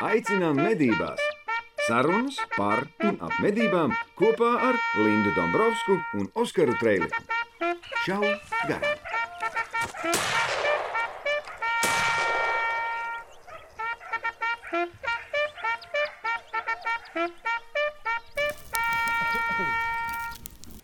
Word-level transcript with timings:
Aicinām 0.00 0.56
medībās! 0.56 1.20
Sarunas 1.84 2.38
par 2.54 2.86
un 3.04 3.18
ap 3.20 3.34
medībām 3.44 3.92
kopā 4.16 4.48
ar 4.70 4.78
Lindu 4.96 5.34
Dombrovskiju 5.36 5.98
un 6.16 6.30
Oskaru 6.40 6.72
Trēliņu. 6.80 7.20
Čau! 8.06 8.22
Garām! 8.64 8.96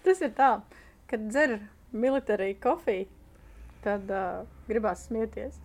Tas 0.04 0.20
ir 0.28 0.36
tā, 0.36 0.52
kad 1.08 1.26
dzer 1.32 1.58
militāriju 1.96 2.60
kofiju, 2.68 3.08
tad 3.80 4.12
uh, 4.12 4.44
gribās 4.68 5.08
smieties. 5.08 5.56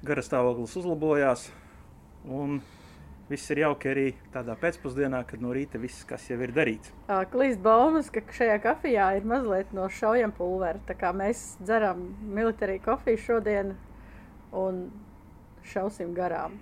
Gara 0.00 0.24
stāvoklis 0.24 0.80
uzlabojās, 0.80 1.50
un 2.24 2.58
viss 3.28 3.50
ir 3.52 3.62
jauki 3.62 3.90
arī 3.92 4.06
tādā 4.32 4.56
pēcpusdienā, 4.58 5.20
kad 5.28 5.42
no 5.44 5.52
rīta 5.54 5.80
viss, 5.80 6.04
kas 6.08 6.24
jau 6.30 6.38
ir 6.44 6.52
darīts. 6.56 6.92
Klīst 7.32 7.60
baumas, 7.64 8.10
ka 8.12 8.22
šajā 8.34 8.56
kafijā 8.64 9.10
ir 9.18 9.28
mazliet 9.28 9.74
no 9.76 9.88
šaujam 9.92 10.32
pulvera. 10.36 10.80
Tā 10.88 10.96
kā 10.98 11.12
mēs 11.16 11.58
dzeram 11.60 12.08
militāriju 12.24 12.84
kofiju 12.88 13.24
šodien 13.26 13.74
un 14.56 14.86
šausim 15.68 16.14
garām. 16.16 16.56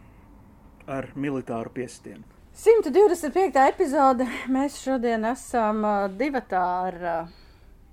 Ar 0.90 1.10
militāru 1.14 1.72
piestienu. 1.74 2.26
125. 2.56 3.58
epizode. 3.68 4.26
Mēs 4.50 4.78
šodien 4.80 5.26
esam 5.28 5.82
divatā 6.16 6.62
ar 6.90 7.02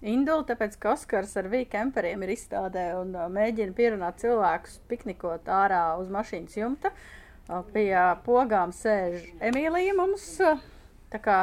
Indulu, 0.03 0.43
tāpēc 0.43 0.73
ka 0.81 0.97
Oskars 0.97 1.37
ar 1.39 1.45
Vīkemperiem 1.51 2.25
ir 2.25 2.33
izstādē 2.33 2.89
un 2.99 3.13
mēģina 3.31 3.71
pierunāt 3.75 4.17
cilvēkus 4.19 4.81
piknikot 4.89 5.47
ārā 5.47 5.93
uz 5.99 6.09
mašīnas 6.11 6.57
jumta. 6.59 6.91
Uh, 6.91 7.22
pie 7.73 7.91
pogām 8.25 8.71
sēž 8.75 9.27
Emīlija 9.43 9.93
mums. 9.97 10.25
Kā 11.13 11.39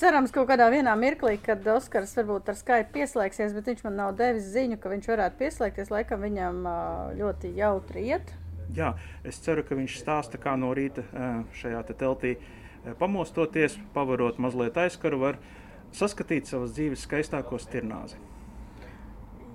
cerams, 0.00 0.30
ka 0.30 0.40
kaut 0.40 0.50
kādā 0.52 0.68
vienā 0.72 0.92
mirklī, 0.96 1.36
kad 1.42 1.64
Oskars 1.68 2.14
varbūt 2.16 2.50
ar 2.52 2.56
Skype 2.58 2.92
pieslēgsies, 2.94 3.54
bet 3.56 3.70
viņš 3.72 3.82
man 3.84 3.96
nav 3.98 4.14
devis 4.18 4.46
ziņu, 4.54 4.78
ka 4.80 4.92
viņš 4.92 5.08
varētu 5.12 5.40
pieslēgties. 5.40 5.92
Laikam 5.92 6.22
viņam 6.24 6.60
ļoti 7.18 7.54
jautri 7.56 8.06
iet. 8.12 8.34
Jā, 8.76 8.94
es 9.24 9.38
ceru, 9.42 9.62
ka 9.66 9.78
viņš 9.78 9.98
stāsta, 10.02 10.40
kā 10.42 10.56
no 10.58 10.72
rīta 10.76 11.04
šajā 11.58 11.82
te 11.86 11.94
teltī 11.98 12.36
pamostoties, 12.98 13.78
pavarot 13.94 14.38
mazliet 14.42 14.76
aizkaru, 14.78 15.18
var 15.22 15.38
saskatīt 15.96 16.50
savas 16.50 16.74
dzīves 16.76 17.04
skaistāko 17.06 17.58
stirnāzi. 17.62 18.18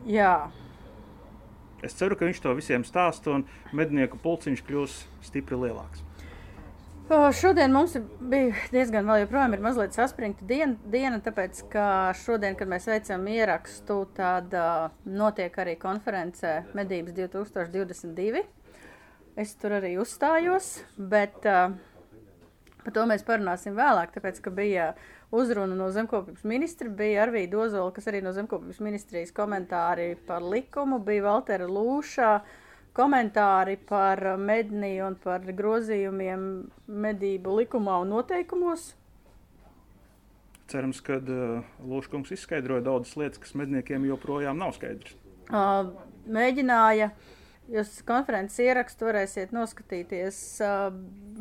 Jā, 0.10 0.50
Es 1.86 1.98
ceru, 1.98 2.18
ka 2.18 2.28
viņš 2.30 2.40
to 2.44 2.54
visiem 2.58 2.86
stāsta 2.86 3.34
un 3.34 3.48
mednieku 3.74 4.20
pulciņš 4.22 4.64
kļūs 4.68 4.98
stipri 5.26 5.58
lielāks. 5.58 6.06
O, 7.12 7.18
Šodien 7.36 7.74
mums 7.76 7.98
bija 8.32 8.54
diezgan 8.72 9.04
vēl 9.10 9.26
joprojām 9.26 9.52
ir 9.58 9.64
mazliet 9.66 9.96
saspringta 9.98 10.46
diena, 10.48 10.78
diena, 10.94 11.18
tāpēc, 11.20 11.64
ka 11.74 11.86
šodien, 12.16 12.56
kad 12.56 12.70
mēs 12.72 12.88
veicam 12.88 13.26
ierakstu, 13.28 13.98
tad 14.16 14.54
uh, 14.56 14.94
notiek 15.04 15.58
arī 15.60 15.74
konference 15.82 16.54
Medības 16.78 17.18
2022. 17.18 18.46
Es 19.42 19.52
tur 19.60 19.76
arī 19.82 19.98
uzstājos, 20.00 20.78
bet 20.96 21.44
uh, 21.50 21.74
par 22.86 22.96
to 22.96 23.04
mēs 23.12 23.28
parunāsim 23.28 23.76
vēlāk, 23.76 24.16
tāpēc, 24.16 24.40
ka 24.46 24.56
bija 24.56 24.94
uzruna 25.32 25.76
no 25.76 25.88
zemkopības 25.92 26.44
ministra, 26.48 26.90
bija 26.90 27.26
Arvīda 27.26 27.64
Ozola, 27.66 27.92
kas 27.96 28.10
arī 28.12 28.22
no 28.24 28.34
zemkopības 28.36 28.82
ministrijas 28.84 29.32
komentāri 29.36 30.14
par 30.28 30.44
likumu, 30.44 31.00
bija 31.04 31.26
Valtera 31.30 31.68
Lūšā, 31.72 32.32
komentāri 32.98 33.78
par 33.88 34.22
medni 34.38 34.98
un 35.04 35.16
par 35.16 35.46
grozījumiem 35.48 36.48
medību 36.88 37.62
likumā 37.62 38.02
un 38.04 38.12
noteikumos. 38.18 38.92
Cerams, 40.72 41.02
ka 41.04 41.20
uh, 41.20 41.64
Lūškungs 41.84 42.32
izskaidroja 42.36 42.84
daudzas 42.86 43.18
lietas, 43.20 43.42
kas 43.44 43.56
medniekiem 43.60 44.08
joprojām 44.08 44.60
nav 44.60 44.76
skaidrs. 44.78 45.18
Uh, 45.52 45.92
mēģināja, 46.32 47.10
jūs 47.72 47.98
konferences 48.08 48.60
ierakstu 48.64 49.10
varēsiet 49.10 49.52
noskatīties. 49.56 50.40
Uh, 50.64 50.94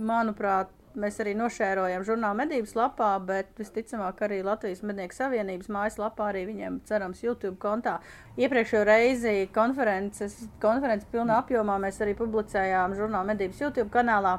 manuprāt, 0.03 0.75
mēs 0.99 1.21
arī 1.23 1.35
nošērojam 1.39 2.03
žurnāla 2.07 2.37
medības 2.43 2.73
lapā, 2.75 3.13
bet 3.23 3.53
visticamāk 3.59 4.23
arī 4.27 4.41
Latvijas 4.47 4.83
Mednieku 4.87 5.15
Savienības 5.15 5.71
mājaslapā 5.71 6.31
arī 6.33 6.45
viņiem 6.49 6.81
cerams 6.89 7.23
YouTube 7.23 7.59
kontā. 7.63 7.99
Iepriekšējo 8.41 8.83
reizi 8.89 9.35
konferences, 9.55 10.37
konferences 10.63 11.09
pilnā 11.13 11.39
apjomā 11.45 11.79
mēs 11.83 12.01
arī 12.03 12.17
publicējām 12.19 12.97
žurnāla 12.99 13.31
medības 13.33 13.63
YouTube 13.63 13.91
kanālā, 13.95 14.39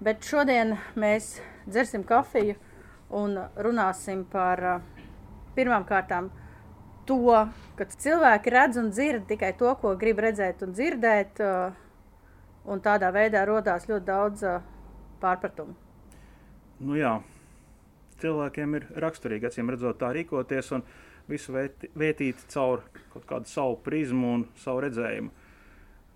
bet 0.00 0.22
šodien 0.26 0.76
mēs 0.94 1.36
dzersim 1.66 2.06
kafiju 2.06 2.54
un 3.18 3.38
runāsim 3.58 4.24
par 4.30 4.62
uh, 4.62 5.06
pirmām 5.56 5.84
kārtām 5.88 6.30
to, 7.08 7.34
ka 7.74 7.86
cilvēki 7.90 8.52
redz 8.54 8.78
un 8.78 8.92
dzird 8.94 9.26
tikai 9.26 9.56
to, 9.58 9.74
ko 9.82 9.96
grib 9.98 10.22
redzēt 10.22 10.62
un 10.62 10.76
dzirdēt, 10.76 11.42
uh, 11.42 11.72
un 12.70 12.82
tādā 12.84 13.10
veidā 13.10 13.42
rodās 13.48 13.88
ļoti 13.90 14.06
daudz 14.06 14.46
uh, 14.46 14.60
pārpratumu. 15.22 15.76
Nu, 16.80 16.96
jā, 16.96 17.18
cilvēkiem 18.22 18.78
ir 18.78 18.88
raksturīgi, 19.04 19.50
acīm 19.50 19.72
redzot, 19.72 19.98
tā 20.00 20.12
rīkoties 20.16 20.72
un 20.76 20.84
visu 21.30 21.54
vētīt 21.54 22.46
caur 22.50 22.84
kaut 23.12 23.26
kādu 23.28 23.50
savu 23.50 23.78
prizmu 23.84 24.34
un 24.38 24.46
savu 24.60 24.84
redzējumu. 24.86 25.30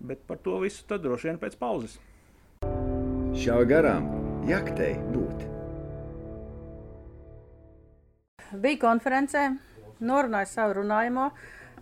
Bet 0.05 0.25
par 0.27 0.41
to 0.43 0.59
visu 0.63 0.83
tad 0.89 1.05
droši 1.05 1.31
vien 1.31 1.41
pēc 1.41 1.57
pauzes. 1.59 1.99
Šauj 3.35 3.67
garām! 3.69 4.09
Jaktei 4.45 4.93
būt! 5.13 5.45
Bija 8.61 8.79
konferencē, 8.79 9.47
norunāju 10.05 10.51
savu 10.51 10.79
runājumu. 10.79 11.29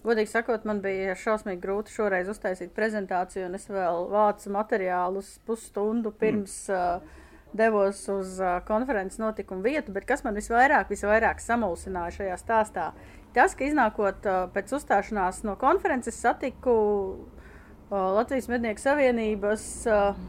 Godīgi 0.04 0.34
sakot, 0.34 0.66
man 0.68 0.82
bija 0.84 1.16
šausmīgi 1.16 1.62
grūti 1.64 1.94
šoreiz 1.94 2.28
uztaisīt 2.32 2.74
prezentāciju, 2.76 3.48
un 3.48 3.56
es 3.56 3.70
vēl 3.72 4.10
vācu 4.12 4.52
materiālus 4.52 5.38
pusstundu 5.48 6.12
pirms 6.20 6.58
mm. 6.68 6.76
uh, 6.76 7.56
devos 7.56 8.02
uz 8.12 8.36
uh, 8.42 8.58
konferences 8.68 9.22
notikumu 9.22 9.64
vietu. 9.64 9.96
Bet 9.96 10.10
kas 10.10 10.26
man 10.26 10.36
visvairāk, 10.36 10.92
visvairāk 10.92 11.40
samulsināja 11.40 12.18
šajā 12.18 12.38
stāstā, 12.42 12.92
tas, 13.38 13.56
ka 13.56 13.70
iznākot 13.70 14.28
uh, 14.28 14.44
pēc 14.54 14.76
uzstāšanās 14.76 15.46
no 15.48 15.56
konferences, 15.62 16.20
satiku 16.20 16.76
uh, 16.76 17.98
Latvijas 18.20 18.52
Mednieku 18.52 18.84
Savienības 18.84 19.68
uh, 19.88 20.24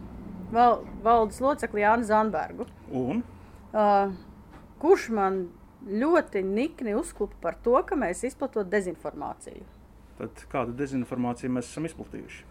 val, 0.54 0.84
valdes 1.02 1.42
locekli 1.42 1.82
Jānu 1.82 2.06
Zanbergu. 2.06 2.70
Un 2.94 3.24
Uh, 3.74 4.12
kurš 4.78 5.08
man 5.10 5.48
ļoti 5.88 6.42
nikni 6.46 6.94
uzklupa 6.96 7.36
par 7.40 7.58
to, 7.64 7.76
ka 7.86 7.98
mēs 7.98 8.24
izplatot 8.28 8.68
dezinformāciju. 8.72 9.64
tad 10.18 10.44
kādu 10.50 10.74
dezinformāciju 10.78 11.50
mēs 11.56 11.70
esam 11.72 11.88
izplatījuši? 11.88 12.44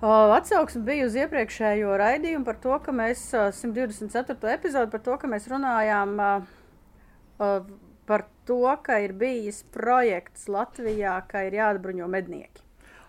Atsauksme 0.00 0.84
bija 0.86 1.08
uz 1.08 1.16
iepriekšējo 1.18 1.96
raidījumu 1.98 2.46
par 2.46 2.58
to, 2.62 2.76
ka 2.84 2.92
mēs 2.94 3.24
uh, 3.34 3.48
124. 3.50 4.36
epizodi 4.52 4.92
par 4.92 5.02
to, 5.02 5.16
ka 5.18 5.30
mēs 5.30 5.48
runājām 5.50 6.14
par 8.06 8.24
to, 8.46 8.62
ka 8.82 8.98
ir 9.02 9.12
bijis 9.18 9.64
projekts 9.74 10.46
Latvijā, 10.50 11.16
ka 11.30 11.42
ir 11.46 11.58
jāatbruņo 11.58 12.06
mednieki. 12.10 12.62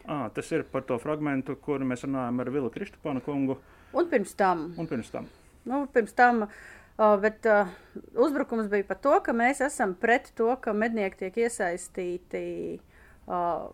À, 0.10 0.30
tas 0.34 0.50
ir 0.52 0.66
par 0.66 0.82
to 0.90 0.98
fragment, 1.02 1.50
kur 1.62 1.86
mēs 1.86 2.08
runājam 2.08 2.42
ar 2.42 2.50
Vilu 2.54 2.72
Kristupānu 2.74 3.22
kungu 3.26 3.60
Un 3.94 4.06
pirms 4.10 4.36
tam 4.38 4.68
un 4.78 4.88
pirms 4.90 5.10
tam. 5.10 5.26
Nu, 5.66 5.84
pirms 5.94 6.14
tam, 6.18 6.44
uh, 6.46 6.79
bet 7.00 7.46
uh, 7.48 7.70
uzbrukums 8.20 8.68
bija 8.72 8.88
par 8.88 9.00
to, 9.00 9.16
ka 9.24 9.36
mēs 9.36 9.62
esam 9.64 9.96
pret 9.96 10.32
to, 10.36 10.52
ka 10.62 10.74
mednieki 10.76 11.26
tiek 11.26 11.38
iesaistīti 11.46 12.44
uh, 13.28 13.70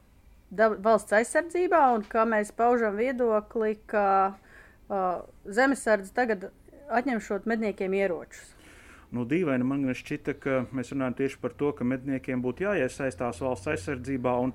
da- 0.49 0.75
valsts 0.75 1.15
aizsardzībā 1.17 1.81
un 1.95 2.05
ka 2.09 2.27
mēs 2.29 2.53
paužam 2.55 2.99
viedokli, 3.01 3.79
ka 3.89 4.05
uh, 4.35 5.23
zemesardze 5.45 6.13
tagad 6.13 6.51
atņemšot 6.93 7.49
medniekiem 7.49 7.97
ieročus. 7.97 8.53
Nu, 9.15 9.23
dīvaini 9.25 9.65
man 9.65 9.85
šķita, 9.95 10.33
ka 10.41 10.55
mēs 10.75 10.91
runājam 10.93 11.15
tieši 11.21 11.37
par 11.41 11.53
to, 11.57 11.71
ka 11.77 11.85
medniekiem 11.87 12.41
būtu 12.43 12.65
jāiesaistās 12.65 13.39
valsts 13.41 13.69
aizsardzībā 13.71 14.33
un 14.43 14.53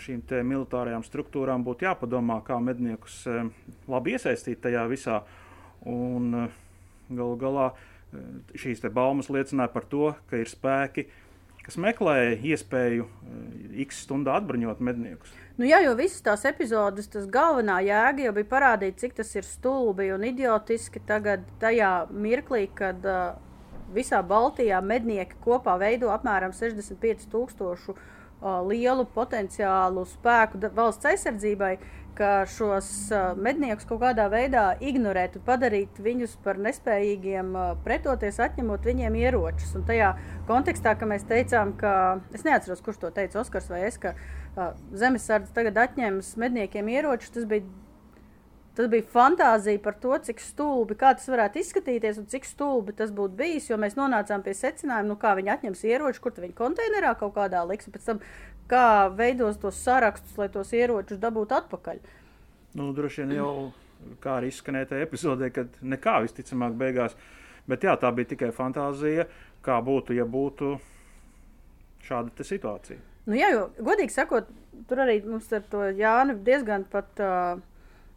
šīm 0.00 0.22
militārajām 0.48 1.04
struktūrām 1.06 1.64
būtu 1.64 1.86
jāpadomā, 1.86 2.40
kā 2.44 2.58
medniekus 2.60 3.22
eh, 3.30 3.48
labi 3.88 4.16
iesaistīt 4.16 4.62
tajā 4.64 4.84
visā. 4.90 5.22
Un 5.88 6.30
eh, 6.42 6.60
galu 7.10 7.36
galā 7.40 7.66
šīs 8.58 8.82
te 8.82 8.90
baumas 8.92 9.30
liecināja 9.32 9.72
par 9.74 9.86
to, 9.90 10.12
ka 10.30 10.40
ir 10.40 10.50
spēki, 10.50 11.06
kas 11.64 11.78
meklē 11.80 12.34
iespēju 12.44 13.06
eh, 13.06 13.80
x 13.86 14.04
stundā 14.04 14.36
atbruņot 14.40 14.82
medniekus. 14.84 15.32
Nu, 15.56 15.66
jā, 15.68 15.80
jo 15.84 15.94
visas 15.98 16.22
tās 16.24 16.44
epizodes, 16.48 17.08
tas 17.12 17.28
galvenā 17.30 17.78
jēga 17.86 18.26
jau 18.26 18.34
bija 18.36 18.50
parādīt, 18.50 18.98
cik 19.00 19.16
tas 19.20 19.30
ir 19.38 19.46
stulbi 19.48 20.10
un 20.14 20.26
idiotiski 20.26 21.02
tagad, 21.06 21.46
tajā 21.62 21.92
mirklī, 22.10 22.66
kad 22.74 23.06
uh, 23.06 23.36
visā 23.94 24.20
Baltijā 24.26 24.80
mednieki 24.82 25.38
kopā 25.44 25.76
veido 25.80 26.10
apmēram 26.10 26.52
65 26.56 27.28
tūkstošu 27.32 27.94
uh, 27.94 28.60
lielu 28.66 29.06
potenciālu 29.14 30.04
spēku 30.10 30.60
valsts 30.74 31.12
aizsardzībai. 31.12 31.76
Ka 32.18 32.30
šos 32.50 32.88
medniekus 33.40 33.86
kaut 33.88 34.00
kādā 34.02 34.26
veidā 34.32 34.64
ignorēt 34.82 35.38
un 35.38 35.44
padarīt 35.46 36.00
viņus 36.02 36.36
par 36.44 36.60
nespējīgiem 36.62 37.52
pretoties, 37.84 38.40
atņemot 38.42 38.86
viņiem 38.88 39.18
ieročus. 39.22 39.74
Un 39.78 39.86
tajā 39.88 40.14
kontekstā, 40.48 40.94
ka 40.98 41.08
mēs 41.10 41.26
teicām, 41.28 41.74
ka 41.80 41.94
es 42.34 42.46
neatceros, 42.46 42.82
kurš 42.84 43.02
to 43.04 43.12
teica, 43.14 43.40
Oskars 43.42 43.70
vai 43.72 43.84
es, 43.88 43.98
ka 44.00 44.14
uh, 44.14 44.74
zemesardze 44.94 45.54
tagad 45.56 45.80
atņems 45.86 46.34
medniekiem 46.40 46.90
ieročus, 46.94 47.34
tas 47.34 47.48
bija 47.50 47.66
Tas 48.74 48.88
bija 48.90 49.06
fantāzija 49.06 49.78
par 49.78 49.94
to, 50.02 50.16
cik 50.26 50.40
stulbi 50.42 50.96
tas 50.98 51.28
varētu 51.30 51.60
izskatīties 51.60 52.16
un 52.18 52.26
cik 52.30 52.46
stulbi 52.48 52.94
tas 52.98 53.12
būtu 53.14 53.38
bijis. 53.38 53.68
Jo 53.70 53.78
mēs 53.78 53.94
nonācām 53.94 54.42
pie 54.42 54.54
secinājuma, 54.58 55.06
nu, 55.12 55.16
kā 55.20 55.36
viņi 55.38 55.52
atņems 55.54 55.84
ieroči, 55.86 56.22
kur 56.22 56.34
viņi 56.42 56.56
konteinerā 56.58 57.12
kaut 57.20 57.36
kādā 57.36 57.60
liks, 57.68 57.86
un 57.86 57.94
pēc 57.94 58.08
tam 58.08 58.22
kā 58.70 58.86
veidos 59.14 59.60
tos 59.62 59.78
sarakstus, 59.78 60.34
lai 60.40 60.48
tos 60.50 60.72
ieročus 60.74 61.20
dabūtu 61.22 61.54
atpakaļ. 61.54 62.00
Nu, 62.74 62.88
droši 62.96 63.22
vien 63.22 63.36
jau 63.36 63.52
kā 64.24 64.40
arī 64.40 64.50
izskanēja 64.50 64.90
tajā 64.90 65.06
epizodē, 65.06 65.50
kad 65.54 65.76
nekā 65.94 66.16
visticamāk 66.24 66.74
beigās. 66.80 67.14
Bet 67.70 67.86
jā, 67.86 67.94
tā 68.00 68.10
bija 68.12 68.32
tikai 68.32 68.48
fantāzija, 68.56 69.28
kā 69.64 69.76
būtu, 69.86 70.16
ja 70.18 70.26
būtu 70.26 70.72
šāda 72.04 72.44
situācija. 72.44 72.98
Nu, 73.30 73.38
jā, 73.38 73.52
jo 73.54 73.68
godīgi 73.78 74.12
sakot, 74.12 74.50
tur 74.90 75.04
arī 75.06 75.20
mums 75.22 75.46
ar 75.54 75.62
to 75.70 75.86
Jānu 75.94 76.36
diezgan 76.42 76.88
pat. 76.90 77.14
Uh, 77.22 77.62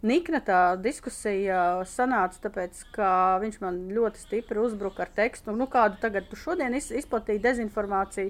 Nikna 0.06 0.38
tā 0.46 0.60
diskusija 0.78 1.82
sanāca, 1.90 2.38
tāpēc, 2.44 2.84
ka 2.94 3.10
viņš 3.42 3.56
man 3.64 3.80
ļoti 3.96 4.22
stipri 4.22 4.62
uzbruka 4.62 5.08
ar 5.08 5.10
tekstu, 5.10 5.56
nu, 5.58 5.66
kādu 5.66 5.98
tagad 6.04 6.28
tu 6.30 6.38
šodien 6.38 6.76
izplatīji 6.78 7.42
dezinformāciju. 7.42 8.30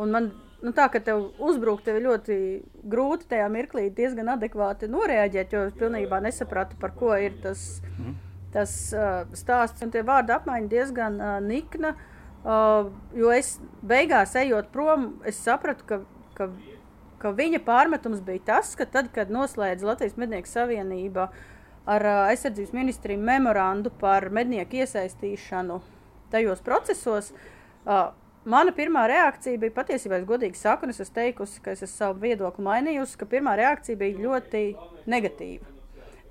Un 0.00 0.14
man 0.14 0.30
nu, 0.62 0.72
tā, 0.72 0.86
ka 0.88 1.02
tev 1.04 1.26
uzbrukt, 1.42 1.84
tev 1.84 1.98
ir 1.98 2.06
ļoti 2.06 2.36
grūti 2.94 3.28
tajā 3.28 3.50
mirklī 3.52 3.90
diezgan 3.92 4.32
adekvāti 4.32 4.88
noreaģēt, 4.88 5.52
jo 5.52 5.66
es 5.68 5.76
pilnībā 5.76 6.22
nesapratu, 6.24 6.78
par 6.80 6.94
ko 6.96 7.12
ir 7.20 7.36
tas, 7.44 7.82
tas 8.54 8.72
uh, 8.96 9.26
stāsts. 9.36 9.84
Un 9.84 9.92
tie 9.92 10.04
vārdu 10.06 10.32
apmaiņa 10.38 10.72
diezgan 10.72 11.20
uh, 11.20 11.36
nikna, 11.44 11.92
uh, 12.46 12.88
jo 13.12 13.36
es 13.36 13.58
beigās 13.84 14.32
ejot 14.40 14.72
prom, 14.72 15.10
es 15.28 15.44
sapratu, 15.44 15.84
ka, 15.88 16.00
ka 16.38 16.48
ka 17.22 17.32
viņa 17.38 17.62
pārmetums 17.66 18.22
bija 18.26 18.46
tas, 18.52 18.74
ka 18.78 18.86
tad, 18.90 19.12
kad 19.14 19.30
noslēdz 19.32 19.86
Latvijas 19.86 20.18
Mednieku 20.18 20.50
Savienība 20.50 21.28
ar 21.86 22.06
aizsardzības 22.30 22.74
ministriju 22.74 23.22
memorandu 23.22 23.92
par 24.00 24.28
mednieku 24.34 24.82
iesaistīšanu 24.82 25.80
tajos 26.32 26.62
procesos, 26.64 27.32
uh, 27.84 28.10
mana 28.44 28.74
pirmā 28.74 29.04
reakcija 29.10 29.60
bija 29.60 29.74
patiesībā, 29.76 30.18
es 30.22 30.28
godīgi 30.28 30.58
saku, 30.58 30.88
es 30.90 31.02
esmu 31.02 31.18
teikusi, 31.18 31.60
ka 31.62 31.74
es 31.74 31.84
esmu 31.84 31.94
savu 31.94 32.24
viedokli 32.24 32.64
mainījusi, 32.66 33.18
ka 33.20 33.28
pirmā 33.30 33.54
reakcija 33.58 33.98
bija 34.00 34.22
ļoti 34.26 34.64
negatīva. 35.10 35.68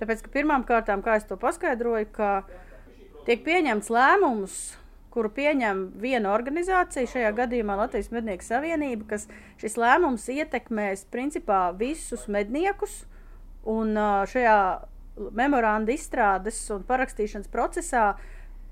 Tāpēc, 0.02 0.24
ka 0.26 0.34
pirmām 0.34 0.66
kārtām, 0.68 1.04
kā 1.06 1.20
es 1.20 1.28
to 1.30 1.38
paskaidroju, 1.40 2.10
ka 2.16 2.32
tiek 3.28 3.44
pieņemts 3.46 3.92
lēmums 3.94 4.58
kuru 5.12 5.32
pieņem 5.36 5.84
viena 6.02 6.32
organizācija, 6.34 7.10
šajā 7.10 7.32
gadījumā 7.36 7.76
Latvijas 7.80 8.12
Mednieku 8.14 8.48
Savienība, 8.48 9.10
kas 9.14 9.28
šis 9.62 9.78
lēmums 9.80 10.28
ietekmēs 10.32 11.06
principā 11.12 11.68
visus 11.78 12.28
medniekus. 12.32 13.04
Un 13.68 13.94
šajā 14.32 14.58
memoranda 15.38 15.94
izstrādes 15.94 16.64
un 16.74 16.86
parakstīšanas 16.88 17.52
procesā 17.52 18.06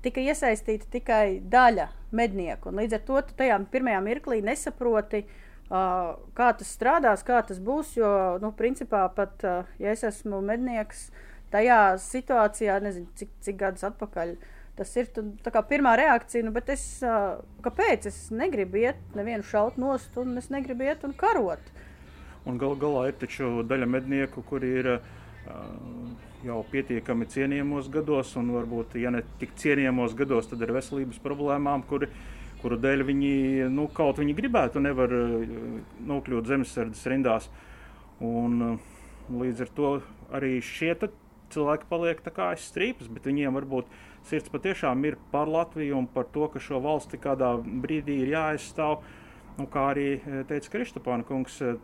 tika 0.02 0.22
iesaistīta 0.24 0.88
tikai 0.90 1.24
daļa 1.52 1.90
mednieku. 2.16 2.72
Līdz 2.74 2.96
ar 2.96 3.04
to 3.06 3.20
tu 3.28 3.36
tajā 3.38 3.58
pirmajā 3.70 4.00
mirklī 4.02 4.40
nesaproti, 4.42 5.26
uh, 5.68 6.14
kā 6.34 6.48
tas 6.56 6.70
strādās, 6.72 7.24
kā 7.26 7.42
tas 7.46 7.60
būs. 7.62 7.92
Jo, 8.00 8.12
nu, 8.42 8.50
principā, 8.56 9.04
pat 9.14 9.44
uh, 9.44 9.68
ja 9.78 9.92
es 9.92 10.02
esmu 10.08 10.40
mednieks, 10.42 11.10
tajā 11.52 11.98
situācijā, 12.00 12.80
nezinu, 12.82 13.12
cik, 13.20 13.36
cik 13.44 13.60
gadus 13.60 13.86
atpakaļ. 13.92 14.34
Uh, 14.40 14.56
Tas 14.80 14.94
ir 14.96 15.10
tā 15.12 15.50
kā 15.52 15.60
pirmā 15.68 15.90
reakcija, 16.00 16.40
nu, 16.46 16.54
bet 16.56 16.70
es, 16.72 16.82
kāpēc 17.60 18.06
es 18.08 18.20
negribu 18.32 18.78
iet, 18.80 19.02
nevienu 19.12 19.44
šaut 19.44 19.76
nost, 19.76 20.14
un 20.16 20.40
es 20.40 20.48
negribu 20.48 20.86
iet 20.86 21.04
un 21.04 21.12
karot. 21.20 21.66
Un 22.48 22.56
gal 22.56 22.72
galā 22.80 23.10
ir 23.10 23.18
taču 23.20 23.60
daļa 23.68 23.90
mednieku, 23.92 24.40
kuri 24.48 24.70
ir 24.80 24.88
uh, 24.94 25.02
jau 26.46 26.62
pietiekami 26.72 27.28
cienījamos 27.28 27.92
gados, 27.92 28.32
un 28.40 28.54
varbūt, 28.56 28.96
ja 29.02 29.12
ne 29.12 29.20
tik 29.42 29.52
cienījamos 29.60 30.16
gados, 30.16 30.48
tad 30.48 30.64
ar 30.64 30.72
veselības 30.78 31.20
problēmām, 31.20 31.84
kuri, 31.90 32.08
kuru 32.64 32.80
dēļ 32.80 33.04
viņi 33.12 33.34
nu, 33.76 33.84
kaut 33.92 34.24
viņi 34.24 34.40
gribētu, 34.40 34.80
nevar 34.80 35.12
uh, 35.12 35.48
nokļūt 36.08 36.54
zemesardzes 36.54 37.10
rindās. 37.12 37.52
Un, 38.24 38.62
uh, 38.64 39.00
līdz 39.44 39.66
ar 39.66 39.76
to 39.76 39.96
arī 40.40 40.56
šie 40.64 40.94
cilvēki 41.52 41.90
paliek 41.90 42.24
tā 42.24 42.32
kā 42.32 42.54
aiz 42.54 42.64
strīpas, 42.70 43.12
bet 43.12 43.28
viņiem 43.28 43.60
varbūt 43.60 43.92
sirds 44.28 44.52
patiešām 44.52 45.04
ir 45.08 45.16
par 45.32 45.48
Latviju 45.48 45.98
un 45.98 46.06
par 46.10 46.28
to, 46.34 46.48
ka 46.52 46.62
šo 46.62 46.80
valsti 46.84 47.20
kādā 47.20 47.54
brīdī 47.60 48.20
ir 48.24 48.34
jāaizstāv. 48.34 49.00
Nu, 49.58 49.66
kā 49.68 49.90
arī 49.92 50.06
e, 50.16 50.42
teica 50.48 50.70
Kristofāna 50.72 51.26
kungs 51.26 51.58
e, 51.60 51.74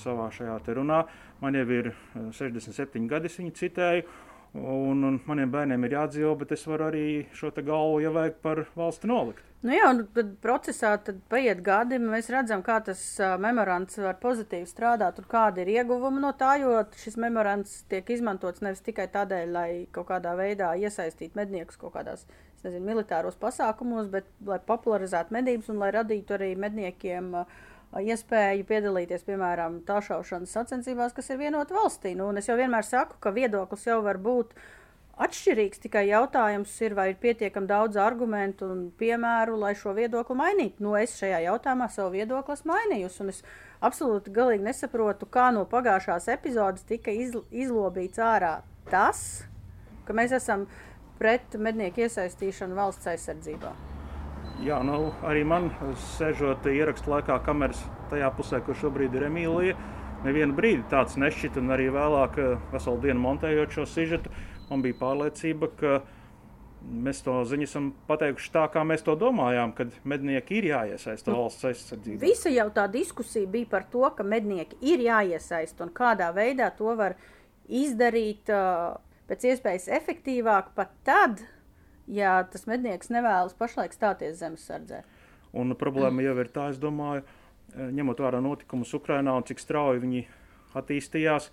savā 0.00 0.28
šajā 0.32 0.60
runā, 0.78 1.02
man 1.42 1.58
jau 1.58 1.66
ir 1.74 1.90
67 2.14 2.96
e, 2.96 3.02
gadi, 3.10 3.32
viņa 3.40 3.52
citēja, 3.58 4.06
un, 4.54 5.02
un 5.04 5.18
maniem 5.26 5.50
bērniem 5.52 5.84
ir 5.84 5.96
jādzīvo, 5.98 6.36
bet 6.40 6.54
es 6.56 6.64
varu 6.70 6.88
arī 6.88 7.04
šo 7.36 7.50
galvu, 7.58 8.00
ja 8.04 8.14
vajag, 8.14 8.38
par 8.44 8.64
valsti 8.78 9.10
nolikt. 9.10 9.47
Nu 9.58 9.74
jā, 9.74 9.88
un 9.90 10.04
tad 10.14 10.36
procesā 10.38 10.92
tad 11.02 11.16
paiet 11.32 11.64
gadi, 11.66 11.96
mēs 11.98 12.28
redzam, 12.30 12.60
kā 12.62 12.76
tas 12.86 13.00
uh, 13.18 13.32
memorands 13.42 13.98
var 13.98 14.14
pozitīvi 14.22 14.68
strādāt 14.70 15.18
un 15.18 15.26
kāda 15.32 15.64
ir 15.64 15.72
ieguvuma 15.72 16.22
no 16.22 16.30
tā, 16.38 16.52
jo 16.62 16.76
šis 17.00 17.18
memorands 17.18 17.72
tiek 17.90 18.12
izmantots 18.14 18.62
nevis 18.62 18.84
tikai 18.86 19.08
tādēļ, 19.16 19.50
lai 19.56 19.70
kaut 19.90 20.06
kādā 20.12 20.36
veidā 20.38 20.70
iesaistītu 20.78 21.34
medniekus 21.40 21.80
kaut 21.80 21.96
kādās, 21.96 22.22
nezinu, 22.62 22.84
militāros 22.86 23.40
pasākumos, 23.42 24.06
bet 24.14 24.30
lai 24.46 24.60
popularizētu 24.62 25.34
medības 25.34 25.74
un 25.74 25.82
lai 25.82 25.90
radītu 25.98 26.38
arī 26.38 26.52
medniekiem 26.54 27.34
uh, 27.40 27.58
iespēju 27.98 28.62
piedalīties, 28.68 29.26
piemēram, 29.26 29.82
tāšaušanas 29.90 30.54
sacensībās, 30.54 31.18
kas 31.18 31.34
ir 31.34 31.42
vienot 31.42 31.74
valstī. 31.74 32.14
Nu, 32.14 32.30
un 32.30 32.38
es 32.38 32.46
jau 32.46 32.54
vienmēr 32.62 32.86
saku, 32.86 33.18
ka 33.18 33.34
viedoklis 33.34 33.90
jau 33.90 33.98
var 34.06 34.22
būt 34.22 34.54
atšķirīgs. 35.24 35.82
Tikai 35.82 36.04
jautājums 36.08 36.72
ir, 36.84 36.94
vai 36.98 37.10
ir 37.12 37.18
pietiekami 37.22 37.68
daudz 37.70 37.98
argumentu 38.00 38.68
un 38.70 38.84
piemēru, 38.98 39.58
lai 39.60 39.74
šo 39.78 39.94
viedokli 39.96 40.38
mainītu. 40.38 40.84
Nu, 40.84 40.94
es 40.98 41.16
šajā 41.18 41.42
jautājumā 41.48 41.90
savu 41.92 42.14
viedokli 42.16 42.56
esmu 42.56 42.74
mainījusi. 42.74 43.28
Es 43.34 43.42
absolūti 43.84 44.34
galīgi 44.34 44.66
nesaprotu, 44.68 45.28
kā 45.30 45.50
no 45.54 45.66
pagājušās 45.70 46.30
epizodes 46.34 46.86
tika 46.88 47.14
izl 47.14 47.44
izlobīts 47.50 48.22
ārā 48.22 48.58
tas, 48.88 49.44
ka 50.08 50.16
mēs 50.16 50.32
esam 50.38 50.66
pret 51.18 51.58
mednieku 51.58 52.06
iesaistīšanu 52.06 52.78
valsts 52.78 53.10
aizsardzībā. 53.10 53.74
Jā, 54.64 54.80
nu, 54.82 55.12
arī 55.26 55.44
man 55.46 55.68
sēžot 56.16 56.66
ierakstu 56.66 57.12
laikā, 57.12 57.36
kameras 57.46 57.78
tajā 58.10 58.30
pusē, 58.34 58.58
kur 58.66 58.74
šobrīd 58.78 59.14
ir 59.14 59.28
Emīlija, 59.28 59.76
nevienu 60.24 60.56
brīdi 60.56 60.82
tāds 60.90 61.14
nešķita, 61.20 61.62
un 61.62 61.74
arī 61.76 61.86
vēlāk, 61.94 62.38
veselu 62.72 62.98
dienu 63.04 63.22
montējot 63.22 63.76
šo 63.76 63.86
sižetu, 63.86 64.32
man 64.70 64.84
bija 64.84 64.98
pārliecība, 65.00 65.70
ka 65.78 65.98
mēs 66.88 67.22
to 67.26 67.34
ziņu 67.48 67.66
esam 67.66 67.88
pateikuši 68.08 68.52
tā, 68.54 68.64
kā 68.72 68.84
mēs 68.86 69.02
to 69.06 69.16
domājām, 69.18 69.74
kad 69.76 69.92
mednieki 70.08 70.60
ir 70.60 70.70
jāiesaista 70.70 71.32
nu, 71.32 71.42
valsts 71.42 71.66
aizsardzībā. 71.70 72.20
Visa 72.22 72.52
jau 72.52 72.68
tā 72.74 72.86
diskusija 72.92 73.50
bija 73.50 73.70
par 73.72 73.88
to, 73.92 74.04
ka 74.16 74.26
mednieki 74.26 74.78
ir 74.92 75.02
jāiesaista 75.08 75.86
un 75.86 75.92
kādā 75.94 76.30
veidā 76.36 76.70
to 76.78 76.94
var 76.98 77.16
izdarīt 77.68 78.50
uh, 78.54 78.96
pēc 79.28 79.48
iespējas 79.52 79.88
efektīvāk 79.98 80.72
pat 80.78 80.94
tad, 81.06 81.42
ja 82.08 82.38
tas 82.48 82.64
mednieks 82.70 83.12
nevēlas 83.12 83.56
pašlaik 83.58 83.96
stāties 83.96 84.38
zemesardzē. 84.40 85.02
Un 85.58 85.74
problēma 85.80 86.24
jau 86.24 86.36
ir 86.40 86.50
tā, 86.52 86.68
es 86.72 86.80
domāju, 86.80 87.24
ņemot 87.76 88.20
vērā 88.24 88.40
notikumus 88.44 88.94
Ukrainā 88.96 89.34
un 89.36 89.44
cik 89.48 89.60
strauji 89.60 90.02
viņi 90.04 90.22
attīstījās, 90.78 91.50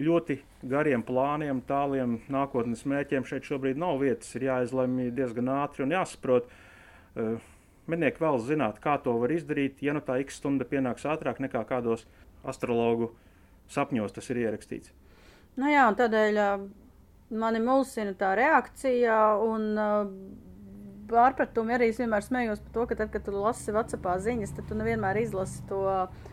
ļoti 0.00 0.38
gariem 0.70 1.04
plāniem, 1.06 1.62
tāliem 1.68 2.18
nākotnes 2.32 2.86
mērķiem 2.88 3.26
šeit 3.28 3.48
šobrīd 3.48 3.80
nav 3.80 4.00
vietas. 4.02 4.32
Ir 4.36 4.48
jāizlemj 4.48 5.10
diezgan 5.16 5.50
ātri 5.60 5.84
un 5.86 5.96
jāsaprot. 5.96 6.50
Uh, 7.14 7.40
Mednieki 7.90 8.22
vēl 8.22 8.38
zināt, 8.44 8.78
kā 8.82 8.94
to 9.02 9.16
var 9.18 9.32
izdarīt, 9.34 9.80
ja 9.82 9.94
nu 9.96 10.02
tā 10.04 10.20
x 10.22 10.36
stunda 10.38 10.66
pienāks 10.68 11.06
ātrāk 11.10 11.40
nekā 11.42 11.64
kādos 11.66 12.04
astrologu 12.46 13.10
sapņos 13.70 14.14
tas 14.14 14.30
ir 14.30 14.44
ierakstīts. 14.44 14.92
Nu 15.58 15.70
jā, 15.70 15.88
un 15.90 15.96
tādēļ 15.98 16.38
uh, 16.38 16.62
mani 17.42 17.62
mulsina 17.64 18.14
tā 18.18 18.34
reakcija 18.38 19.16
un 19.42 19.66
uh, 19.74 20.12
pārpratumi 21.10 21.74
arī 21.74 21.90
es 21.90 21.98
vienmēr 22.00 22.24
smējos 22.24 22.62
par 22.64 22.74
to, 22.76 22.86
ka 22.90 22.98
tad, 23.02 23.12
kad 23.14 23.26
tu 23.26 23.34
lasi 23.34 23.74
Whatsappā 23.74 24.16
ziņas, 24.22 24.54
tad 24.56 24.70
tu 24.70 24.78
nevienmēr 24.78 25.22
izlasi 25.24 25.64
to 25.70 25.82
uh, 25.86 26.28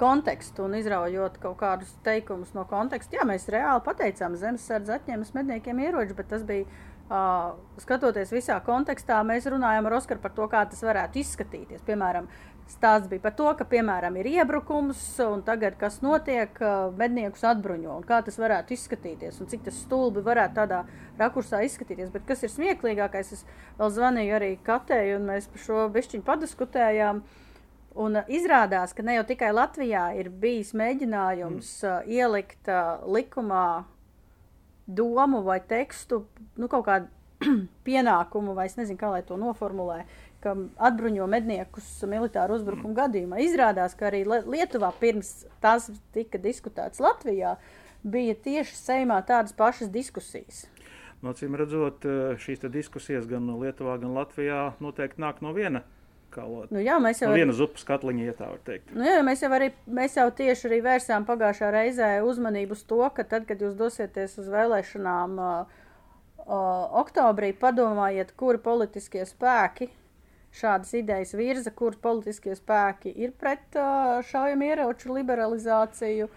kontekstu 0.00 0.66
un 0.66 0.78
izraujot 0.80 1.36
kaut 1.42 1.58
kādus 1.60 1.92
teikumus 2.06 2.54
no 2.56 2.64
konteksta. 2.70 3.20
Jā, 3.20 3.26
mēs 3.28 3.48
reāli 3.52 3.84
pateicām, 3.84 4.38
zemesardze 4.40 4.96
atņēma 4.96 5.28
medniekiem 5.40 5.84
ieroči, 5.86 6.16
bet 6.16 6.32
tas 6.32 6.46
bija. 6.46 6.68
Uh, 7.10 7.56
skatoties 7.82 8.30
visā 8.30 8.54
kontekstā, 8.62 9.16
mēs 9.26 9.48
runājam 9.50 9.88
ar 9.88 9.96
Oskaru 9.96 10.20
par 10.22 10.30
to, 10.30 10.44
kā 10.46 10.60
tas 10.70 10.78
varētu 10.86 11.18
izskatīties. 11.18 11.82
Piemēram, 11.82 12.28
Stāsts 12.70 13.08
bija 13.10 13.24
par 13.24 13.32
to, 13.34 13.48
ka, 13.58 13.64
piemēram, 13.66 14.14
ir 14.20 14.28
iebrukums, 14.30 15.00
un 15.24 15.40
tagad 15.42 15.74
kas 15.80 15.96
notiek, 16.04 16.54
medniekus 17.00 17.42
atbruņo, 17.50 17.96
un 17.98 18.04
kā 18.06 18.20
tas 18.22 18.38
varētu 18.38 18.76
izskatīties, 18.76 19.40
un 19.42 19.50
cik 19.50 19.64
tas 19.66 19.80
stulbi 19.82 20.22
varētu 20.22 20.54
tādā 20.60 20.84
rakursā 21.18 21.64
izskatīties. 21.66 22.12
Bet 22.14 22.28
kas 22.28 22.44
ir 22.46 22.52
smieklīgākais, 22.52 23.32
es 23.34 23.42
vēl 23.80 23.90
zvanīju 23.96 24.36
arī 24.38 24.52
Katēju, 24.68 25.18
un 25.18 25.26
mēs 25.32 25.50
par 25.50 25.64
šo 25.64 25.88
bišķiņu 25.96 26.26
padiskutējām. 26.28 27.24
Un 27.98 28.20
izrādās, 28.30 28.92
ka 28.94 29.02
ne 29.02 29.16
jau 29.16 29.24
tikai 29.26 29.50
Latvijā 29.50 30.04
ir 30.20 30.30
bijis 30.30 30.70
mēģinājums 30.78 31.70
mm. 31.82 31.88
uh, 31.90 32.06
ielikt 32.06 32.70
uh, 32.70 33.02
likumā 33.10 33.84
domu 34.86 35.42
vai 35.42 35.58
tekstu, 35.60 36.24
nu, 36.58 36.68
kaut 36.70 36.86
kādu 36.86 37.10
pienākumu, 37.88 38.54
vai 38.54 38.68
es 38.70 38.76
nezinu, 38.78 38.98
kā 39.00 39.10
lai 39.10 39.22
to 39.26 39.38
noformulē, 39.40 40.04
ka 40.44 40.54
atbruņo 40.88 41.26
medniekus 41.30 41.88
militāru 42.08 42.56
uzbrukumu 42.58 42.94
gadījumā. 42.96 43.40
Izrādās, 43.44 43.96
ka 43.98 44.08
arī 44.10 44.22
Lietuvā 44.28 44.92
pirms 45.00 45.46
tas 45.62 45.90
tika 46.14 46.40
diskutēts 46.40 47.02
Latvijā, 47.02 47.56
bija 48.02 48.36
tieši 48.38 48.76
Seimā 48.78 49.20
tādas 49.26 49.56
pašas 49.56 49.90
diskusijas. 49.92 50.64
Nocīm 51.20 51.56
redzot, 51.58 52.04
eh, 52.08 52.36
šīs 52.40 52.64
diskusijas 52.72 53.26
gan 53.28 53.50
Lietuvā, 53.60 53.98
gan 54.00 54.14
Latvijā 54.16 54.72
noteikti 54.80 55.20
nāk 55.20 55.42
no 55.44 55.52
viena. 55.52 55.82
Nu, 56.70 56.80
jā, 56.82 56.96
mēs 57.02 57.22
jau 57.22 57.30
no 57.30 57.36
vienas 57.38 57.60
upes 57.62 57.84
katliņa, 57.88 58.24
ja 58.28 58.34
tā 58.38 58.48
var 58.52 58.62
teikt. 58.66 58.92
Nu, 58.94 59.04
jā, 59.06 59.20
mēs, 59.26 59.44
jau 59.44 59.50
arī, 59.56 59.70
mēs 60.00 60.16
jau 60.18 60.26
tieši 60.40 60.68
arī 60.70 60.80
vērsām 60.86 61.26
pagājušā 61.28 61.70
reizē 61.74 62.10
uzmanību 62.26 62.76
uz 62.78 62.84
to, 62.88 63.02
ka 63.16 63.26
tad, 63.26 63.46
kad 63.48 63.62
jūs 63.62 63.76
dosieties 63.78 64.38
uz 64.42 64.50
vēlēšanām 64.52 65.38
uh, 65.40 65.78
uh, 66.46 66.56
oktobrī, 67.02 67.52
padomājiet, 67.58 68.34
kuri 68.38 68.62
politiskie 68.62 69.26
spēki 69.28 69.90
šādas 70.56 70.94
idejas 70.98 71.36
virza, 71.38 71.70
kur 71.70 71.94
politiskie 72.02 72.56
spēki 72.58 73.12
ir 73.14 73.34
pret 73.38 73.78
uh, 73.78 74.18
šaujamieroču 74.26 75.14
liberalizāciju. 75.14 76.30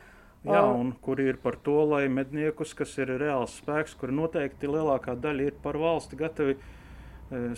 Jā, 0.44 0.60
un 0.68 0.92
kur 1.00 1.22
ir 1.24 1.38
par 1.40 1.56
to, 1.64 1.80
lai 1.88 2.04
medniekus, 2.12 2.74
kas 2.76 2.98
ir 3.00 3.14
reāls 3.16 3.56
spēks, 3.62 3.96
kur 3.96 4.12
noteikti 4.12 4.68
lielākā 4.68 5.16
daļa 5.16 5.46
ir 5.48 5.60
par 5.64 5.80
valsti 5.80 6.20
gatavi 6.20 6.58
uh, 6.58 6.72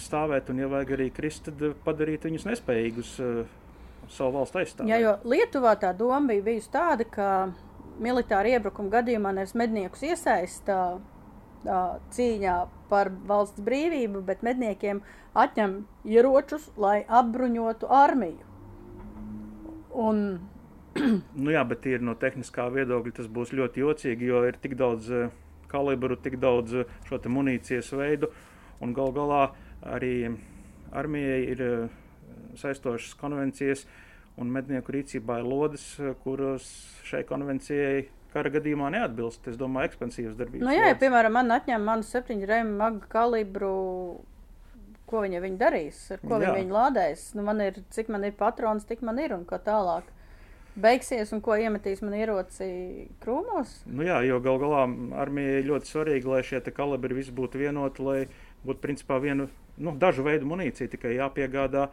stāvēt, 0.01 0.49
un, 0.51 0.61
ja 0.63 0.69
vajag 0.71 0.95
arī 0.97 1.09
krist, 1.13 1.47
tad 1.49 1.77
padarīt 1.85 2.27
viņus 2.27 2.47
nespējīgus 2.49 3.13
uh, 3.23 3.41
savu 4.11 4.37
valstu 4.39 4.61
aizstāvēt. 4.61 4.91
Jā, 4.91 5.01
jo 5.01 5.15
Lietuvā 5.31 5.75
tā 5.81 5.91
doma 5.97 6.21
bija 6.31 6.45
bijusi 6.45 6.71
tāda, 6.73 7.07
ka 7.09 7.27
militāra 8.01 8.55
iebrukuma 8.55 8.91
gadījumā 8.99 9.33
nevis 9.35 9.55
medniekus 9.57 10.03
iesaista 10.05 10.79
cīņā 11.65 12.55
par 12.89 13.09
valsts 13.27 13.63
brīvību, 13.65 14.21
bet 14.25 14.43
medniekiem 14.45 15.01
atņem 15.35 15.79
ieročus, 16.05 16.69
lai 16.77 17.03
apbruņotu 17.07 17.89
armiju. 17.89 18.51
Un... 19.95 20.21
nu 21.43 21.51
jā, 21.51 21.63
bet 21.67 21.87
ir 21.89 22.03
no 22.05 22.15
tehniskā 22.19 22.67
viedokļa 22.71 23.15
tas 23.17 23.31
būs 23.31 23.55
ļoti 23.55 23.81
jocīgi, 23.81 24.29
jo 24.29 24.43
ir 24.47 24.59
tik 24.61 24.77
daudz 24.79 25.09
kalibru, 25.71 26.15
tik 26.15 26.37
daudz 26.39 26.85
šo 27.07 27.19
munīcijas 27.31 27.89
veidu, 27.97 28.29
un 28.83 28.93
gal 28.93 29.11
galā 29.15 29.41
arī 29.85 30.15
armijai 30.95 31.39
ir 31.53 31.63
uh, 31.65 32.01
saistošas 32.59 33.15
konvencijas, 33.19 33.85
un 34.39 34.51
mednieku 34.51 34.93
rīcībā 34.95 35.39
ir 35.39 35.47
lodes, 35.47 35.85
kuras 36.23 36.67
šai 37.07 37.23
konvencijai 37.27 38.05
kara 38.35 38.51
gadījumā 38.51 38.91
neatbilst. 38.91 39.47
Es 39.51 39.59
domāju, 39.59 39.91
ekspansīvas 39.91 40.35
darbības. 40.39 40.65
Nu, 40.67 40.73
jā, 40.75 40.89
ja, 40.91 40.97
piemēram, 40.99 41.37
man 41.37 41.55
atņem 41.55 41.85
manu 41.87 42.07
septiņu 42.07 42.49
reimu 42.49 42.79
magu 42.81 43.05
kalibru. 43.11 43.75
Ko 45.05 45.19
viņa, 45.21 45.37
viņa 45.43 45.59
darīs, 45.61 45.99
ar 46.15 46.21
ko 46.25 46.39
jā. 46.41 46.49
viņa 46.55 46.73
lādēs? 46.73 47.27
Nu, 47.37 47.43
man 47.45 47.59
ir, 47.61 47.75
cik 47.93 48.07
man 48.09 48.23
ir 48.25 48.33
patrons, 48.39 48.87
tik 48.89 49.03
man 49.05 49.19
ir 49.21 49.35
un 49.35 49.43
kā 49.45 49.59
tālāk. 49.61 50.07
Beigsies 50.81 51.29
un 51.31 51.43
ko 51.45 51.55
iemetīs 51.61 52.01
man 52.03 52.17
ieroci 52.17 52.65
krūmos? 53.21 53.77
Nu 53.85 54.03
jā, 54.03 54.17
jo 54.25 54.41
gal 54.43 54.57
galā 54.59 54.81
armijai 55.21 55.61
ļoti 55.69 55.91
svarīgi, 55.91 56.27
lai 56.27 56.41
šie 56.43 56.59
kalibri 56.73 57.15
visi 57.21 57.31
būtu 57.37 57.61
vienoti, 57.61 58.03
lai 58.03 58.17
būtu 58.65 58.81
principā 58.81 59.21
viena, 59.23 59.45
nu, 59.77 59.95
dažu 59.99 60.25
veidu 60.25 60.47
munīcija 60.49 60.91
tikai 60.91 61.15
jāpiegādā, 61.17 61.89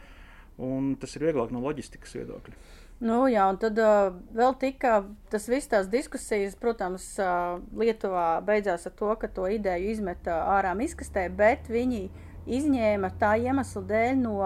un 0.62 0.94
tas 1.00 1.16
ir 1.16 1.26
vieglāk 1.28 1.52
no 1.54 1.62
loģistikas 1.64 2.14
viedokļa. 2.18 2.56
Nu, 3.02 3.24
jā, 3.26 3.48
un 3.50 3.56
tad 3.58 3.78
uh, 3.82 4.12
vēl 4.36 4.52
tika 4.62 5.00
tas 5.32 5.48
viss 5.50 5.70
tās 5.70 5.88
diskusijas, 5.90 6.54
protams, 6.54 7.08
uh, 7.18 7.58
Lietuvā 7.74 8.36
beidzās 8.46 8.86
ar 8.86 8.94
to, 8.98 9.08
ka 9.18 9.26
to 9.26 9.48
ideju 9.50 9.90
izmeta 9.90 10.36
ārā 10.54 10.76
izkastē, 10.86 11.26
bet 11.34 11.66
viņi 11.72 12.04
izņēma 12.46 13.10
tā 13.18 13.34
iemesla 13.42 13.82
dēļ 13.90 14.14
no 14.22 14.36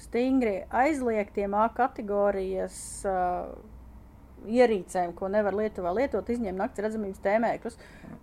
stingri 0.00 0.62
aizliegtiem 0.70 1.54
A 1.58 1.68
kategorijas 1.76 2.78
uh, 3.04 3.52
ierīcēm, 4.46 5.14
ko 5.18 5.30
nevar 5.32 5.56
Lietuvā 5.56 5.92
lietot, 5.96 6.28
izņēma 6.30 6.64
naktas 6.64 6.84
redzamības 6.86 7.22
tēmēkļus. 7.24 7.78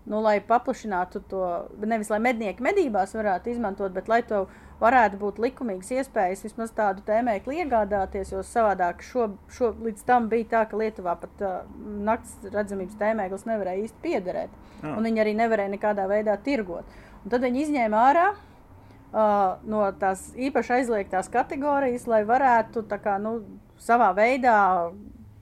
Nu, 0.10 0.20
lai 0.22 0.38
paplašinātu 0.46 1.22
to, 1.30 1.44
nevis 1.82 2.12
lai 2.14 2.22
mednieki 2.24 2.64
medībās 2.64 3.16
varētu 3.18 3.52
izmantot, 3.52 3.94
bet 3.96 4.10
lai 4.12 4.22
to 4.28 4.46
varētu 4.82 5.20
būt 5.22 5.40
likumīgas 5.42 5.92
iespējas 5.96 6.44
vismaz 6.46 6.74
tādu 6.76 7.04
tēmēkli 7.08 7.62
iegādāties, 7.64 8.34
jo 8.34 8.44
savādāk 8.46 9.04
šo, 9.06 9.30
šo, 9.56 9.72
līdz 9.86 10.04
tam 10.08 10.30
bija 10.32 10.50
tā, 10.52 10.64
ka 10.70 10.80
Lietuvā 10.80 11.16
pat 11.22 11.46
uh, 11.46 11.62
naktas 12.06 12.36
redzamības 12.54 13.00
tēmēklis 13.00 13.48
nevarēja 13.50 13.86
īsti 13.88 14.04
piederēt. 14.04 14.58
Jā. 14.82 14.96
Un 14.96 15.08
viņi 15.08 15.24
arī 15.24 15.36
nevarēja 15.40 15.74
nekādā 15.78 16.10
veidā 16.12 16.36
tirgot. 16.44 17.00
Un 17.24 17.34
tad 17.34 17.46
viņi 17.48 17.64
izņēma 17.66 18.04
ārā 18.12 18.28
uh, 18.36 19.56
no 19.66 19.86
tās 20.00 20.28
īpaši 20.36 20.80
aizliegtās 20.80 21.32
kategorijas, 21.34 22.08
lai 22.12 22.26
varētu 22.28 22.86
kā, 23.00 23.18
nu, 23.22 23.40
savā 23.82 24.12
veidā 24.18 24.58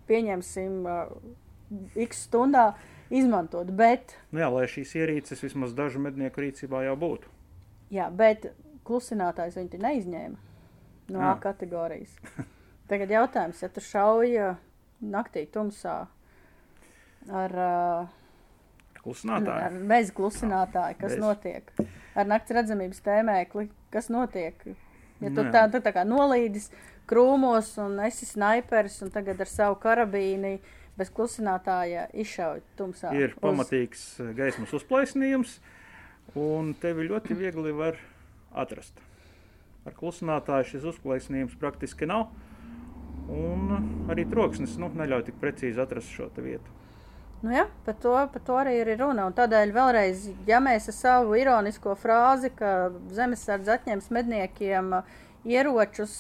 pieņemsim, 0.09 0.83
x 2.05 2.25
stundā 2.27 2.71
izmantot. 3.13 3.69
Bet, 3.75 4.15
nu 4.33 4.43
jā, 4.43 4.49
lai 4.53 4.65
šīs 4.69 4.95
ierīces 4.99 5.43
vismaz 5.45 5.75
dažu 5.77 6.01
mednieku 6.03 6.43
rīcībā 6.43 6.83
jau 6.87 6.97
būtu. 6.99 7.31
Jā, 7.93 8.09
bet 8.09 8.49
klusinātājs 8.87 9.57
viņi 9.59 9.81
neizņēma 9.83 10.53
no 11.13 11.21
jā. 11.21 11.31
A 11.31 11.37
kategorijas. 11.41 12.15
Tagad 12.91 13.11
jautājums, 13.11 13.61
ja 13.63 13.69
tu 13.71 13.83
šauji 13.83 14.53
naktī 15.03 15.45
tumsā 15.51 16.03
ar, 17.31 17.55
klusinātāju. 19.01 19.67
ar 19.67 19.77
bez 19.89 20.11
klusinātāju, 20.15 20.99
kas 20.99 21.15
bez. 21.15 21.21
notiek? 21.21 21.73
Ar 22.13 22.29
nakts 22.29 22.53
redzamības 22.55 23.03
tēmēkli, 23.05 23.69
kas 23.93 24.09
notiek? 24.13 24.65
Ja 25.23 25.31
tu 25.31 25.39
nu 25.39 25.51
tā, 25.53 25.67
tā, 25.71 25.79
tā 25.83 25.93
kā 25.95 26.03
nolīdis, 26.07 26.67
krūmos, 27.09 27.73
un 27.83 27.99
esi 28.05 28.27
sniperis, 28.27 28.99
un 29.05 29.11
tagad 29.13 29.41
ar 29.43 29.49
savu 29.49 29.77
karabīnu 29.83 30.57
bez 30.97 31.09
klusinātāja 31.13 32.07
izšauj 32.23 32.61
tumsā. 32.77 33.13
Ir 33.17 33.33
uz... 33.33 33.39
pamatīgs 33.41 34.03
eh, 34.21 34.33
gaismas 34.37 34.75
uzplaisnījums, 34.77 35.57
un 36.39 36.73
tevi 36.81 37.07
ļoti 37.09 37.37
viegli 37.37 37.73
var 37.75 37.97
atrast. 38.53 39.01
Ar 39.83 39.95
klusinātāju 39.97 40.69
šis 40.75 40.85
uzplaisnījums 40.93 41.57
praktiski 41.59 42.07
nav, 42.07 42.29
un 43.33 44.07
arī 44.11 44.27
troksnis 44.29 44.77
nu, 44.79 44.91
neļauj 44.93 45.27
tik 45.27 45.41
precīzi 45.41 45.81
atrast 45.83 46.13
šo 46.13 46.29
vietu. 46.37 46.79
Nu 47.43 47.51
jā, 47.51 47.65
par 47.83 47.97
to, 47.99 48.13
par 48.31 48.43
to 48.47 48.55
arī 48.55 48.77
ir 48.79 48.93
runa. 49.01 49.25
Un 49.27 49.33
tādēļ 49.35 49.73
vēlreiz, 49.75 50.29
ja 50.47 50.61
mēs 50.63 50.87
ar 50.87 50.95
savu 50.95 51.35
ironisko 51.35 51.91
frāzi, 51.99 52.53
ka 52.55 52.93
zemesardze 53.11 53.73
atņems 53.73 54.07
medniekiem 54.15 54.93
uh, 55.01 55.17
ieročus, 55.47 56.13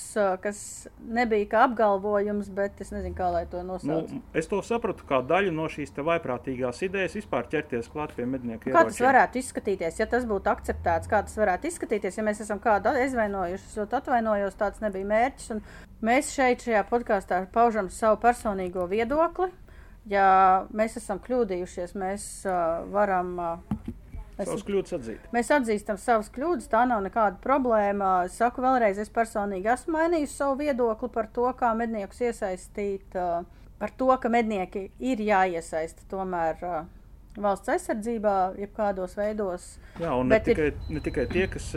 kas 0.43 0.59
nebija 0.99 1.47
kā 1.51 1.61
apgalvojums, 1.67 2.49
bet 2.53 2.81
es 2.83 2.91
nezinu, 2.93 3.15
kā 3.17 3.29
lai 3.31 3.43
to 3.49 3.63
nosauc. 3.65 4.11
Nu, 4.11 4.21
es 4.35 4.49
to 4.51 4.59
sapratu 4.65 5.07
kā 5.07 5.21
daļu 5.25 5.53
no 5.55 5.69
šīs 5.71 5.95
vaiprātīgās 5.95 6.83
idejas 6.87 7.15
vispār 7.17 7.47
ķerties 7.51 7.89
klāt 7.93 8.15
pie 8.17 8.27
mednieku 8.27 8.69
ieročiem. 8.69 8.75
Kā 8.75 8.85
tas 8.91 9.01
varētu 9.03 9.41
izskatīties, 9.41 10.01
ja 10.01 10.09
tas 10.11 10.27
būtu 10.29 10.51
akceptēts, 10.51 11.11
kā 11.11 11.23
tas 11.27 11.39
varētu 11.39 11.71
izskatīties, 11.71 12.19
ja 12.19 12.27
mēs 12.27 12.43
esam 12.43 12.61
kādu 12.63 12.91
aizvainojuši, 12.91 13.67
es 13.71 13.79
ļoti 13.79 13.99
atvainojos, 14.01 14.59
tāds 14.59 14.83
nebija 14.83 15.09
mērķis. 15.13 15.65
Mēs 16.03 16.35
šeit 16.35 16.67
šajā 16.67 16.83
podkāstā 16.89 17.45
paužam 17.53 17.89
savu 17.93 18.19
personīgo 18.23 18.89
viedokli. 18.91 19.53
Ja 20.11 20.27
mēs 20.75 20.97
esam 20.99 21.21
kļūdījušies, 21.23 21.93
mēs 21.95 22.23
uh, 22.43 22.83
varam 22.91 23.37
uh, 23.39 23.93
Savas 24.37 24.63
kļūdas 24.65 24.95
atzīt. 24.97 25.27
Mēs 25.35 25.51
atzīstam 25.53 25.99
savas 26.01 26.31
kļūdas, 26.33 26.69
tā 26.71 26.83
nav 26.89 27.03
nekāda 27.05 27.37
problēma. 27.43 28.13
Es 28.27 28.39
saku 28.41 28.63
vēlreiz, 28.65 28.97
es 29.01 29.11
personīgi 29.13 29.69
esmu 29.73 29.97
mainījis 29.97 30.33
savu 30.39 30.57
viedokli 30.63 31.11
par 31.13 31.29
to, 31.35 31.45
kā 31.59 31.73
medniekus 31.77 32.23
iesaistīt, 32.25 33.13
par 33.13 33.95
to, 33.99 34.09
ka 34.17 34.31
mednieki 34.33 34.87
ir 35.03 35.21
jāiesaista 35.21 36.07
tomēr 36.09 36.65
valsts 37.37 37.71
aizsardzībā, 37.73 38.35
jebkādos 38.61 39.15
veidos. 39.17 39.69
Jā, 40.01 40.13
un 40.17 40.29
ne 40.33 40.41
tikai, 40.41 40.69
ir... 40.73 40.83
ne 40.93 41.01
tikai 41.05 41.25
tie, 41.31 41.47
kas 41.53 41.71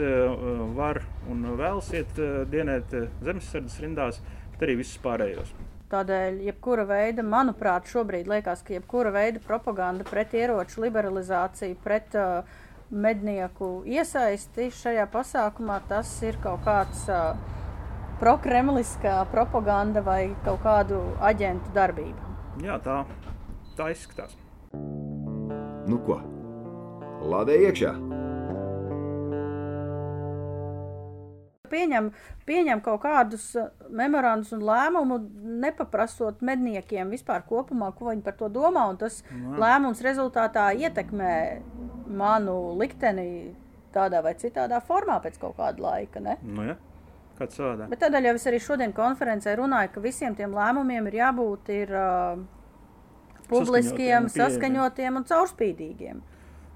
var 0.77 1.01
un 1.29 1.45
vēlas 1.57 1.93
iet 1.97 2.21
dienēt 2.51 2.93
zemesardzes 3.25 3.81
rindās, 3.85 4.21
bet 4.53 4.67
arī 4.67 4.79
visus 4.81 5.01
pārējos. 5.05 5.53
Tādēļ, 5.87 6.41
jebkura 6.49 6.83
veida, 6.83 7.23
manuprāt, 7.23 7.85
šobrīd 7.87 8.27
liekas, 8.27 8.59
ka 8.67 8.73
jebkura 8.75 9.13
veida 9.15 9.39
propaganda 9.39 10.03
pret 10.07 10.33
ieroču 10.35 10.83
liberalizāciju, 10.83 11.77
pret 11.83 12.17
uh, 12.19 12.57
mednieku 12.91 13.85
iesaisti 13.87 14.67
šajā 14.75 15.07
pasākumā, 15.13 15.79
tas 15.87 16.11
ir 16.27 16.35
kaut 16.43 16.65
kāds 16.67 17.05
uh, 17.07 17.39
prokremliskā 18.19 19.21
propaganda 19.31 20.03
vai 20.03 20.33
kaut 20.43 20.59
kādu 20.67 20.99
aģentu 21.23 21.71
darbība. 21.75 22.35
Jā, 22.67 22.81
tā, 22.83 23.01
tā 23.79 23.91
izskatās. 23.95 24.35
Nu 25.87 26.03
ko? 26.03 26.19
Lādē 27.23 27.61
iekšā! 27.69 27.95
Pieņem, 31.71 32.09
pieņem 32.47 32.81
kaut 32.85 33.01
kādus 33.05 33.49
uh, 33.59 33.69
memorandus 33.89 34.53
un 34.55 34.65
lēmumu, 34.67 35.19
nepaprasot 35.63 36.41
medniekiem 36.45 37.13
vispār 37.13 37.45
kopumā, 37.47 37.91
ko 37.97 38.11
viņi 38.11 38.25
par 38.25 38.37
to 38.39 38.49
domā. 38.53 38.87
Tas 38.99 39.21
Jā. 39.27 39.55
lēmums 39.63 40.03
rezultātā 40.05 40.69
ietekmē 40.77 41.31
manu 42.07 42.57
likteni 42.79 43.55
tādā 43.95 44.21
vai 44.25 44.35
citādā 44.39 44.81
formā 44.83 45.21
pēc 45.23 45.39
kaut 45.41 45.57
kāda 45.57 45.83
laika. 45.83 46.23
Ne? 46.23 46.37
Nu, 46.43 46.67
ja? 46.71 46.77
Bet 47.91 48.01
tādēļ 48.01 48.31
jau 48.31 48.37
es 48.39 48.47
arī 48.49 48.59
šodien 48.63 48.93
konferencē 48.97 49.53
runāju, 49.59 49.91
ka 49.93 50.01
visiem 50.01 50.33
tiem 50.37 50.55
lēmumiem 50.57 51.09
ir 51.11 51.19
jābūt 51.19 51.69
ir, 51.75 51.91
uh, 51.93 52.39
publiskiem, 53.47 54.27
Saskaņotiem 54.27 54.33
saskaņotiem 54.33 55.19
un 55.19 55.27
caurspīdīgiem. 55.27 56.23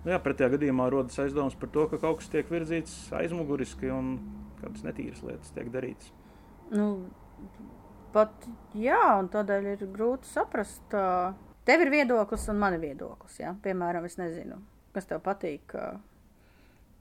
Nu, 0.01 0.13
jā, 0.13 0.17
pretējā 0.23 0.55
gadījumā 0.55 0.87
rodas 0.89 1.19
aizdomas 1.21 1.57
par 1.59 1.69
to, 1.73 1.85
ka 1.91 1.99
kaut 2.01 2.21
kas 2.21 2.31
tiek 2.33 2.47
virzīts 2.49 2.95
aizmuguriski 3.13 3.91
un 3.93 4.15
kādas 4.61 4.83
netīras 4.85 5.23
lietas 5.25 5.51
tiek 5.55 5.71
darītas. 5.73 6.11
Nu, 6.71 6.87
pat 8.13 8.47
jā, 8.77 9.01
un 9.19 9.27
tādēļ 9.33 9.71
ir 9.73 9.87
grūti 9.95 10.29
saprast. 10.31 10.83
Uh, 10.93 11.33
tev 11.67 11.83
ir 11.85 11.91
viedoklis 11.93 12.47
un 12.51 12.59
man 12.61 12.77
ir 12.77 12.83
viedoklis. 12.85 13.39
Ja? 13.41 13.55
Piemēram, 13.63 14.05
es 14.07 14.17
nezinu, 14.21 14.61
kas 14.95 15.09
tev 15.11 15.23
patīk. 15.25 15.75
Uh, 15.75 15.99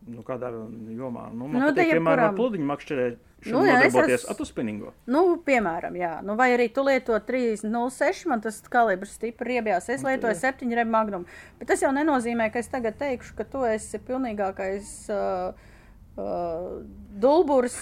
Nu, 0.09 0.23
kādā 0.25 0.49
jomā? 0.49 1.27
Nu, 1.29 1.45
man 1.45 1.61
nu, 1.61 1.67
patīk, 1.75 1.91
piemēram, 1.93 2.31
ar 2.31 2.37
pludiņu 2.39 2.65
makšķerēšanu 2.71 3.51
Nu, 3.53 3.65
jā, 3.69 3.75
es 3.85 3.93
nodarboties 3.93 4.23
esmu- 4.23 4.31
atuspinningo. 4.33 4.93
nu, 5.13 5.21
piemēram, 5.45 5.93
jā. 6.01 6.23
Nu, 6.25 6.37
vai 6.41 6.47
arī 6.57 6.71
tu 6.73 6.81
lieto 6.87 7.19
306, 7.21 8.25
man 8.33 8.41
tas 8.41 8.63
kalibrs 8.73 9.13
stipri 9.19 9.59
riebjās. 9.61 9.91
Es 9.93 10.01
Nu, 10.01 10.09
lietoju 10.09 10.33
jā. 10.33 10.41
7 10.57 10.73
rem 10.75 10.89
magnum. 10.89 11.27
Bet 11.59 11.69
tas 11.69 11.83
jau 11.85 11.93
nenozīmē, 11.93 12.51
ka 12.51 12.61
es 12.65 12.69
tagad 12.73 12.97
teikšu, 12.97 13.37
ka 13.37 13.45
tu 13.45 13.59
esi 13.69 13.99
pilnīgākais. 13.99 14.89
Uh, 15.13 15.53
Uh, 16.21 16.83
dulburs, 17.21 17.77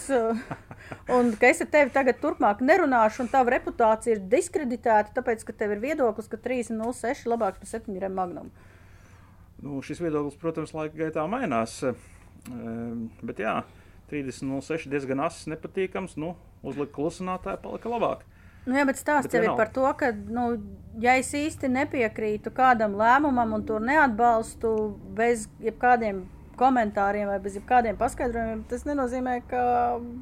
un 1.15 1.33
ka 1.39 1.51
es 1.51 1.63
ar 1.63 1.71
tevi 1.73 1.93
tagad 1.95 2.21
turpmāk 2.23 2.63
nerunāšu, 2.65 3.25
un 3.25 3.31
tava 3.33 3.55
reputācija 3.57 4.17
ir 4.17 4.25
diskreditēta, 4.31 5.15
tāpēc, 5.19 5.45
ka 5.47 5.55
tev 5.57 5.75
ir 5.77 5.83
viedoklis, 5.83 6.31
ka 6.31 6.41
306 6.43 7.27
ir 7.27 7.33
labāks 7.33 7.63
par 7.63 7.71
7 7.71 7.99
rem 8.03 8.17
magnum. 8.19 8.51
Nu, 9.63 9.81
šis 9.83 10.01
viedoklis, 10.03 10.39
protams, 10.39 10.75
laika 10.75 10.95
gaitā 11.01 11.27
mainās. 11.31 11.81
Bet 13.27 13.43
jā, 13.43 13.61
30.06 14.13 14.87
diezgan 14.91 15.25
asins, 15.27 15.49
nepatīkams. 15.51 16.15
Nu, 16.21 16.37
uzlika 16.63 16.95
klusinātāju, 16.95 17.63
palika 17.65 17.91
labāk. 17.91 18.25
Nu, 18.69 18.77
jā, 18.77 18.85
bet 18.89 19.01
stāsts 19.01 19.35
jau 19.35 19.43
ir 19.43 19.55
par 19.59 19.71
to, 19.75 19.85
ka, 19.99 20.13
nu, 20.13 20.51
ja 21.03 21.17
es 21.19 21.31
īsti 21.35 21.71
nepiekrītu 21.73 22.53
kādam 22.55 22.99
lēmumam 23.01 23.57
un 23.57 23.65
to 23.67 23.79
neatbalstu 23.83 24.73
bez 25.17 25.47
jebkādiem 25.65 26.27
komentāriem 26.59 27.31
vai 27.31 27.39
bez 27.45 27.57
jebkādiem 27.59 27.97
paskaidrojumiem, 28.01 28.65
tas 28.71 28.85
nenozīmē, 28.89 29.39
ka 29.51 29.63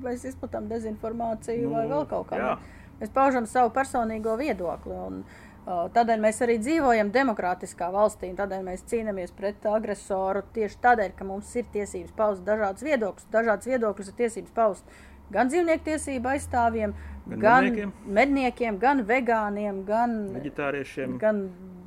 mēs 0.05 0.25
izplatām 0.31 0.69
dezinformāciju 0.71 1.67
nu, 1.69 1.75
vai 1.75 1.87
vēl 1.91 2.07
kaut 2.13 2.31
kā. 2.31 2.41
jā. 2.43 2.55
Mēs 3.01 3.11
paužam 3.13 3.45
savu 3.49 3.73
personīgo 3.77 4.37
viedokli. 4.41 4.95
Un, 5.09 5.19
uh, 5.67 5.83
Tādēļ 5.93 6.21
mēs 6.23 6.39
arī 6.47 6.55
dzīvojam 6.63 7.11
demokrātiskā 7.13 7.89
valstī, 7.93 8.31
un 8.31 8.37
tādēļ 8.39 8.63
mēs 8.69 8.85
cīnāmies 8.89 9.33
pret 9.37 9.67
agresoru 9.67 10.45
tieši 10.55 10.79
tādēļ, 10.85 11.11
ka 11.19 11.27
mums 11.29 11.51
ir 11.59 11.67
tiesības 11.75 12.15
paust 12.17 12.45
dažādas 12.47 12.87
viedokļus. 12.87 13.27
Dažādas 13.35 13.67
viedokļus 13.73 14.13
ir 14.13 14.19
tiesības 14.23 14.55
paust 14.57 14.97
gan 15.35 15.49
dzīvnieku 15.51 15.85
tiesību 15.91 16.29
aizstāvjiem, 16.37 16.95
Gan 17.27 17.41
gan, 17.43 17.65
medniekiem. 17.65 17.91
gan 17.91 18.15
medniekiem, 18.15 18.77
gan 18.79 19.01
vegāniem, 19.09 19.81
gan, 19.89 20.13
Veģetāriešiem 20.37 21.17
gan 21.19 21.41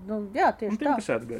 nu, 0.09 0.17
jā, 0.35 0.49
tieši 0.51 0.75
tiem, 0.81 0.97
tā. 0.99 1.39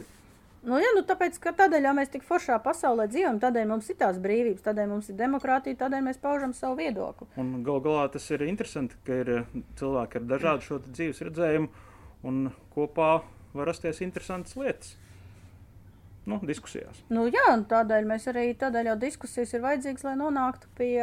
Nu, 0.60 0.76
jā, 0.82 0.90
nu, 0.96 1.02
tāpēc, 1.08 1.38
ka 1.40 1.54
tādēļ 1.56 1.86
jau 1.88 1.92
mēs 1.96 2.10
tik 2.12 2.24
foršā 2.28 2.58
pasaulē 2.64 3.06
dzīvojam, 3.08 3.38
tādēļ 3.40 3.68
mums 3.70 3.88
ir 3.94 3.96
tās 4.02 4.18
brīvības, 4.20 4.64
tādēļ 4.66 4.90
mums 4.92 5.08
ir 5.12 5.16
demokrātija, 5.22 5.78
tādēļ 5.80 6.04
mēs 6.10 6.20
paužam 6.20 6.52
savu 6.58 6.76
viedokli. 6.82 7.30
Un 7.40 7.62
gal 7.64 7.80
galā 7.86 8.10
tas 8.12 8.26
ir 8.36 8.44
interesanti, 8.44 8.98
ka 9.08 9.20
ir 9.24 9.32
cilvēki 9.80 10.20
ar 10.20 10.26
dažādu 10.34 10.68
šo 10.68 10.80
dzīves 10.90 11.24
redzējumu, 11.30 11.70
un 12.28 12.42
kopā 12.76 13.12
var 13.56 13.72
rasties 13.72 14.02
interesantas 14.04 14.58
lietas. 14.60 14.98
Nu, 16.30 16.42
diskusijās. 16.46 17.00
Nu, 17.10 17.24
jā, 17.32 17.48
tādēļ 17.72 18.06
mēs 18.12 18.28
arī 18.30 18.50
tādēļ 18.60 18.92
jau 18.92 18.98
diskusijas 19.02 19.56
ir 19.56 19.64
vajadzīgas, 19.64 20.04
lai 20.06 20.18
nonāktu 20.20 20.68
pie 20.78 21.00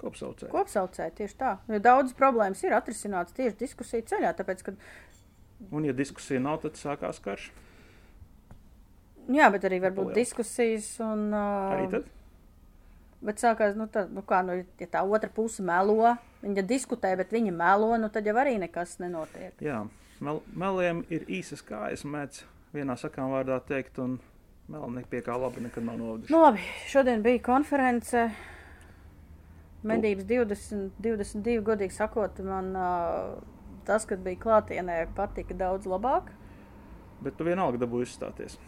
Kopsaucēji. 0.00 0.50
kopsaucēja 0.54 1.12
tieši 1.20 1.36
tā. 1.38 1.52
Jo 1.68 1.78
daudzas 1.84 2.16
problēmas 2.18 2.64
ir 2.64 2.74
atrisinātas 2.74 3.36
tieši 3.36 3.58
diskusiju 3.60 4.08
ceļā, 4.08 4.32
tāpēc, 4.40 4.64
ka, 4.66 4.74
Un, 5.74 5.84
ja 5.84 5.92
diskusija 5.92 6.38
nav, 6.40 6.60
tad 6.62 6.78
sākās 6.78 7.18
karš. 7.18 7.48
Jā, 9.32 9.48
bet 9.52 9.66
arī 9.68 9.80
varbūt 9.84 10.12
Liels. 10.12 10.20
diskusijas 10.20 10.88
un. 11.04 11.28
Uh, 11.32 11.74
Arī 11.74 11.90
tad. 11.92 12.08
Bet 13.18 13.40
sākās, 13.42 13.74
nu, 13.74 13.88
tā, 13.90 14.04
nu 14.14 14.22
kā, 14.22 14.44
nu, 14.46 14.60
ja 14.78 14.86
tā 14.92 15.02
otra 15.02 15.30
puse 15.34 15.62
melo, 15.66 16.12
viņa 16.44 16.62
diskutē, 16.68 17.16
bet 17.18 17.32
viņa 17.34 17.50
melo, 17.50 17.90
nu, 17.98 18.10
tad 18.14 18.28
jau 18.30 18.36
arī 18.38 18.54
nekas 18.62 18.94
nenotiek. 19.02 19.56
Jā, 19.64 19.80
mel 20.22 20.38
meliem 20.54 21.02
ir 21.10 21.26
īsas 21.26 21.64
kājas, 21.66 22.06
mēdz 22.06 22.44
vienā 22.76 22.94
sakām 23.00 23.32
vārdā 23.34 23.58
teikt, 23.66 23.98
un 23.98 24.20
meli 24.70 25.02
pie 25.10 25.24
kā 25.26 25.34
labi 25.34 25.64
nekad 25.66 25.86
nav 25.88 25.98
noveduši. 25.98 26.30
Nu, 26.30 26.44
labi, 26.44 26.62
šodien 26.86 27.24
bija 27.26 27.42
konference. 27.42 28.28
Medības 29.88 30.26
20, 30.26 30.98
22, 31.02 31.60
godīgi 31.66 31.94
sakot, 31.94 32.38
man 32.42 32.72
uh, 32.74 33.36
tas, 33.86 34.06
kad 34.08 34.22
bija 34.24 34.40
klātienē, 34.42 35.04
patika 35.16 35.54
daudz 35.58 35.86
labāk. 35.90 36.32
Bet 37.22 37.38
tu 37.38 37.46
vienalga 37.46 37.80
dabūji 37.82 38.10
izstāties. 38.10 38.58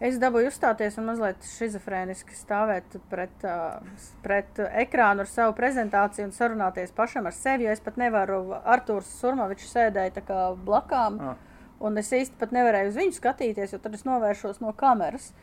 Es 0.00 0.16
dabūju 0.16 0.48
uzstāties 0.48 0.94
un 0.96 1.10
mazliet 1.10 1.42
schizofrēniski 1.44 2.32
stāvēt 2.32 2.94
pret, 3.10 3.42
uh, 3.44 3.82
pret 4.24 4.56
ekrānu 4.80 5.26
ar 5.26 5.28
savu 5.28 5.52
prezentāciju 5.58 6.24
un 6.30 6.32
sarunāties 6.32 6.94
pašam 6.96 7.28
ar 7.28 7.36
sevi. 7.36 7.68
Es 7.68 7.84
pat 7.84 8.00
nevaru, 8.00 8.38
Arthurs 8.64 9.10
Surmovičs 9.20 9.68
sēdēja 9.74 10.56
blakām, 10.64 11.20
Ah. 11.20 11.36
un 11.80 11.98
es 11.98 12.08
īsti 12.16 12.40
pat 12.40 12.56
nevarēju 12.56 12.88
uz 12.88 12.96
viņu 12.96 13.18
skatīties, 13.18 13.72
jo 13.72 13.78
tad 13.78 13.94
es 13.94 14.04
novēršos 14.08 14.62
no 14.64 14.72
kameras. 14.72 15.34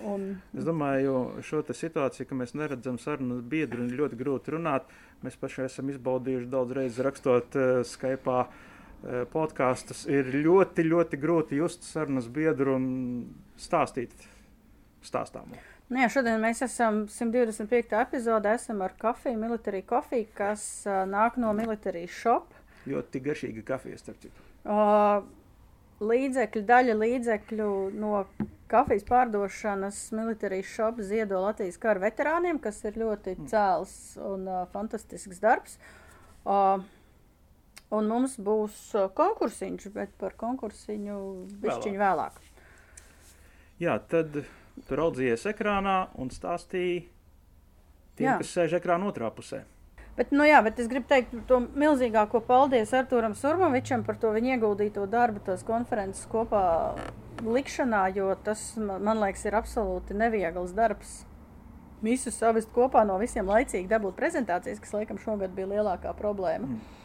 Un, 0.00 0.40
Es 0.56 0.64
domāju, 0.64 1.42
šo 1.44 1.60
situāciju, 1.60 2.26
ka 2.26 2.34
mēs 2.34 2.54
neredzam 2.56 2.96
sarunu 2.98 3.42
biedru 3.42 3.82
un 3.82 3.90
ir 3.90 3.98
ļoti 4.00 4.16
grūti 4.16 4.56
runāt. 4.56 4.88
Mēs 5.22 5.36
paši 5.36 5.66
esam 5.66 5.90
izbaudījuši 5.92 6.48
daudz 6.48 6.72
reizes 6.72 7.04
rakstot 7.04 7.54
uh, 7.60 7.82
Skype 7.84 8.30
uh, 8.32 9.26
podkāstus. 9.28 10.06
Ir 10.08 10.24
ļoti, 10.32 10.88
ļoti 10.88 11.20
grūti 11.20 11.60
just 11.60 11.84
sarunas 11.84 12.28
biedru 12.32 12.78
un 12.78 12.86
stāstīt 13.60 14.14
stāstāmu. 15.04 15.58
Nu 15.92 16.00
jā, 16.00 16.08
šodien 16.08 16.40
mēs 16.40 16.62
esam 16.64 17.04
125. 17.12 17.92
epizodē, 18.00 18.54
esam 18.56 18.80
ar 18.86 18.94
kafiju, 18.98 19.36
military 19.36 19.82
coffee, 19.84 20.24
kas 20.36 20.64
uh, 20.88 21.02
nāk 21.08 21.36
no 21.40 21.52
military 21.56 22.06
shop. 22.08 22.54
Ļoti 22.88 23.20
garšīga 23.24 23.64
kafija, 23.68 24.00
starp 24.00 24.22
citu. 24.22 24.46
Uh, 24.64 25.20
līdzekļu, 26.00 26.64
daļa 26.70 26.96
līdzekļu 27.02 27.68
no 28.00 28.24
kafijas 28.72 29.04
pārdošanas 29.08 30.00
military 30.16 30.62
shop 30.64 31.02
ziedo 31.04 31.42
Latvijas 31.44 31.76
kara 31.80 32.00
veterāniem, 32.06 32.58
kas 32.64 32.80
ir 32.88 32.96
ļoti 33.04 33.36
cēls 33.52 33.94
un 34.24 34.48
uh, 34.48 34.64
fantastisks 34.72 35.42
darbs. 35.44 35.76
Uh, 36.44 36.80
un 37.94 38.08
mums 38.08 38.38
būs 38.40 38.80
konkursiņš, 39.20 39.92
bet 39.94 40.16
par 40.20 40.32
konkursiņu 40.40 41.20
bišķiņu 41.60 42.00
vēlāk. 42.00 42.40
Jā, 43.82 43.98
tad 44.10 44.36
tu 44.88 44.98
raudzījies 44.98 45.46
ekrānā 45.50 45.96
un 46.20 46.30
stāstīji 46.30 47.04
tiem, 48.18 48.28
Jā. 48.28 48.38
kas 48.40 48.52
sēž 48.54 48.76
ekrāna 48.78 49.10
otrā 49.10 49.30
pusē. 49.34 49.64
Bet, 50.14 50.30
nu 50.30 50.46
jā, 50.46 50.60
bet 50.62 50.78
es 50.78 50.86
gribu 50.86 51.08
teikt 51.10 51.32
to 51.48 51.58
milzīgāko 51.74 52.38
paldies 52.46 52.92
Arturam 52.94 53.34
Surmovičam 53.34 54.04
par 54.06 54.18
to 54.22 54.30
viņa 54.34 54.54
ieguldīto 54.54 55.08
darbu, 55.10 55.42
tās 55.42 55.64
konferences 55.66 56.28
kopā 56.30 56.62
likšanā, 57.42 58.04
jo 58.14 58.28
tas, 58.46 58.62
man 58.78 59.18
liekas, 59.18 59.42
ir 59.48 59.58
absolūti 59.58 60.14
neviegls 60.14 60.74
darbs. 60.76 61.24
Visu 62.04 62.30
savest 62.30 62.70
kopā 62.74 63.02
no 63.08 63.16
visiem 63.18 63.48
laicīgi 63.48 63.90
dabūt 63.90 64.14
prezentācijas, 64.18 64.78
kas, 64.82 64.92
laikam, 64.94 65.18
šogad 65.18 65.54
bija 65.56 65.72
lielākā 65.72 66.12
problēma. 66.18 66.68
Mm. 66.68 67.02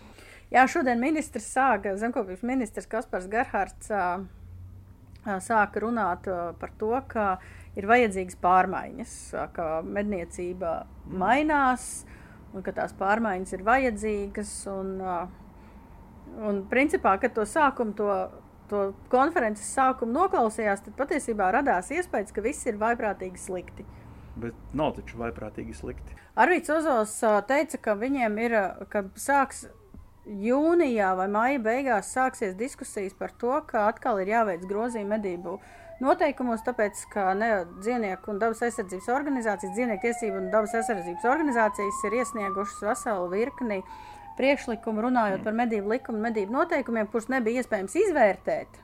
Jā, 0.53 0.67
šodien 0.69 1.01
ministrs 1.01 1.49
sāka, 1.53 1.95
zemkopības 1.97 2.45
ministrs 2.45 2.89
Kaspars 2.89 3.29
Gerhards 3.31 3.89
sāka 5.43 5.83
runāt 5.83 6.27
par 6.59 6.71
to, 6.81 6.93
ka 7.11 7.25
ir 7.77 7.87
vajadzīgas 7.89 8.39
pārmaiņas, 8.41 9.17
ka 9.55 9.67
medniecība 9.85 10.81
mainās 11.05 12.05
un 12.53 12.65
ka 12.65 12.73
tās 12.73 12.95
pārmaiņas 12.97 13.53
ir 13.57 13.67
vajadzīgas. 13.67 14.55
Un, 14.73 14.97
Un, 16.37 16.61
principā, 16.69 17.15
kad 17.21 17.33
to 17.33 17.43
sākumu, 17.47 17.95
to, 17.97 18.09
to 18.69 18.83
konferences 19.11 19.69
sākumu 19.75 20.13
noklausījās, 20.13 20.83
tad 20.85 20.95
patiesībā 20.99 21.49
radās 21.55 21.89
iespējas, 21.95 22.33
ka 22.35 22.43
viss 22.45 22.67
ir 22.69 22.77
vaiprātīgi 22.81 23.41
slikti. 23.41 23.85
Bet 24.39 24.55
nav 24.77 24.93
taču 24.99 25.17
vaiprātīgi 25.19 25.73
slikti. 25.75 26.15
Arvīts 26.39 26.71
Ozos 26.71 27.17
teica, 27.49 27.81
ka 27.81 27.97
viņiem 27.99 28.37
ir, 28.45 28.55
ka 28.93 29.03
sāks 29.19 29.65
jūnijā 30.25 31.13
vai 31.17 31.27
maija 31.31 31.59
beigās 31.63 32.11
sāksies 32.13 32.57
diskusijas 32.59 33.15
par 33.17 33.31
to, 33.41 33.53
ka 33.67 33.87
atkal 33.89 34.19
ir 34.21 34.33
jāveic 34.33 34.65
grozījumi 34.69 35.15
medību 35.15 35.57
noteikumos, 36.03 36.63
tāpēc, 36.67 37.01
ka 37.13 37.33
ne, 37.37 37.49
dzīvnieku 37.79 38.31
un 38.33 38.39
dabas 38.41 38.61
aizsardzības 38.67 39.09
organizācijas, 39.15 39.73
dzīvnieku 39.75 40.05
tiesību 40.05 40.39
un 40.39 40.51
dabas 40.53 40.75
aizsardzības 40.79 41.27
organizācijas 41.27 42.05
ir 42.07 42.17
iesniegušas 42.21 42.85
veselu 42.87 43.27
virkni 43.33 43.81
priekšlikumu 44.39 45.03
runājot 45.03 45.43
par 45.43 45.57
medību 45.57 45.91
likumu 45.95 46.23
medību 46.23 46.55
noteikumiem, 46.55 47.09
kurus 47.11 47.27
nebija 47.31 47.63
iespējams 47.63 47.97
izvērtēt. 48.05 48.79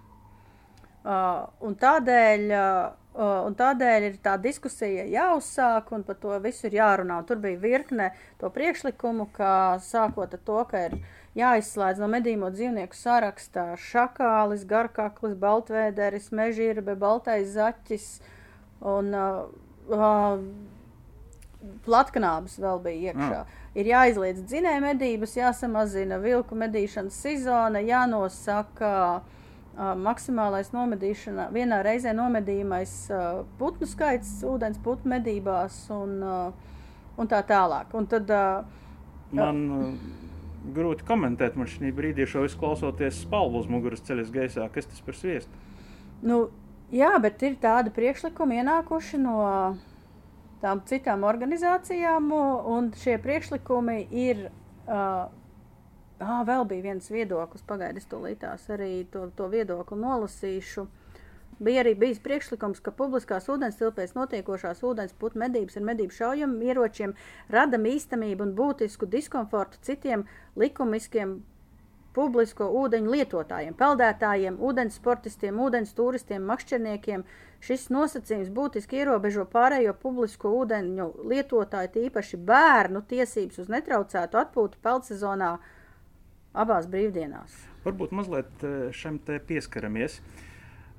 Uh, 1.05 1.45
un 1.63 1.75
tādēļ 1.79 2.45
uh, 2.49 2.95
Un 3.15 3.53
tādēļ 3.55 4.05
ir 4.09 4.15
tā 4.19 4.33
diskusija 4.43 5.05
jāuzsāk, 5.07 5.87
un 5.95 6.01
par 6.03 6.17
to 6.19 6.35
visu 6.43 6.65
ir 6.67 6.73
jārunā. 6.81 7.21
Un 7.21 7.27
tur 7.29 7.39
bija 7.39 7.61
virkne 7.61 8.09
to 8.41 8.49
priekšlikumu, 8.51 9.29
ka 9.37 9.77
sākot 9.79 10.33
ar 10.35 10.41
to, 10.43 10.57
ka 10.67 10.81
ir 10.89 10.97
jāizslēdz 11.39 12.01
no 12.03 12.09
medīmo 12.11 12.49
dzīvnieku 12.51 12.97
sarakstā 12.99 13.69
šakālis, 13.79 14.65
garkaklis, 14.67 15.37
baltvēderis, 15.39 16.27
mežīrbe, 16.35 16.97
baltais 16.99 17.53
zaķis 17.53 18.09
un 18.83 19.15
uh, 19.15 19.45
uh, 19.95 20.43
platkanābs 21.87 22.59
vēl 22.59 22.83
bija 22.83 23.13
iekšā. 23.13 23.45
Mm. 23.45 23.61
Ir 23.79 23.91
jāizliedz 23.93 24.43
dzinēja 24.43 24.83
medības, 24.83 25.37
jāsamazina 25.39 26.19
vilku 26.19 26.59
medīšanas 26.59 27.23
sezona, 27.23 27.79
jānosaka 27.79 28.91
Uh, 29.15 29.31
maksimālais 29.75 30.71
nomedīšana, 30.71 31.49
vienā 31.55 31.81
reizē 31.83 32.13
nomedījumais 32.15 32.93
putnu 33.59 33.89
skaits 33.89 34.37
ūdens 34.47 34.79
putnu 34.83 35.15
medībās 35.17 35.81
un, 35.93 36.21
un 36.23 37.31
tā 37.31 37.41
tālāk. 37.47 37.91
Un 37.97 38.07
tad, 38.11 38.31
Man 39.35 39.97
grūti 40.75 41.05
komentēt, 41.05 41.57
man 41.59 41.69
šī 41.69 41.91
brīdī 41.95 42.27
šo 42.29 42.45
visu 42.45 42.59
klausoties 42.61 43.21
spalvu 43.25 43.61
uz 43.61 43.69
muguras 43.69 44.03
ceļas 44.05 44.31
gaisā. 44.33 44.67
Kas 44.73 44.89
tas 44.89 45.01
par 45.05 45.17
sviestu? 45.17 45.63
Nu, 46.25 46.45
jā, 46.93 47.11
bet 47.21 47.43
ir 47.45 47.57
tādi 47.61 47.93
priekšlikumi 47.93 48.61
ienākuši 48.61 49.19
no 49.21 49.39
tām 50.63 50.81
citām 50.89 51.25
organizācijām, 51.27 52.31
un 52.71 52.89
šie 52.97 53.17
priekšlikumi 53.21 53.99
ir 54.09 54.47
uh, 54.47 55.27
Ah, 56.23 56.45
vēl 56.47 56.63
bija 56.69 56.83
viens 56.93 57.09
viedoklis, 57.11 57.63
pagaidis 57.67 58.05
to 58.07 58.21
līdās 58.23 58.69
arī 58.71 59.03
to, 59.11 59.25
to 59.35 59.49
viedokli 59.51 59.97
nolasīšu. 59.99 60.85
Bija 61.59 61.81
arī 61.83 61.91
bijis 61.99 62.21
priekšlikums, 62.23 62.79
ka 62.83 62.91
publiskās 62.95 63.49
ūdenstilpēs 63.51 64.15
notiekošās 64.15 64.83
ūdens 64.83 65.15
putu 65.19 65.39
medības 65.39 65.75
ar 65.79 65.85
medību 65.87 66.15
šaujamiem 66.15 66.63
ieročiem 66.69 67.15
rada 67.51 67.79
īstamību 67.79 68.47
un 68.47 68.55
būtisku 68.55 69.07
diskomfortu 69.11 69.79
citiem 69.83 70.25
likumiskiem 70.59 71.37
publisko 72.15 72.67
ūdeņu 72.79 73.11
lietotājiem, 73.11 73.75
peldētājiem, 73.75 74.59
ūdens 74.63 74.95
sportistiem, 74.99 75.59
ūdens 75.59 75.91
turistiem, 75.95 76.43
makšķerniekiem. 76.47 77.25
Šis 77.65 77.89
nosacījums 77.91 78.51
būtiski 78.55 79.01
ierobežo 79.01 79.43
pārējo 79.51 79.95
publisko 79.99 80.51
ūdeņu 80.61 81.09
lietotāju, 81.27 81.91
tīpaši 81.95 82.39
bērnu 82.39 83.03
tiesības 83.09 83.63
uz 83.63 83.71
netraucētu 83.73 84.39
atpūtu 84.43 84.79
peldsezonā 84.85 85.57
abās 86.55 86.87
brīvdienās. 86.89 87.53
Varbūt 87.85 88.15
mazliet 88.15 88.65
eh, 88.65 88.89
šim 88.95 89.19
te 89.25 89.37
pieskaramies. 89.43 90.19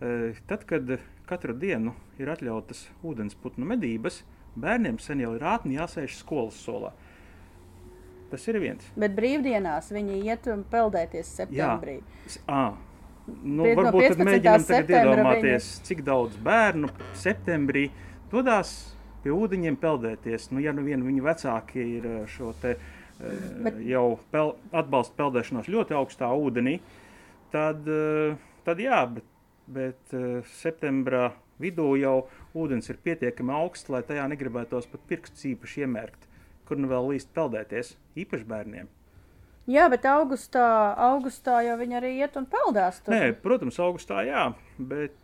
Eh, 0.01 0.39
tad, 0.47 0.67
kad 0.69 0.97
katru 1.27 1.57
dienu 1.57 1.97
ir 2.21 2.31
atļautas 2.31 2.87
ūdensputnu 3.07 3.67
medības, 3.67 4.23
bērniem 4.57 5.01
sen 5.03 5.25
jau 5.25 5.35
ir 5.37 5.45
ātri 5.47 5.77
jāsēž 5.77 6.19
skolas 6.21 6.59
solā. 6.63 6.93
Tas 8.31 8.43
ir 8.51 8.59
viens. 8.63 8.87
Bet 8.99 9.15
brīvdienās 9.17 9.93
viņi 9.95 10.21
iet 10.27 10.49
un 10.51 10.65
peldēties 10.71 11.31
septembrī. 11.41 12.01
Jā. 12.35 12.67
Nu, 13.27 13.65
Piet 13.67 13.79
varbūt 13.79 14.21
no 14.21 14.27
mēģinām 14.29 14.67
tagad 14.69 14.91
iedomāties, 14.95 15.71
viņi... 15.73 15.87
cik 15.89 16.03
daudz 16.07 16.37
bērnu 16.47 16.91
septembrī 17.19 17.89
dodas 18.31 18.77
pie 19.25 19.33
ūdeņiem 19.35 19.79
peldēties. 19.83 20.53
Nu, 20.53 20.63
ja 20.63 20.75
nu 20.75 20.85
vien 20.87 21.03
viņu 21.03 21.25
vecāki 21.27 21.83
ir 21.97 22.07
eh, 22.07 22.21
šo 22.31 22.53
te 22.63 22.77
uh, 22.77 23.06
Bet... 23.19 23.79
jau 23.89 24.19
pel, 24.33 24.53
atbalsta 24.77 25.17
peldēšanos 25.17 25.71
ļoti 25.73 25.97
augstā 25.97 26.29
ūdenī, 26.37 26.77
tad, 27.53 27.87
eh, 27.89 28.37
tad 28.67 28.83
jā, 28.83 28.99
bet, 29.09 29.31
bet 29.73 30.17
eh, 30.17 30.43
septembrā 30.59 31.31
vidū 31.63 31.95
jau 31.97 32.19
ūdens 32.57 32.91
ir 32.93 33.01
pietiekami 33.01 33.55
augsts, 33.57 33.89
lai 33.93 34.03
tajā 34.05 34.27
negribētos 34.35 34.91
pat 34.93 35.09
pirkstus 35.09 35.49
īpaši 35.55 35.87
iemērkt, 35.87 36.29
kur 36.69 36.81
nu 36.81 36.93
vēl 36.93 37.15
līst 37.15 37.33
peldēties, 37.37 37.95
īpaši 38.21 38.49
bērniem. 38.53 38.93
Jā, 39.67 39.89
bet 39.91 40.05
augustā, 40.07 40.67
augustā 41.09 41.59
jau 41.67 41.75
viņi 41.81 41.97
arī 41.99 42.13
iet 42.21 42.37
un 42.39 42.45
peldās. 42.47 43.01
Tur. 43.03 43.17
Nē, 43.17 43.33
protams, 43.43 43.81
augustā 43.83 44.21
jā, 44.29 44.51
bet 44.79 45.17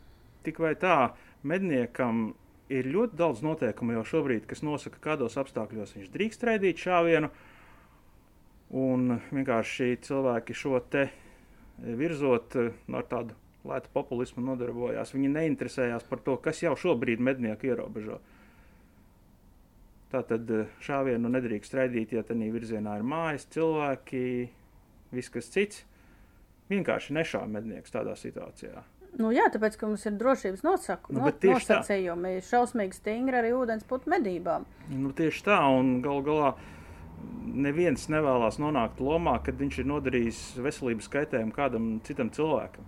tik 0.42 0.58
vai 0.64 0.72
tā 0.74 1.12
medniekam 1.46 2.32
ir 2.72 2.88
ļoti 2.88 3.20
daudz 3.20 3.44
noteikumu 3.44 4.00
jau 4.00 4.08
šobrīd, 4.16 4.48
kas 4.50 4.64
nosaka, 4.64 4.98
kādos 5.04 5.36
apstākļos 5.38 5.94
viņš 5.98 6.10
drīkst 6.10 6.46
raidīt 6.48 6.80
šāvienu, 6.82 7.28
uh, 7.28 7.51
Un 8.72 9.18
vienkārši 9.28 9.98
cilvēki 10.06 10.56
šo 10.56 10.78
te 10.92 11.08
virzot 11.82 12.56
eh, 12.56 12.70
ar 12.96 13.08
tādu 13.10 13.36
lētu 13.68 13.92
populismu 13.94 14.42
nodarbojās. 14.46 15.12
Viņi 15.14 15.32
neinteresējās 15.34 16.06
par 16.08 16.22
to, 16.24 16.38
kas 16.42 16.62
jau 16.64 16.72
šobrīd 16.78 17.22
mednieku 17.22 17.68
ierobežo. 17.70 18.18
Tā 20.12 20.22
tad 20.28 20.50
eh, 20.50 20.72
šāvienu 20.84 21.30
nedrīkst 21.32 21.76
raidīt, 21.78 22.16
ja 22.16 22.24
tādā 22.26 22.48
virzienā 22.54 22.96
ir 22.98 23.06
mājas, 23.06 23.46
cilvēki, 23.52 24.24
viss 25.12 25.32
kas 25.32 25.52
cits. 25.52 25.84
Vienkārši 26.72 27.12
nešā 27.18 27.44
mednieks 27.52 27.92
tādā 27.92 28.16
situācijā. 28.16 28.80
Nu, 29.20 29.28
jā, 29.34 29.44
tāpēc, 29.52 29.74
ka 29.76 29.88
mums 29.90 30.06
ir 30.08 30.14
drošības 30.16 30.62
nosaku, 30.64 31.12
nu, 31.12 31.26
not, 31.26 31.42
nosacījumi, 31.44 32.38
tā. 32.38 32.44
šausmīgi 32.48 32.96
stingri 32.96 33.36
arī 33.42 33.50
ūdens 33.52 33.84
putu 33.84 34.08
medībām. 34.08 34.64
Nu, 34.88 35.10
tieši 35.12 35.44
tā, 35.50 35.58
un 35.68 35.98
gal 36.04 36.22
galā 36.24 36.54
neviens 37.52 38.08
nevēlas 38.12 38.58
nonākt 38.62 39.00
lomā, 39.02 39.36
kad 39.44 39.58
viņš 39.60 39.78
ir 39.82 39.88
nodarījis 39.90 40.40
veselības 40.64 41.10
kaitējumu 41.12 41.54
kādam 41.56 41.88
citam 42.06 42.30
cilvēkam. 42.32 42.86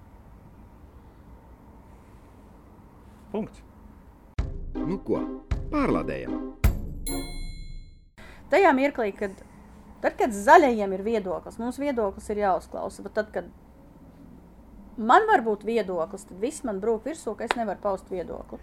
Punkts. 3.34 3.64
Nu 4.78 4.98
ko, 5.06 5.20
pārlādējam. 5.72 6.54
Tajā 8.52 8.70
mirklī, 8.76 9.10
kad, 9.16 9.34
tad, 10.02 10.14
kad 10.20 10.34
zaļajiem 10.36 10.94
ir 10.94 11.04
viedoklis, 11.06 11.58
mums 11.58 11.80
viedoklis 11.82 12.30
ir 12.30 12.44
jāuzklausa, 12.44 13.02
bet 13.06 13.16
tad, 13.16 13.32
kad 13.34 13.48
man 14.98 15.26
var 15.30 15.42
būt 15.46 15.64
viedoklis, 15.66 16.28
tad 16.28 16.42
viss 16.42 16.62
man 16.66 16.78
brūk 16.82 17.08
virsū, 17.08 17.34
ka 17.34 17.48
es 17.48 17.56
nevaru 17.58 17.82
paust 17.82 18.10
viedokli. 18.12 18.60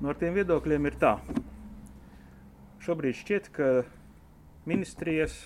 No 0.00 0.08
nu, 0.08 0.10
ar 0.10 0.18
tiem 0.18 0.34
viedokļiem 0.34 0.88
ir 0.90 0.96
tā. 0.98 1.12
Šobrīd 2.82 3.16
šķiet, 3.20 3.46
ka 3.54 3.68
ministrijas 4.68 5.44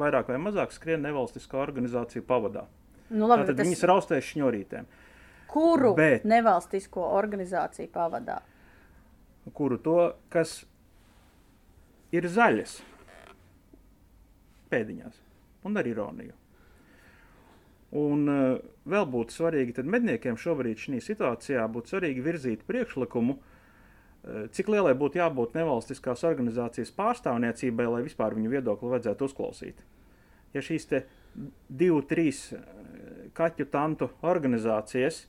vairāk 0.00 0.30
vai 0.30 0.38
mazāk 0.40 0.72
skrien 0.74 1.02
nevalstiskā 1.04 1.60
organizācija 1.60 2.24
pavadā. 2.26 2.66
Nu, 3.10 3.26
labi, 3.26 3.44
Tātad 3.44 3.58
tas... 3.58 3.66
viņas 3.66 3.86
raustēs 3.90 4.28
šņurītēm. 4.32 4.90
Kuru 5.50 5.94
Bet, 5.98 6.26
nevalstisko 6.30 7.08
organizāciju 7.18 7.90
pavadā? 7.90 8.38
Kuru 9.56 9.80
to, 9.82 9.96
kas 10.30 10.60
ir 12.14 12.28
zaļas 12.30 12.76
pēdiņās 14.70 15.16
un 15.66 15.80
ar 15.80 15.88
ironiju. 15.90 16.36
Un 17.98 18.28
uh, 18.30 18.60
vēl 18.86 19.06
būtu 19.10 19.34
svarīgi, 19.34 19.74
tad 19.80 19.88
medniekiem 19.90 20.38
šobrīd 20.38 20.78
šajā 20.78 21.02
situācijā 21.08 21.64
būtu 21.74 21.96
svarīgi 21.96 22.22
virzīt 22.22 22.62
priekšlikumu, 22.68 23.34
uh, 23.34 23.49
cik 24.52 24.68
lielai 24.68 24.92
būtu 24.98 25.20
jābūt 25.20 25.54
nevalstiskās 25.56 26.26
organizācijas 26.28 26.92
pārstāvniecībai, 26.96 27.86
lai 27.88 28.02
vispār 28.04 28.36
viņu 28.36 28.52
viedokli 28.52 28.92
vajadzētu 28.92 29.30
uzklausīt? 29.30 29.80
Ja 30.54 30.62
šīs 30.64 30.88
divu, 31.68 32.02
trīs 32.10 32.48
eh, 32.52 32.62
kaķu 33.36 33.66
tantu 33.70 34.10
organizācijas 34.26 35.24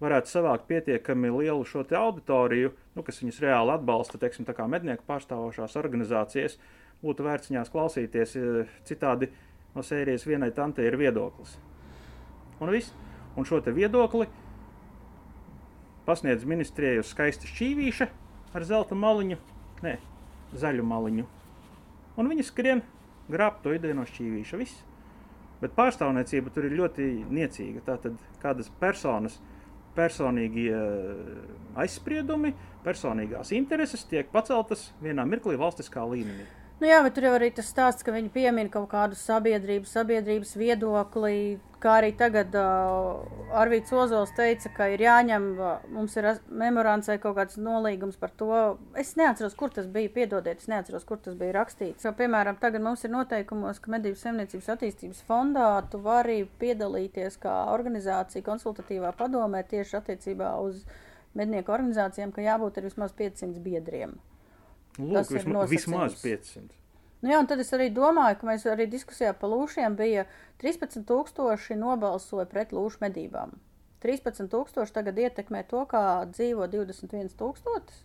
varētu 0.00 0.30
savākt 0.30 0.68
pietiekami 0.70 1.28
lielu 1.34 1.64
šo 1.68 1.82
auditoriju, 1.84 2.72
nu, 2.96 3.04
kas 3.04 3.20
viņus 3.20 3.42
reāli 3.44 3.74
atbalsta, 3.74 4.20
teiksim, 4.20 4.46
tā 4.48 4.54
kā 4.56 4.64
mednieku 4.70 5.04
pārstāvošās 5.08 5.76
organizācijas, 5.76 6.56
būtu 7.04 7.26
vērts 7.26 7.50
viņās 7.52 7.72
klausīties. 7.74 8.36
Eh, 8.36 8.78
citādi 8.88 9.30
no 9.74 9.84
sērijas 9.86 10.26
vienai 10.26 10.52
tantei 10.54 10.88
ir 10.88 10.98
viedoklis. 11.00 11.58
Un, 12.60 12.70
viss. 12.72 12.94
un 13.36 13.46
šo 13.48 13.60
viedokli 13.72 14.26
pasniedz 16.04 16.44
ministrijai 16.44 16.98
uz 17.00 17.12
skaista 17.12 17.46
šķīvīša, 17.48 18.08
ar 18.54 18.66
zelta 18.66 18.96
maliņu, 18.98 19.38
ne, 19.84 19.96
zaļu 20.56 20.86
maliņu. 20.86 21.26
Un 22.20 22.30
viņi 22.30 22.46
skrien 22.46 22.82
grābt 23.30 23.62
to 23.64 23.74
ideju 23.74 23.96
no 23.98 24.06
šķīvīša. 24.08 24.60
Viss. 24.60 24.84
Bet 25.60 25.74
pārstāvniecība 25.76 26.52
tur 26.54 26.66
ir 26.66 26.76
ļoti 26.78 27.08
niecīga. 27.28 27.84
Tātad 27.86 28.16
kādas 28.42 28.70
personas, 28.80 29.36
personīgie 29.96 30.72
aizspriedumi, 31.80 32.54
personīgās 32.84 33.52
intereses 33.56 34.06
tiek 34.08 34.30
paceltas 34.32 34.88
vienā 35.04 35.26
mirklī 35.28 35.58
valstiskā 35.60 36.06
līmenī. 36.08 36.46
Nu 36.80 36.88
jā, 36.88 37.02
bet 37.04 37.12
tur 37.12 37.26
jau 37.26 37.34
arī 37.36 37.50
tas 37.52 37.66
stāsts, 37.68 38.00
ka 38.00 38.12
viņi 38.14 38.30
piemin 38.32 38.70
kaut 38.72 38.86
kādu 38.88 39.16
sabiedrības, 39.20 39.90
sabiedrības 39.92 40.54
viedokli, 40.56 41.58
kā 41.76 41.98
arī 41.98 42.14
tagad 42.16 42.54
uh, 42.56 43.18
Arvīts 43.60 43.92
Ozols 43.92 44.32
teica, 44.32 44.70
ka 44.78 44.86
ir 44.94 45.04
jāņem, 45.04 45.48
uh, 45.60 45.82
mums 45.92 46.16
ir 46.16 46.30
memorands 46.62 47.10
vai 47.12 47.18
kaut 47.20 47.36
kāds 47.36 47.58
nolīgums 47.60 48.16
par 48.22 48.32
to. 48.32 48.48
Es 48.96 49.12
neatceros, 49.20 49.58
kur 49.60 49.74
tas 49.76 49.90
bija, 49.92 50.08
piedodiet, 50.14 50.64
es 50.64 50.72
neatceros, 50.72 51.04
kur 51.04 51.20
tas 51.20 51.36
bija 51.36 51.58
rakstīts. 51.58 52.08
Jo, 52.08 52.14
piemēram, 52.16 52.56
tagad 52.64 52.80
mums 52.88 53.04
ir 53.04 53.12
noteikumos, 53.12 53.82
ka 53.84 53.92
Medības 53.98 54.24
saimniecības 54.24 54.72
attīstības 54.78 55.20
fondā 55.28 55.68
tu 55.92 56.00
vari 56.00 56.46
piedalīties 56.64 57.36
kā 57.44 57.58
organizācija 57.76 58.48
konsultatīvā 58.48 59.12
padomē 59.20 59.66
tieši 59.68 60.00
attiecībā 60.00 60.56
uz 60.64 60.80
mednieku 61.36 61.76
organizācijām, 61.76 62.32
ka 62.32 62.48
jābūt 62.48 62.80
ir 62.80 62.88
vismaz 62.88 63.12
500 63.20 63.60
biedriem. 63.68 64.16
Lūk, 65.00 65.32
visma, 65.32 65.64
vismaz 65.70 66.20
500. 66.20 66.76
Nu 67.20 67.32
jā, 67.32 67.40
un 67.42 67.48
tad 67.48 67.60
es 67.60 67.72
arī 67.76 67.90
domāju, 67.92 68.38
ka 68.40 68.48
mēs 68.48 68.64
arī 68.68 68.86
diskusijā 68.88 69.32
par 69.36 69.52
lūšiem 69.52 69.96
bija 69.98 70.24
13,000 70.62 71.76
nobalsoja 71.80 72.46
pret 72.48 72.72
lūšu 72.72 73.02
medībām. 73.04 73.58
13,000 74.00 74.94
tagad 74.96 75.18
ietekmē 75.20 75.64
to, 75.68 75.84
kā 75.88 76.24
dzīvo 76.32 76.68
21,000. 76.72 77.98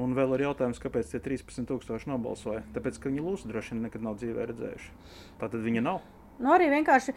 Un 0.00 0.12
vēl 0.14 0.36
ir 0.36 0.44
jautājums, 0.44 0.78
kāpēc 0.78 1.08
tie 1.10 1.18
13,000 1.24 2.06
nobalsoja. 2.12 2.62
Tāpēc, 2.76 3.00
ka 3.00 3.10
viņi 3.10 3.24
lūsu 3.24 3.48
droši 3.50 3.74
vien 3.74 3.86
nekad 3.88 4.04
nav 4.04 4.20
dzīvē 4.20 4.46
redzējuši. 4.52 4.92
Tā 5.40 5.48
tad 5.48 5.64
viņa 5.64 5.82
nav. 5.86 6.04
Nu, 6.40 6.52
arī 6.54 6.68
vienkārši 6.72 7.14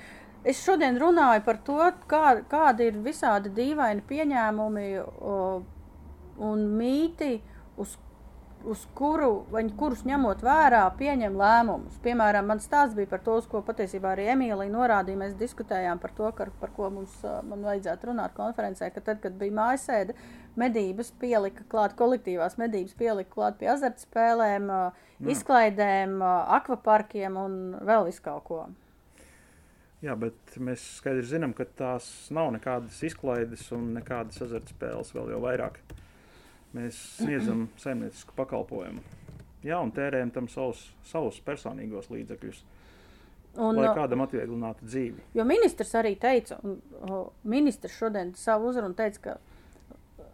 es 0.48 0.64
šodien 0.64 0.98
runāju 1.00 1.44
par 1.46 1.60
to, 1.68 1.78
kā, 2.10 2.40
kādi 2.50 2.90
ir 2.90 2.98
visādi 3.04 3.52
dīvaini 3.54 4.04
pieņēmumi 4.08 4.88
o, 5.04 5.38
un 6.50 6.66
mīti, 6.80 7.36
uz 7.78 7.94
uz 8.70 8.84
kuru, 8.98 9.46
vai 9.52 9.64
kurus 9.78 10.04
ņemot 10.08 10.44
vērā, 10.46 10.82
pieņem 11.00 11.36
lēmumus. 11.40 11.98
Piemēram, 12.04 12.48
man 12.52 12.62
stāsts 12.64 12.96
bija 12.98 13.10
par 13.12 13.24
to, 13.26 13.36
ko 13.52 13.64
patiesībā 13.66 14.14
arī 14.14 14.30
Emīlija 14.34 14.72
norādīja. 14.74 15.20
Mēs 15.20 15.34
diskutējām 15.40 16.02
par 16.04 16.14
to, 16.18 16.30
ka, 16.38 16.48
par 16.62 16.74
ko 16.76 16.90
mums 16.94 17.16
man 17.50 17.66
vajadzētu 17.66 18.12
runāt 18.12 18.36
konferencē, 18.38 18.92
ka 18.94 19.04
tad, 19.04 19.20
kad 19.24 19.36
bija 19.40 19.56
mājasēde, 19.60 20.16
medības 20.60 21.12
pielika 21.22 21.66
klāt, 21.72 21.98
kolektīvās 22.00 22.60
medības 22.62 22.96
pielika 23.00 23.34
klāt 23.34 23.60
pie 23.60 23.72
azartspēlēm, 23.74 24.70
Jā. 24.70 25.34
izklaidēm, 25.36 26.22
akvaparkiem 26.60 27.40
un 27.40 27.60
vēl 27.84 28.08
viskaut 28.12 28.48
ko. 28.48 28.64
Jā, 30.04 30.18
bet 30.20 30.58
mēs 30.60 30.82
skaidri 30.98 31.24
zinām, 31.24 31.54
ka 31.56 31.64
tās 31.80 32.08
nav 32.36 32.50
nekādas 32.52 32.98
izklaides 33.08 33.70
un 33.72 33.94
nekādas 33.96 34.42
azartspēles 34.44 35.14
vēl 35.16 35.32
jau 35.32 35.40
vairāk. 35.46 35.80
Mēs 36.74 36.98
sniedzam 37.20 37.68
saimniecisku 37.78 38.34
pakalpojumu. 38.38 39.04
Jā, 39.64 39.78
un 39.80 39.94
tērējam 39.96 40.32
tam 40.34 40.48
savus, 40.52 40.82
savus 41.08 41.38
personīgos 41.46 42.10
līdzekļus. 42.12 42.64
Un, 43.54 43.78
lai 43.78 43.92
kādam 43.94 44.24
atvieglinātu 44.26 44.88
dzīvi. 44.88 45.28
Jo 45.38 45.46
ministrs 45.46 45.94
arī 46.00 46.16
teica, 46.18 46.58
un 46.66 46.80
ministrs 47.46 47.94
šodien 48.00 48.34
savu 48.36 48.72
uzrunu 48.72 48.98
teica, 48.98 49.22
ka 49.22 49.36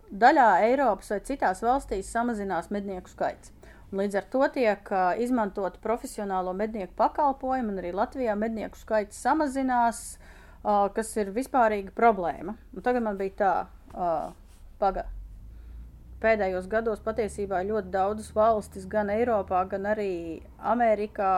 daļā 0.10 0.48
Eiropas 0.70 1.12
vai 1.12 1.20
citās 1.28 1.60
valstīs 1.66 2.14
samazinās 2.16 2.72
mednieku 2.72 3.12
skaits. 3.12 3.52
Un 3.92 4.00
līdz 4.00 4.22
ar 4.22 4.32
to 4.32 4.48
tiek 4.56 4.92
uh, 4.94 5.12
izmantot 5.20 5.76
profesionālo 5.84 6.56
mednieku 6.56 6.96
pakalpojumu, 6.96 7.74
un 7.74 7.84
arī 7.84 7.92
Latvijā 7.98 8.38
mednieku 8.40 8.80
skaits 8.80 9.20
samazinās, 9.20 10.04
uh, 10.16 10.88
kas 10.96 11.12
ir 11.20 11.34
vispārīga 11.36 11.92
problēma. 11.98 12.56
Un 12.72 12.86
tagad 12.86 13.04
man 13.04 13.20
bija 13.20 13.36
tā, 13.44 13.54
uh, 13.92 14.30
pagaidi 14.80 15.19
pēdējos 16.24 16.68
gados 16.72 17.02
patiesībā 17.04 17.62
ļoti 17.68 17.92
daudzas 17.94 18.32
valstis, 18.36 18.88
gan 18.90 19.10
Eiropā, 19.14 19.62
gan 19.72 19.88
arī 19.92 20.42
Amerikā, 20.60 21.32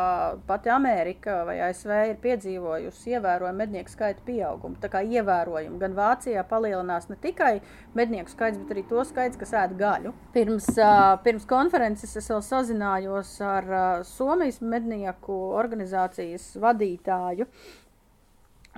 pati 0.48 0.72
Amerika 0.74 1.42
vai 1.46 1.60
ASV 1.68 1.92
ir 2.12 2.18
piedzīvojusi 2.24 3.14
ievērojumu 3.16 3.62
mednieku 3.62 3.94
skaitu 3.94 4.26
pieaugumu. 4.26 4.80
Tā 4.82 4.90
kā 4.94 5.04
ievērojumu 5.06 5.78
gan 5.82 5.98
Vācijā 5.98 6.44
palielinās 6.50 7.10
ne 7.12 7.20
tikai 7.22 7.54
mednieku 7.98 8.34
skaits, 8.34 8.58
bet 8.62 8.74
arī 8.74 8.86
to 8.90 9.06
skaits, 9.08 9.38
kas 9.42 9.54
ēd 9.64 9.78
gaļu. 9.80 10.16
Pirms, 10.34 10.72
pirms 11.26 11.46
konferences 11.50 12.18
es 12.18 12.32
vēl 12.34 12.42
sazinājos 12.46 13.36
ar 13.46 13.70
Somijas 14.08 14.62
mednieku 14.66 15.38
organizācijas 15.62 16.56
vadītāju. 16.62 17.50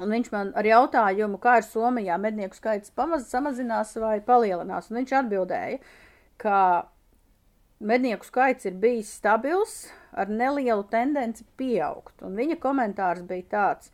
Un 0.01 0.09
viņš 0.09 0.31
man 0.33 0.49
ar 0.57 0.65
jautājumu, 0.65 1.37
kā 1.41 1.59
ir 1.59 1.67
Somijā 1.67 2.15
mednieku 2.21 2.57
skaits 2.57 2.93
pamaz, 2.97 3.27
samazinās 3.29 3.93
vai 4.01 4.17
palielinās. 4.25 4.89
Un 4.89 5.01
viņš 5.01 5.13
atbildēja, 5.19 5.77
ka 6.41 6.57
mednieku 7.83 8.25
skaits 8.25 8.65
ir 8.65 8.79
bijis 8.81 9.11
stabils 9.19 9.75
ar 10.17 10.31
nelielu 10.33 10.81
tendenci 10.89 11.45
pieaugt. 11.59 12.15
Un 12.25 12.33
viņa 12.39 12.57
komentārs 12.63 13.21
bija 13.29 13.45
tāds, 13.51 13.91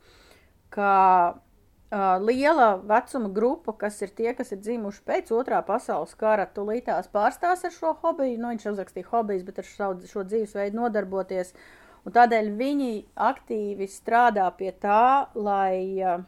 ka 0.72 0.92
uh, 1.36 2.16
liela 2.24 2.70
vecuma 2.80 3.28
grupa, 3.36 3.76
kas 3.84 4.00
ir 4.00 4.14
tie, 4.16 4.32
kas 4.38 4.54
ir 4.56 4.62
dzimuši 4.64 5.04
pēc 5.04 5.34
otrā 5.36 5.60
pasaules 5.66 6.16
kara, 6.16 6.48
tulītās 6.48 7.12
pārstās 7.12 7.66
ar 7.68 7.76
šo 7.76 7.92
hobiju. 8.00 8.40
Nu, 8.40 8.54
viņš 8.54 8.70
uzrakstīja 8.72 9.12
hobijas, 9.12 9.44
bet 9.44 9.60
ar 9.60 9.68
šo, 9.68 9.92
šo 10.08 10.24
dzīvesveidu 10.32 10.80
nodarboties. 10.80 11.52
Uh, 11.52 11.79
Un 12.06 12.14
tādēļ 12.16 12.52
viņi 12.56 12.92
aktīvi 13.20 13.88
strādā 13.90 14.46
pie 14.56 14.70
tā, 14.80 15.28
lai 15.36 16.00
uh, 16.00 16.22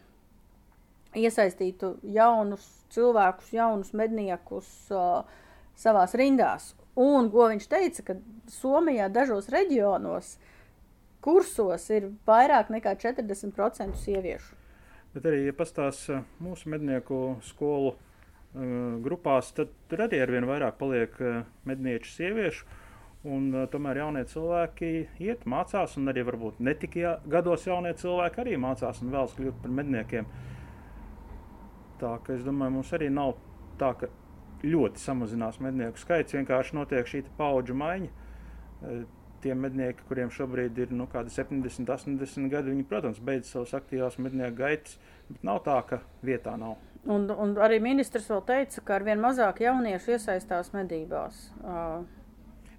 iesaistītu 1.16 1.96
jaunus 2.12 2.66
cilvēkus, 2.92 3.52
jaunus 3.56 3.92
medniekus 3.96 4.68
uh, 4.92 5.22
savās 5.78 6.16
rindās. 6.18 6.72
Un, 6.92 7.30
ko 7.32 7.48
viņš 7.48 7.68
teica, 7.72 8.04
ka 8.10 8.18
Somijā 8.52 9.08
dažos 9.08 9.48
reģionos 9.52 10.34
kursos 11.24 11.86
ir 11.94 12.10
vairāk 12.28 12.72
nekā 12.74 12.92
40% 13.00 13.96
sieviešu. 14.02 14.58
Bet 15.12 15.28
arī, 15.28 15.46
ja 15.46 15.56
pastāstās 15.56 16.04
mūsu 16.42 16.68
mednieku 16.72 17.38
skolu 17.48 17.94
uh, 17.94 19.00
grupās, 19.04 19.52
tad 19.56 19.72
tur 19.88 20.04
arī 20.08 20.20
ar 20.24 20.32
vien 20.32 20.48
vairāk 20.48 20.76
paliek 20.80 21.16
uh, 21.20 21.42
mednieču 21.68 22.12
sieviešu. 22.12 22.68
Un, 23.22 23.52
uh, 23.54 23.68
tomēr 23.70 24.00
jaunie 24.00 24.24
cilvēki 24.26 24.90
iet, 25.22 25.44
mācās, 25.46 25.94
un 26.00 26.10
arī 26.10 26.24
varbūt 26.26 26.58
ne 26.58 26.74
tikai 26.74 27.18
gados 27.30 27.68
jaunie 27.68 27.92
cilvēki 27.98 28.42
arī 28.42 28.56
mācās 28.58 28.98
un 29.02 29.12
vēlas 29.14 29.36
kļūt 29.38 29.62
par 29.62 29.76
medniekiem. 29.78 30.26
Tā 32.02 32.16
ka 32.26 32.34
es 32.34 32.42
domāju, 32.42 32.78
mums 32.80 32.90
arī 32.98 33.12
nav 33.14 33.36
tā, 33.78 33.92
ka 34.00 34.10
ļoti 34.66 35.02
samazinās 35.02 35.60
mednieku 35.62 36.02
skaits. 36.02 36.34
Vienkārši 36.34 36.78
notiek 36.78 37.06
šī 37.06 37.22
paudžu 37.38 37.78
maiņa. 37.78 38.10
Uh, 38.82 39.04
tie 39.42 39.54
mednieki, 39.58 40.04
kuriem 40.08 40.30
šobrīd 40.32 40.78
ir 40.78 40.94
nu, 40.94 41.08
70, 41.10 41.90
80 41.90 42.50
gadi, 42.52 42.72
viņi, 42.72 42.86
protams, 42.88 43.20
beidz 43.22 43.50
savas 43.50 43.74
aktīvās 43.78 44.18
mednieku 44.22 44.60
gaitas, 44.62 44.98
bet 45.28 45.46
nav 45.46 45.62
tā, 45.66 45.78
ka 45.88 46.00
vietā 46.26 46.54
nav. 46.60 46.78
Un, 47.02 47.26
un 47.30 47.56
arī 47.58 47.80
ministrs 47.82 48.28
vēl 48.30 48.44
teica, 48.46 48.82
ka 48.86 48.98
ar 49.00 49.06
vien 49.06 49.22
mazāk 49.22 49.64
jauniešu 49.64 50.14
iesaistās 50.14 50.70
medībās. 50.74 51.48
Uh, 51.62 52.04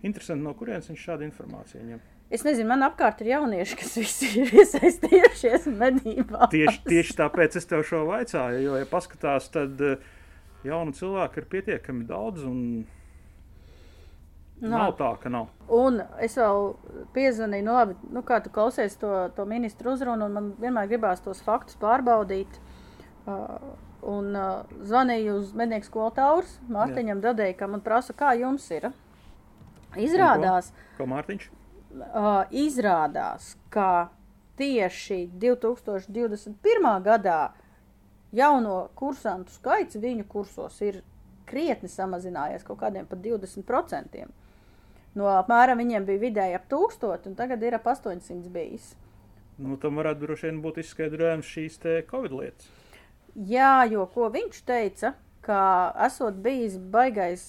Interesanti, 0.04 0.44
no 0.44 0.52
kurienes 0.58 0.90
viņš 0.92 1.06
šādu 1.08 1.26
informāciju 1.28 1.86
ņem. 1.88 2.02
Es 2.34 2.42
nezinu, 2.42 2.66
man 2.72 2.82
apkārt 2.88 3.22
ir 3.22 3.30
jaunieši, 3.36 3.78
kas 3.78 3.94
visi 4.00 4.30
ir 4.42 4.52
iesaistījušies 4.64 5.68
medībās. 5.70 6.50
Tieši, 6.54 6.82
tieši 6.88 7.16
tāpēc 7.20 7.60
es 7.60 7.70
tev 7.70 7.86
šo 7.88 8.04
vaicāju, 8.10 8.64
jo, 8.66 8.76
ja 8.82 8.90
paskatās, 8.90 9.52
tad 9.54 9.80
eh, 9.86 10.02
jaunu 10.66 10.96
cilvēku 10.98 11.42
ir 11.42 11.48
pietiekami 11.52 12.08
daudz. 12.10 12.44
Un... 12.50 12.60
Nav. 14.64 14.74
nav 14.80 14.92
tā, 14.96 15.10
ka 15.20 15.30
nav. 15.34 15.50
Un 15.76 16.00
es 16.24 16.38
vēl 16.40 16.70
piezvanīju, 17.16 17.66
nu, 17.68 17.74
labi, 17.76 17.96
nu, 18.16 18.22
kā 18.24 18.38
tu 18.44 18.52
klausies 18.54 18.96
to, 19.02 19.12
to 19.36 19.44
ministru 19.50 19.92
uzrunu, 19.92 20.30
un 20.30 20.38
man 20.38 20.52
vienmēr 20.62 20.88
gribās 20.92 21.24
tos 21.26 21.42
faktus 21.44 21.76
pārbaudīt. 21.82 22.62
Uh, 23.28 23.74
un 24.08 24.36
uh, 24.36 24.64
zvanīju 24.84 25.38
uz 25.40 25.52
mednieku 25.58 25.88
skolu 25.88 26.14
Taurus, 26.16 26.58
Mārtiņam 26.72 27.22
Dadējkam, 27.24 27.76
un 27.78 27.84
prasa, 27.84 28.16
kā 28.16 28.34
jums 28.40 28.66
ir. 28.72 28.90
Izrādās, 30.00 30.72
ko, 30.72 31.04
ko 31.04 31.10
Mārtiņš? 31.14 31.50
Uh, 31.94 32.44
izrādās, 32.50 33.54
ka 33.74 34.10
tieši 34.58 35.28
2021. 35.42 36.90
gadā 37.06 37.40
jauno 38.34 38.78
kursantu 38.98 39.54
skaits 39.54 40.00
viņu 40.02 40.26
kursos 40.30 40.80
ir 40.82 41.02
krietni 41.50 41.90
samazinājies 41.92 42.66
kaut 42.66 42.82
kādiem 42.82 43.06
pat 43.10 43.22
20%. 43.22 44.26
No 45.14 45.30
apmēram 45.30 45.78
viņiem 45.78 46.06
bija 46.08 46.22
vidēji 46.24 46.58
ap 46.58 46.66
1000, 46.72 47.28
un 47.30 47.36
tagad 47.38 47.62
ir 47.62 47.78
ap 47.78 47.86
800 47.90 48.50
bijis. 48.54 48.94
Nu, 49.62 49.78
tam 49.78 50.00
varētu 50.02 50.26
droši 50.26 50.50
vien 50.50 50.64
būt 50.64 50.80
izskaidrojums 50.82 51.46
šīs 51.46 51.78
Covid 52.10 52.34
lietas. 52.34 52.72
Jā, 53.34 53.86
jo 53.90 54.08
ko 54.14 54.30
viņš 54.34 54.62
teica, 54.66 55.14
ka 55.44 55.62
esot 56.06 56.40
bijis 56.44 56.78
baigais 56.78 57.44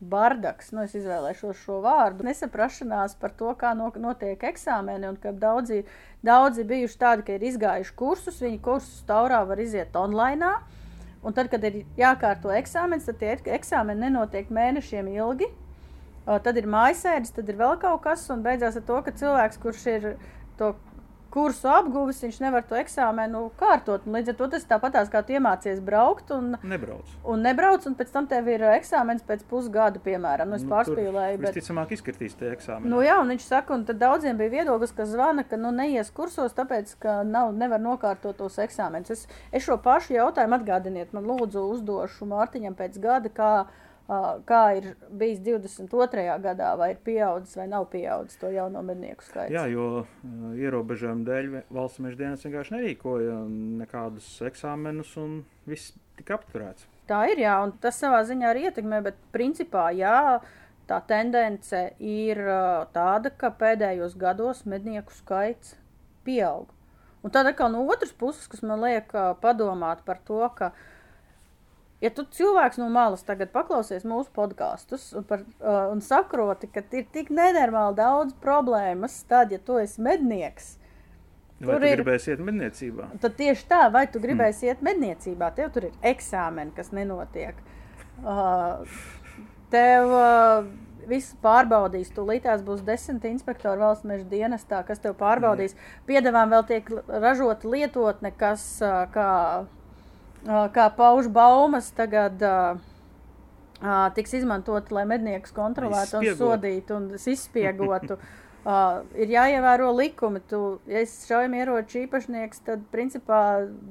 bardaks, 0.00 0.70
nu 0.72 0.84
es 0.86 0.94
izvēlēšos 0.96 1.60
šo 1.60 1.80
vārdu, 1.84 2.24
nesaprašanās 2.24 3.16
par 3.20 3.34
to, 3.36 3.52
kā 3.60 3.74
no, 3.76 3.90
notiek 4.00 4.40
eksāmeni, 4.48 5.10
un 5.10 5.18
ka 5.20 5.32
daudzi, 5.36 5.82
daudzi 6.24 6.64
bijuši 6.68 7.00
tādi, 7.00 7.26
ka 7.26 7.36
ir 7.36 7.44
izgājuši 7.50 7.96
kursus, 7.96 8.40
viņi 8.40 8.60
kursus 8.64 9.02
taurā 9.08 9.42
var 9.48 9.60
iziet 9.60 9.96
online. 9.96 10.54
Un 11.20 11.36
tad, 11.36 11.50
kad 11.52 11.64
ir 11.68 11.82
jākārto 12.00 12.48
eksāmenis, 12.56 13.04
tad 13.10 13.18
tie 13.20 13.34
eksāmeni 13.58 14.06
nenotiek 14.06 14.48
mēnešiem 14.48 15.10
ilgi. 15.12 15.50
Tad 16.24 16.56
ir 16.56 16.68
mājasēdes, 16.70 17.34
tad 17.36 17.48
ir 17.52 17.58
vēl 17.60 17.76
kaut 17.82 18.00
kas, 18.06 18.24
un 18.32 18.44
beidzās 18.44 18.78
ar 18.80 18.86
to, 18.88 19.00
ka 19.04 19.12
cilvēks, 19.12 19.60
kurš 19.60 19.84
ir 19.92 20.06
to 20.56 20.72
kursu 21.30 21.68
apguvis, 21.70 22.20
viņš 22.24 22.40
nevar 22.42 22.64
to 22.66 22.76
eksāmenu 22.78 23.44
kārtot. 23.60 24.06
Līdz 24.10 24.32
ar 24.32 24.38
to 24.38 24.48
tas 24.54 24.66
tāpatās 24.68 25.10
kā 25.12 25.22
tu 25.26 25.34
iemācies 25.36 25.80
braukt 25.84 26.32
un 26.34 26.56
nebrauc. 26.66 27.14
Un 27.24 27.44
nebrauc, 27.46 27.86
un 27.88 27.96
pēc 27.98 28.12
tam 28.14 28.28
tev 28.30 28.48
ir 28.50 28.64
eksāmenis 28.72 29.26
pēc 29.26 29.44
pusgada, 29.50 30.02
piemēram. 30.02 30.50
Nu, 30.50 30.58
es 30.58 30.66
nu, 30.66 30.72
pārspīlēju. 30.72 31.42
Bet... 31.42 31.54
Visticamāk, 31.54 31.94
izkritīs 31.96 32.36
tie 32.38 32.50
eksāmeni. 32.54 32.90
Nu, 32.92 33.02
jā, 33.06 33.18
un 33.22 33.30
viņš 33.34 33.46
saka, 33.46 33.76
un 33.76 33.86
tad 33.88 34.00
daudziem 34.02 34.40
bija 34.40 34.56
viedoklis, 34.60 34.94
ka 34.96 35.06
zvana, 35.08 35.44
ka 35.46 35.58
nu, 35.60 35.72
neies 35.74 36.10
kursos, 36.14 36.56
tāpēc, 36.56 36.96
ka 37.02 37.20
nav, 37.26 37.52
nevar 37.56 37.82
nokārtot 37.82 38.40
tos 38.40 38.58
eksāmenus. 38.62 39.14
Es, 39.14 39.44
es 39.52 39.66
šo 39.66 39.78
pašu 39.82 40.16
jautājumu 40.16 40.58
atgādiniet 40.58 41.14
man 41.16 41.28
lūdzu 41.30 41.62
uzdošu 41.76 42.28
Mārtiņam 42.30 42.76
pēc 42.78 42.98
gada, 43.02 43.32
kā 43.32 43.52
kā 44.46 44.60
ir 44.74 44.86
bijis 45.14 45.38
22. 45.44 46.24
gadā, 46.42 46.70
vai 46.78 46.90
ir 46.94 47.00
pieaudzis 47.04 47.54
vai 47.60 47.66
nav 47.70 47.86
pieaudzis 47.92 48.40
to 48.40 48.50
jauno 48.50 48.82
mednieku 48.82 49.22
skaits. 49.22 49.54
Jā, 49.54 49.66
jo 49.70 50.04
ierobežojumu 50.58 51.26
dēļ 51.28 51.50
valsts 51.70 52.02
meža 52.02 52.18
dienas 52.24 52.46
vienkārši 52.46 52.74
nerīkoja 52.74 53.36
nekādus 53.84 54.32
eksāmenus 54.48 55.14
un 55.20 55.44
viss 55.70 55.94
tika 56.18 56.40
apturēts. 56.40 56.88
Tā 57.10 57.22
ir, 57.30 57.44
jā, 57.44 57.54
un 57.62 57.74
tas 57.82 57.98
savā 58.02 58.24
ziņā 58.26 58.50
arī 58.50 58.66
ietekmē, 58.70 59.00
bet 59.06 59.18
principā, 59.34 59.88
jā, 59.94 60.40
tā 60.90 60.98
tendence 61.06 61.86
ir 62.02 62.42
tāda, 62.94 63.30
ka 63.30 63.54
pēdējos 63.62 64.18
gados 64.18 64.66
mednieku 64.66 65.14
skaits 65.14 65.76
pieaug. 66.26 66.70
Un 67.22 67.30
tad 67.30 67.46
atkal 67.46 67.70
no 67.70 67.84
otras 67.92 68.14
puses, 68.16 68.46
kas 68.50 68.62
man 68.66 68.80
liek 68.82 69.10
padomāt 69.42 70.02
par 70.06 70.22
to, 70.24 70.40
ka 70.56 70.72
uh, 70.72 70.86
ja 72.00 72.10
tu 72.14 72.24
cilvēks 72.36 72.80
no 72.80 72.88
malas 72.92 73.24
tagad 73.26 73.52
paklausies 73.54 74.06
mūsu 74.08 74.32
podkāstus 74.36 75.10
un, 75.16 75.24
par, 75.28 75.44
uh, 75.60 75.88
un 75.92 76.02
saproti, 76.04 76.70
ka 76.72 76.84
ir 76.96 77.08
tik 77.12 77.32
nenormāli 77.34 77.98
daudz 78.00 78.36
problēmas, 78.42 79.22
tad, 79.30 79.52
ja 79.54 79.60
tu 79.62 79.78
esi 79.80 80.02
mednieks, 80.04 80.76
Vai 81.60 81.74
tur 81.74 81.82
tu 81.82 81.88
ir 81.90 82.00
gribēsi 82.00 82.30
iet 82.32 82.38
medniecībā? 82.40 83.06
Tad 83.20 83.34
tieši 83.36 83.66
tā, 83.68 83.80
vai 83.92 84.06
tu 84.08 84.20
gribēsi 84.22 84.64
hmm. 84.64 84.70
iet 84.70 84.84
medniecībā, 84.86 85.50
tev 85.56 85.72
tur 85.74 85.90
ir 85.90 86.06
eksāmeni, 86.14 86.72
kas 86.76 86.88
nenotiek. 86.96 87.58
Uh, 88.24 88.80
tev 89.72 90.08
uh, 90.08 90.70
viss 91.10 91.34
pārbaudīs, 91.44 92.14
tūlītās 92.16 92.64
būs 92.64 92.80
desmit 92.86 93.26
inspektori 93.28 93.82
valsts 93.82 94.08
meža 94.08 94.24
dienestā, 94.30 94.80
kas 94.88 95.04
tev 95.04 95.18
pārbaudīs. 95.20 95.76
Hmm. 95.76 96.06
Piedevām 96.08 96.56
vēl 96.56 96.64
tiek 96.70 96.88
ražota 97.12 97.68
lietotne, 97.68 98.32
kas 98.40 98.64
uh, 98.80 99.04
kā 99.12 99.28
kā 100.46 100.86
pauž 100.96 101.28
baumas, 101.32 101.90
tagad 101.96 102.42
tiks 104.16 104.36
izmantota, 104.40 104.94
lai 104.94 105.06
medniekus 105.08 105.52
kontrolētu 105.56 106.20
un 106.20 106.30
sodītu 106.38 107.00
un 107.00 107.10
izspiegotu. 107.18 108.20
Uh, 108.60 109.06
ir 109.16 109.30
jāievēro 109.32 109.86
likumi. 109.96 110.42
Tu, 110.50 110.58
ja 110.92 111.00
esi 111.00 111.30
šaujamieroču 111.30 112.02
īpašnieks, 112.02 112.58
tad 112.66 112.82
principā 112.92 113.38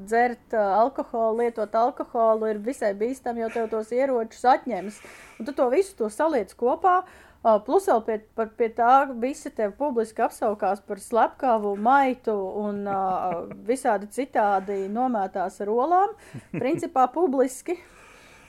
dzert 0.06 0.54
uh, 0.54 0.76
alkoholu, 0.84 1.40
lietot 1.40 1.74
alkoholu 1.74 2.52
ir 2.52 2.60
visai 2.62 2.92
bīstami, 2.94 3.42
jo 3.42 3.48
tev 3.56 3.72
tos 3.72 3.90
ieročus 3.90 4.46
atņems. 4.46 5.00
Un 5.42 5.50
tu 5.50 5.56
to 5.58 5.66
visu 5.74 5.98
to 5.98 6.12
saliec 6.14 6.54
kopā. 6.54 7.00
Uh, 7.02 7.29
plus 7.66 7.88
vēl 7.88 8.02
pie, 8.04 8.18
par, 8.36 8.50
pie 8.60 8.68
tā 8.76 8.94
visi 9.22 9.52
tevi 9.56 9.72
publiski 9.80 10.26
apsaukās 10.26 10.82
par 10.84 11.00
slepkavu, 11.00 11.76
maitu 11.80 12.36
un 12.64 12.82
uh, 12.90 13.46
visādi 13.70 14.10
citādi 14.12 14.82
nomētās 14.92 15.62
ar 15.64 15.72
olām. 15.72 16.16
Principā 16.52 17.08
publiski. 17.14 17.78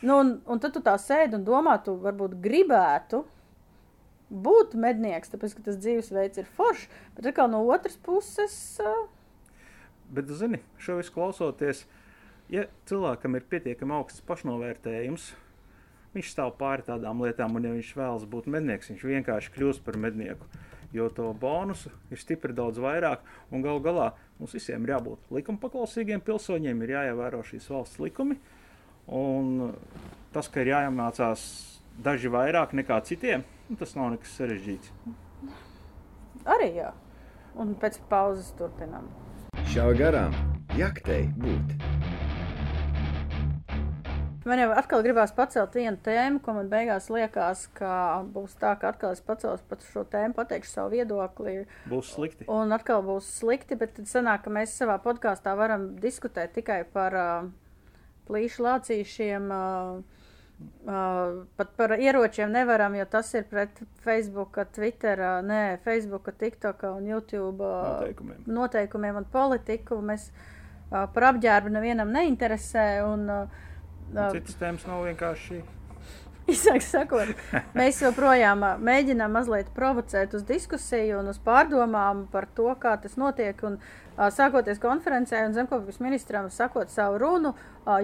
Nu, 0.00 0.16
un, 0.16 0.32
un 0.48 0.62
tad 0.62 0.72
tu 0.74 0.80
tā 0.82 0.96
sēdi 0.98 1.36
un 1.36 1.44
domā, 1.44 1.76
tu 1.84 1.94
varbūt 2.00 2.38
gribētu 2.40 3.22
būt 4.30 4.76
mednieks, 4.78 5.32
tāpēc, 5.32 5.56
ka 5.56 5.64
tas 5.66 5.78
dzīvesveids 5.82 6.40
ir 6.40 6.50
foršs, 6.56 6.86
bet 7.16 7.30
atkal 7.32 7.50
no 7.50 7.64
otras 7.66 7.98
puses. 8.00 8.54
Uh... 8.82 9.08
Bet, 10.14 10.30
zini, 10.34 10.62
šo 10.82 11.00
visu 11.00 11.14
klausoties, 11.14 11.84
ja 12.50 12.66
cilvēkam 12.90 13.36
ir 13.36 13.46
pietiekami 13.50 13.94
augsts 13.98 14.24
pašnovērtējums, 14.30 15.32
Viņš 16.14 16.32
stāv 16.32 16.56
pāri 16.58 16.82
tādām 16.86 17.22
lietām, 17.22 17.54
un 17.54 17.68
ja 17.68 17.72
viņš 17.74 17.92
vēlas 17.94 18.26
būt 18.30 18.48
mednieks, 18.50 18.90
viņš 18.90 19.06
vienkārši 19.12 19.52
kļūst 19.54 19.84
par 19.86 19.98
mednieku. 20.00 20.48
Jo 20.90 21.06
to 21.14 21.28
bonusu 21.38 21.92
ir 22.10 22.18
stipri 22.18 22.54
daudz 22.56 22.80
vairāk, 22.82 23.22
un 23.54 23.62
galu 23.62 23.82
galā 23.84 24.08
mums 24.40 24.56
visiem 24.56 24.82
ir 24.82 24.96
jābūt 24.96 25.30
likuma 25.36 25.62
paklausīgiem 25.62 26.22
pilsoņiem, 26.26 26.82
ir 26.82 26.94
jāievēro 26.96 27.44
šīs 27.46 27.70
valsts 27.70 28.02
likumi. 28.02 28.40
Un 29.06 29.70
tas, 30.34 30.50
ka 30.50 30.64
ir 30.64 30.72
jāiemācās 30.72 31.46
daži 32.02 32.30
vairāk 32.32 32.74
nekā 32.74 32.98
citiem, 33.06 33.46
nu, 33.68 33.78
tas 33.78 33.94
nav 33.98 34.10
nekas 34.16 34.34
sarežģīts. 34.38 34.90
Arī 36.50 36.72
jā. 36.80 36.90
Un 37.60 37.74
pēc 37.78 37.98
pauzes 38.10 38.50
turpinām. 38.58 39.10
Šā 39.70 39.90
garām 39.98 40.34
jaktei 40.78 41.28
būt. 41.38 41.99
Man 44.48 44.60
jau 44.62 44.70
atkal 44.72 45.02
gribās 45.04 45.34
pacelt 45.36 45.74
vienu 45.76 45.98
tēmu, 46.00 46.40
ko 46.40 46.54
man 46.56 46.68
beigās 46.72 47.10
liekas, 47.12 47.66
ka 47.76 48.22
būs 48.32 48.54
tā, 48.60 48.72
ka 48.80 48.94
atkal 48.94 49.12
es 49.12 49.20
pacelšu 49.24 49.66
par 49.68 49.82
šo 49.84 50.04
tēmu, 50.08 50.32
pateikšu 50.38 50.70
savu 50.70 50.94
viedokli. 50.94 51.66
Būs 51.90 52.14
slikti. 52.14 52.46
Un 52.48 52.72
atkal 52.72 53.04
būs 53.04 53.28
slikti, 53.40 53.76
bet 53.80 53.92
tad 53.98 54.08
sanāk, 54.08 54.46
ka 54.46 54.54
mēs 54.54 54.72
savā 54.80 54.96
podkāstā 55.04 55.52
varam 55.60 55.90
diskutēt 56.00 56.54
tikai 56.56 56.80
par 56.94 57.18
uh, 57.20 57.50
plīšu 58.30 58.66
lācīšiem. 58.68 59.52
Uh, 59.52 60.16
Uh, 60.60 61.46
pat 61.56 61.70
par 61.72 61.94
ieročiem 61.96 62.50
nevaram, 62.52 62.92
jo 62.92 63.06
tas 63.08 63.30
ir 63.32 63.46
pret 63.48 63.78
Facebook, 64.04 64.58
Twitter, 64.76 65.22
nē, 65.40 65.78
Facebook, 65.86 66.28
TikTok 66.36 66.82
un 66.90 67.06
YouTube 67.08 67.64
noteikumiem. 67.64 68.42
noteikumiem 68.44 69.20
un 69.22 69.28
politiku. 69.32 70.02
Mēs 70.04 70.26
uh, 70.28 71.06
par 71.14 71.30
apģērbu 71.30 71.72
nevienam 71.72 72.12
neinteresē. 72.12 72.86
Un, 73.08 73.24
uh, 73.32 73.69
Citas 74.10 74.56
tēmas 74.58 74.86
nav 74.88 75.04
vienkārši. 75.06 75.60
Īsāk 76.50 76.82
sakot, 76.82 77.30
mēs 77.78 78.00
joprojām 78.02 78.64
mēģinām 78.82 79.30
mazliet 79.36 79.68
provocēt 79.76 80.32
uz 80.34 80.42
diskusiju 80.48 81.20
un 81.20 81.30
uz 81.30 81.38
pārdomām 81.44 82.24
par 82.32 82.48
to, 82.56 82.66
kā 82.80 82.96
tas 83.02 83.14
notiek. 83.20 83.60
Un, 83.66 83.76
sākoties 84.34 84.80
konferencē 84.82 85.44
un 85.46 85.54
zemkopības 85.56 86.00
ministram 86.02 86.50
sakot 86.52 86.90
savu 86.92 87.20
runu, 87.22 87.54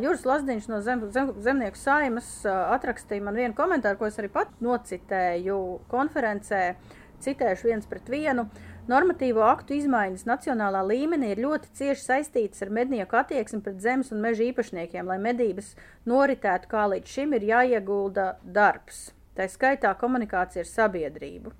Juris 0.00 0.24
Lasdiņš 0.28 0.68
no 0.70 0.78
zem, 0.84 1.02
zem, 1.12 1.32
Zemnieku 1.42 1.80
saimas 1.80 2.30
atrakstīja 2.46 3.24
man 3.26 3.36
vienu 3.36 3.56
komentāru, 3.58 3.98
ko 4.00 4.08
es 4.08 4.16
arī 4.22 4.30
pat 4.32 4.54
nocitēju 4.64 5.58
konferencē, 5.90 6.62
citēšu 7.24 7.72
viens 7.72 7.90
pret 7.90 8.08
vienu. 8.12 8.46
Normatīvo 8.86 9.42
aktu 9.42 9.74
izmaiņas 9.80 10.22
nacionālā 10.28 10.84
līmenī 10.86 11.32
ir 11.34 11.40
ļoti 11.42 11.72
cieši 11.74 12.04
saistītas 12.04 12.62
ar 12.62 12.70
mednieku 12.70 13.18
attieksmi 13.18 13.58
pret 13.64 13.80
zemes 13.82 14.12
un 14.14 14.22
meža 14.22 14.44
īpašniekiem. 14.46 15.10
Lai 15.10 15.18
medības 15.22 15.72
noritētu 16.06 16.70
kā 16.70 16.84
līdz 16.92 17.16
šim, 17.16 17.34
ir 17.34 17.48
jāiegulda 17.48 18.28
darbs. 18.44 19.08
Tā 19.34 19.48
skaitā 19.50 19.90
komunikācija 19.98 20.62
ar 20.62 20.70
sabiedrību. 20.70 21.50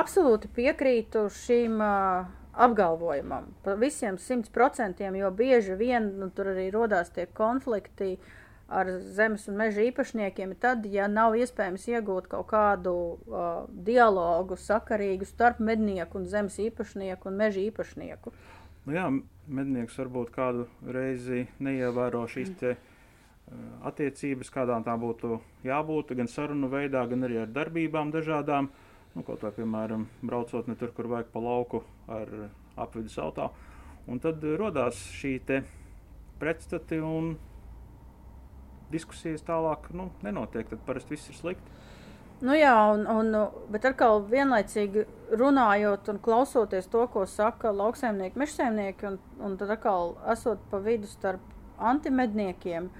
Absolūti 0.00 0.52
piekrītu 0.52 1.24
šim 1.32 1.80
uh, 1.80 2.28
apgalvojumam. 2.52 3.48
Pa 3.64 3.74
visiem 3.80 4.20
simt 4.20 4.52
procentiem, 4.52 5.16
jo 5.16 5.32
bieži 5.32 5.76
vien 5.80 6.12
nu, 6.20 6.28
tur 6.36 6.52
arī 6.52 6.68
rodās 6.72 7.16
tie 7.16 7.24
konflikti. 7.32 8.14
Uh, 8.18 8.43
ar 8.68 8.88
zemes 9.16 9.44
un 9.50 9.58
meža 9.60 9.84
īpašniekiem, 9.84 10.54
tad, 10.60 10.86
ja 10.88 11.06
nav 11.10 11.36
iespējams 11.36 11.84
iegūt 11.92 12.28
kaut 12.32 12.48
kādu 12.52 12.94
uh, 12.94 13.66
dialogu 13.68 14.56
sakarīgu 14.60 15.28
starp 15.28 15.60
mednieku 15.60 16.20
un 16.20 16.26
zemes 16.30 16.56
īpašnieku 16.62 17.28
un 17.28 17.38
meža 17.42 17.60
īpašnieku. 17.66 18.32
Nu 18.84 18.96
jā, 18.96 19.04
mednieks 19.48 19.98
varbūt 20.00 20.32
kādu 20.32 20.66
reizi 20.96 21.46
neievēro 21.60 22.24
šīs 22.30 22.56
te, 22.60 22.74
uh, 22.78 22.90
attiecības, 23.90 24.50
kādām 24.54 24.84
tā 24.86 24.96
būtu 25.00 25.38
jābūt, 25.66 26.16
gan 26.16 26.30
sarunu 26.30 26.72
veidā, 26.72 27.04
gan 27.10 27.28
arī 27.28 27.42
ar 27.44 27.52
darbībām 27.52 28.12
dažādām. 28.14 28.72
Nu, 29.14 29.22
kaut 29.22 29.44
kā, 29.44 29.52
piemēram, 29.54 30.08
braucot 30.26 30.66
ne 30.66 30.74
tur, 30.74 30.90
kur 30.90 31.06
vajag 31.12 31.28
pa 31.30 31.38
lauku 31.38 31.84
ar 32.10 32.30
apvidus 32.80 33.14
autā. 33.22 33.52
Un 34.10 34.18
tad 34.20 34.42
radās 34.42 34.98
šī 35.20 35.36
pretstati 36.40 36.98
un 36.98 37.36
diskusijas 38.94 39.44
tālāk 39.46 39.90
nu, 39.96 40.08
nenotiek, 40.24 40.68
tad 40.70 40.82
parasti 40.86 41.16
viss 41.16 41.32
ir 41.32 41.38
slikti. 41.38 41.74
Nu 42.44 42.56
jā, 42.58 42.74
un, 42.92 43.06
un, 43.08 43.30
bet 43.72 43.86
atkal 43.88 44.24
vienlaicīgi 44.28 45.04
runājot 45.38 46.10
un 46.12 46.18
klausoties 46.24 46.90
to, 46.92 47.04
ko 47.12 47.22
saka 47.30 47.70
lauksaimnieki, 47.72 48.40
mežsaimnieki, 48.40 49.06
un, 49.08 49.18
un 49.46 49.54
tad 49.60 49.70
atkal 49.76 50.16
esot 50.32 50.60
pa 50.72 50.80
vidu 50.82 51.08
starp 51.08 51.44
antimedniekiem, 51.78 52.90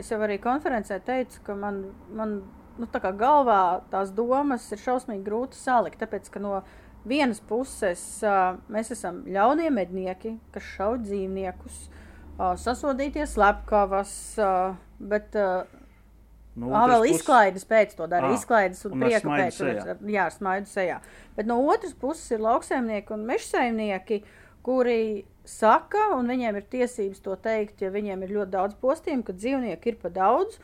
es 0.00 0.10
jau 0.12 0.18
arī 0.24 0.36
konferencē 0.42 0.98
teicu, 1.06 1.40
ka 1.46 1.56
man, 1.56 1.84
man 2.12 2.40
nu, 2.76 2.88
tā 2.90 3.00
kā 3.04 3.14
galvā 3.16 3.62
tās 3.92 4.12
domas 4.16 4.66
ir 4.74 4.82
šausmīgi 4.82 5.24
grūti 5.24 5.60
salikt. 5.60 6.00
Tāpēc, 6.02 6.28
ka 6.34 6.42
no 6.42 6.60
vienas 7.08 7.40
puses 7.48 8.02
mēs 8.72 8.92
esam 8.94 9.22
ļaunie 9.30 9.70
mednieki, 9.74 10.36
kas 10.54 10.68
šauj 10.74 11.04
dzīvniekus, 11.06 11.84
uh, 11.86 12.01
sasodīties 12.38 13.34
slepkavas, 13.36 14.12
bet 14.98 15.36
Nu, 16.54 16.68
Ā, 16.68 16.82
vēl 16.84 17.00
puses- 17.06 17.14
izklaides 17.22 17.64
pēc 17.64 17.94
to 17.96 18.06
dara, 18.06 18.28
izklaides 18.36 18.82
un, 18.84 18.92
un 18.92 19.08
smaidu 19.08 19.30
pēc. 19.30 19.54
sejā. 19.56 19.94
Jā, 20.04 20.24
ar 20.28 20.34
smaidu 20.34 20.68
sejā. 20.68 20.98
Bet 21.34 21.46
no 21.48 21.56
otras 21.64 21.94
puses 21.96 22.26
ir 22.30 22.42
lauksaimnieki 22.44 23.14
un 23.14 23.22
mežsaimnieki, 23.24 24.18
kuri 24.62 25.24
saka, 25.48 26.10
un 26.18 26.28
viņiem 26.28 26.58
ir 26.60 26.66
tiesības 26.74 27.22
to 27.24 27.36
teikt, 27.40 27.80
ja 27.80 27.88
viņiem 27.90 28.22
ir 28.26 28.34
ļoti 28.36 28.50
daudz 28.52 28.76
postījumu, 28.84 29.24
ka 29.24 29.32
dzīvnieku 29.32 29.86
ir 29.86 29.96
pa 30.02 30.10
daudz. 30.12 30.58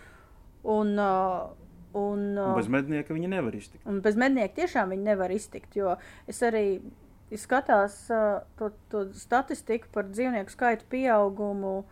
Un, 0.62 0.92
uh, 0.98 1.48
un, 1.94 2.36
Un 2.36 2.38
uh, 2.38 2.54
bez 2.60 2.68
mednieka 2.68 3.14
viņi 3.16 3.28
nevar 3.32 3.56
iztikt. 3.56 3.86
Un 3.88 4.02
bez 4.04 4.14
mednieka 4.20 4.60
tiešām 4.60 4.92
viņi 4.92 5.08
nevar 5.08 5.30
iztikt. 5.32 5.72
Jo 5.74 5.96
es 6.28 6.42
arī 6.44 6.82
skatās 7.36 8.06
uh, 8.08 8.40
to, 8.56 8.70
to 8.88 9.04
statistiku 9.18 9.90
par 9.92 10.08
dzīvnieku 10.08 10.54
skaitu 10.54 10.86
pieaugumu 10.88 11.82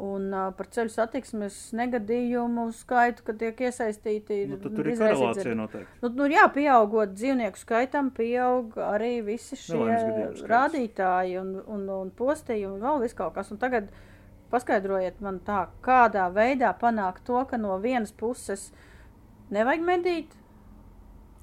un 0.00 0.30
uh, 0.32 0.48
par 0.56 0.66
ceļu 0.72 0.90
satiksmes 0.90 1.58
negadījumu 1.76 2.70
skaitu, 2.74 3.22
kad 3.26 3.38
tiek 3.38 3.60
iesaistīti. 3.68 4.40
Nu, 4.50 4.58
tad 4.62 4.74
tur 4.74 4.88
ir 4.88 4.98
korelācija 4.98 5.56
noteikti. 5.58 5.98
Nu, 6.02 6.10
nu, 6.16 6.28
jā, 6.32 6.46
pieaugot 6.54 7.14
dzīvnieku 7.14 7.60
skaitam, 7.60 8.10
pieaug 8.16 8.78
arī 8.82 9.18
visi 9.26 9.58
šie 9.60 10.30
rādītāji 10.50 11.38
un, 11.42 11.58
un, 11.60 11.88
un 12.00 12.14
postījumi 12.16 12.78
un 12.78 12.86
vēl 12.86 13.02
viss 13.04 13.18
kaut 13.18 13.36
kas. 13.36 13.52
Un 13.52 13.60
tagad 13.62 13.90
paskaidrojiet 14.50 15.20
man 15.22 15.38
tā, 15.46 15.66
kādā 15.84 16.26
veidā 16.34 16.72
panākt 16.80 17.26
to, 17.28 17.44
ka 17.46 17.60
no 17.60 17.76
vienas 17.82 18.10
puses 18.16 18.70
nevajag 19.54 19.84
medīt, 19.84 20.32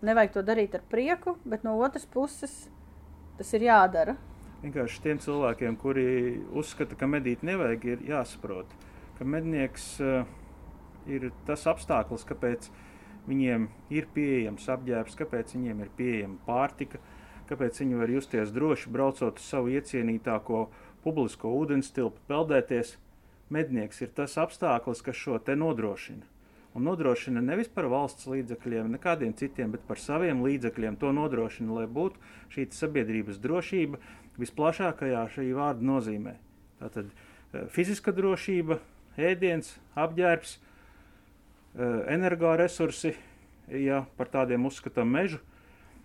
nevajag 0.02 0.34
to 0.34 0.44
darīt 0.50 0.76
ar 0.76 0.84
prieku, 0.90 1.38
bet 1.46 1.64
no 1.68 1.78
otras 1.80 2.10
puses 2.10 2.66
tas 3.38 3.54
ir 3.58 3.68
jādara. 3.68 4.18
Vienkārši 4.64 5.02
tiem 5.04 5.22
cilvēkiem, 5.22 5.78
kuri 5.78 6.08
uzskata, 6.58 6.98
ka 6.98 7.10
medīt 7.10 7.44
nevajag, 7.46 7.86
ir 7.86 8.04
jāsaprot, 8.10 8.72
ka 9.20 9.28
mednieks 9.28 9.92
uh, 10.02 10.26
ir 11.10 11.30
tas 11.48 11.66
apstākļus, 11.70 12.26
kāpēc 12.28 12.70
viņiem 13.28 13.68
ir 13.94 14.08
pieejams 14.16 14.68
apģērbs, 14.74 15.18
kāpēc 15.20 15.54
viņiem 15.58 15.84
ir 15.86 15.92
pieejama 15.98 16.40
pārtika, 16.48 17.02
kāpēc 17.50 17.82
viņi 17.84 18.00
var 18.02 18.12
justies 18.12 18.54
droši 18.56 18.92
braucot 18.94 19.40
uz 19.40 19.52
savu 19.52 19.72
iecienītāko 19.76 20.66
publisko 21.06 21.52
ūdens 21.60 21.94
tilpu, 21.96 22.24
peldēties. 22.32 22.98
Mednieks 23.54 24.02
ir 24.04 24.10
tas 24.16 24.34
apstākļus, 24.42 25.04
kas 25.06 25.16
šo 25.16 25.38
te 25.40 25.56
nodrošina. 25.56 26.26
Un 26.78 26.86
nodrošina 26.86 27.42
nevis 27.42 27.72
par 27.74 27.88
valsts 27.90 28.28
līdzekļiem, 28.30 28.92
nekādiem 28.94 29.32
citiem, 29.34 29.72
bet 29.74 29.82
par 29.88 29.98
saviem 29.98 30.44
līdzekļiem. 30.46 31.00
To 31.02 31.10
nodrošina, 31.10 31.74
lai 31.74 31.88
būtu 31.90 32.22
šī 32.54 32.68
sabiedrības 32.78 33.40
drošība 33.42 33.98
visplašākajā 34.38 35.24
šī 35.34 35.48
vārda 35.58 35.88
nozīmē. 35.90 36.36
Tātad 36.78 37.10
eh, 37.10 37.66
fiziska 37.74 38.14
drošība, 38.14 38.78
ēdiens, 39.18 39.72
apģērbs, 39.98 40.52
eh, 40.58 41.96
energoresursi, 42.14 43.16
ja 43.74 44.04
par 44.20 44.30
tādiem 44.36 44.70
uzskatām 44.70 45.10
mežu, 45.18 45.42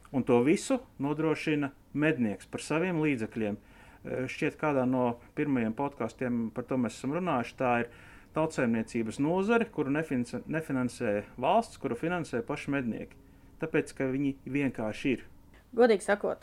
un 0.08 0.24
to 0.24 0.40
visu 0.46 0.80
nodrošina 0.96 1.68
mednieks 1.92 2.48
par 2.48 2.64
saviem 2.64 3.02
līdzekļiem. 3.04 3.60
Eh, 3.60 4.24
Šķiet, 4.24 4.56
kādā 4.56 4.86
no 4.88 5.18
pirmajiem 5.36 5.76
podkāstiem 5.76 6.48
par 6.56 6.64
to 6.64 6.80
mēs 6.80 6.96
esam 6.96 7.12
runājuši. 7.18 7.58
Tā 7.60 7.74
ir 7.84 7.92
tautsēmniecības 8.36 9.18
nozare, 9.22 9.68
kuru 9.72 9.92
nefinansē, 9.94 10.42
nefinansē 10.50 11.16
valsts, 11.40 11.80
kuru 11.82 11.98
finansē 11.98 12.42
paši 12.46 12.72
mednieki. 12.76 13.18
Tāpēc, 13.62 13.92
ka 13.98 14.08
viņi 14.10 14.36
vienkārši 14.50 15.12
ir. 15.16 15.26
Godīgi 15.76 16.04
sakot, 16.04 16.42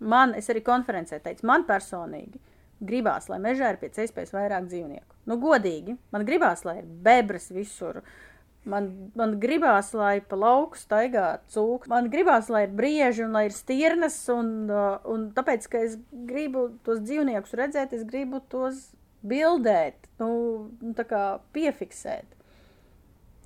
man, 0.00 0.34
es 0.36 0.50
arī 0.52 0.64
konferencē 0.66 1.20
teicu, 1.22 1.46
man 1.48 1.64
personīgi 1.68 2.40
gribās, 2.80 3.28
lai 3.30 3.38
mežā 3.42 3.74
ir 3.74 3.78
pēc 3.80 4.00
iespējas 4.04 4.34
vairāk 4.34 4.66
dzīvnieku. 4.70 5.20
Nu, 5.28 5.36
godīgi, 5.40 5.96
man 6.14 6.26
gribās, 6.28 6.64
lai 6.66 6.80
ir 6.80 6.90
bebras 7.04 7.50
visur. 7.52 8.00
Man, 8.68 8.90
man 9.16 9.38
gribās, 9.40 9.94
lai 9.96 10.18
pa 10.20 10.36
lauku 10.36 10.76
staigā 10.76 11.40
cūka. 11.52 11.88
Man 11.92 12.10
gribās, 12.12 12.50
lai 12.52 12.66
ir 12.66 12.74
brieži 12.76 13.24
un 13.24 13.36
lai 13.36 13.46
ir 13.48 13.54
stirnas. 13.56 14.18
Un, 14.32 14.50
uh, 14.68 14.98
un 15.08 15.30
tāpēc, 15.36 15.68
ka 15.72 15.84
es 15.86 15.96
gribu 16.12 16.66
tos 16.84 17.00
dzīvniekus 17.06 17.56
redzēt, 17.56 17.94
es 17.96 18.04
gribu 18.08 18.42
tos 18.52 18.90
bildēt, 19.26 20.08
nu, 20.20 20.30
nu, 20.80 20.92
tā 20.96 21.04
kā 21.08 21.24
piefiksēt. 21.54 22.36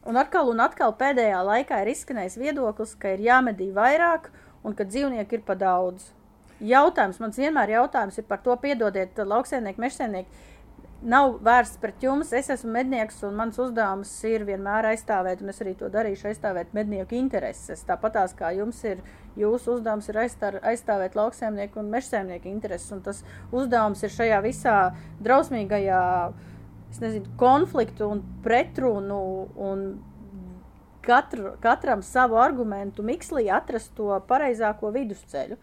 Un 0.05 0.19
atkal 0.21 0.51
un 0.53 0.61
atkal 0.61 0.93
pēdējā 1.01 1.41
laikā 1.47 1.81
ir 1.83 1.93
izskanējis 1.95 2.37
viedoklis, 2.41 2.93
ka 3.01 3.15
ir 3.15 3.25
jāmedī 3.25 3.71
vairāk 3.75 4.29
un 4.65 4.77
ka 4.77 4.85
dzīvnieku 4.85 5.39
ir 5.39 5.45
pa 5.47 5.57
daudz. 5.59 6.11
Jautājums, 6.65 7.19
mans 7.21 7.39
vienmēr 7.41 7.75
jautājums 7.75 8.19
ir 8.21 8.27
par 8.29 8.43
to, 8.45 8.55
piedodiet, 8.61 9.19
lauksēnieki, 9.19 9.81
mežsēnieki. 9.81 10.45
Nav 11.05 11.35
vērsts 11.45 11.77
pret 11.83 12.01
jums. 12.01 12.31
Es 12.33 12.49
esmu 12.49 12.71
mednieks, 12.73 13.19
un 13.29 13.35
mans 13.37 13.59
uzdevums 13.61 14.13
ir 14.25 14.47
vienmēr 14.49 14.89
aizstāvēt, 14.95 15.43
un 15.45 15.53
es 15.53 15.61
arī 15.61 15.75
to 15.77 15.91
darīšu, 15.93 16.31
aizstāvēt 16.31 16.73
mednieku 16.77 17.19
intereses. 17.19 17.83
Tāpatās 17.85 18.33
kā 18.39 18.55
jums 18.57 18.79
ir, 18.89 19.03
jūsu 19.37 19.77
uzdevums 19.77 20.09
ir 20.09 20.23
aizstār, 20.23 20.57
aizstāvēt 20.65 21.19
lauksēmnieku 21.19 21.83
un 21.83 21.93
mežsēmnieku 21.93 22.49
intereses. 22.49 22.89
Un 22.97 23.05
tas 23.05 23.21
uzdevums 23.53 24.01
ir 24.07 24.15
šajā 24.17 24.41
visā 24.47 24.79
drausmīgajā 25.27 26.01
nezinu, 27.03 27.37
konfliktu 27.37 28.09
un 28.15 28.25
pretrunu 28.45 29.21
un 29.61 29.87
katru, 31.05 31.53
katram 31.61 32.03
savu 32.03 32.41
argumentu 32.41 33.05
mikslī 33.05 33.49
atrast 33.53 33.93
to 33.99 34.09
pareizāko 34.29 34.93
vidusceļu. 34.95 35.61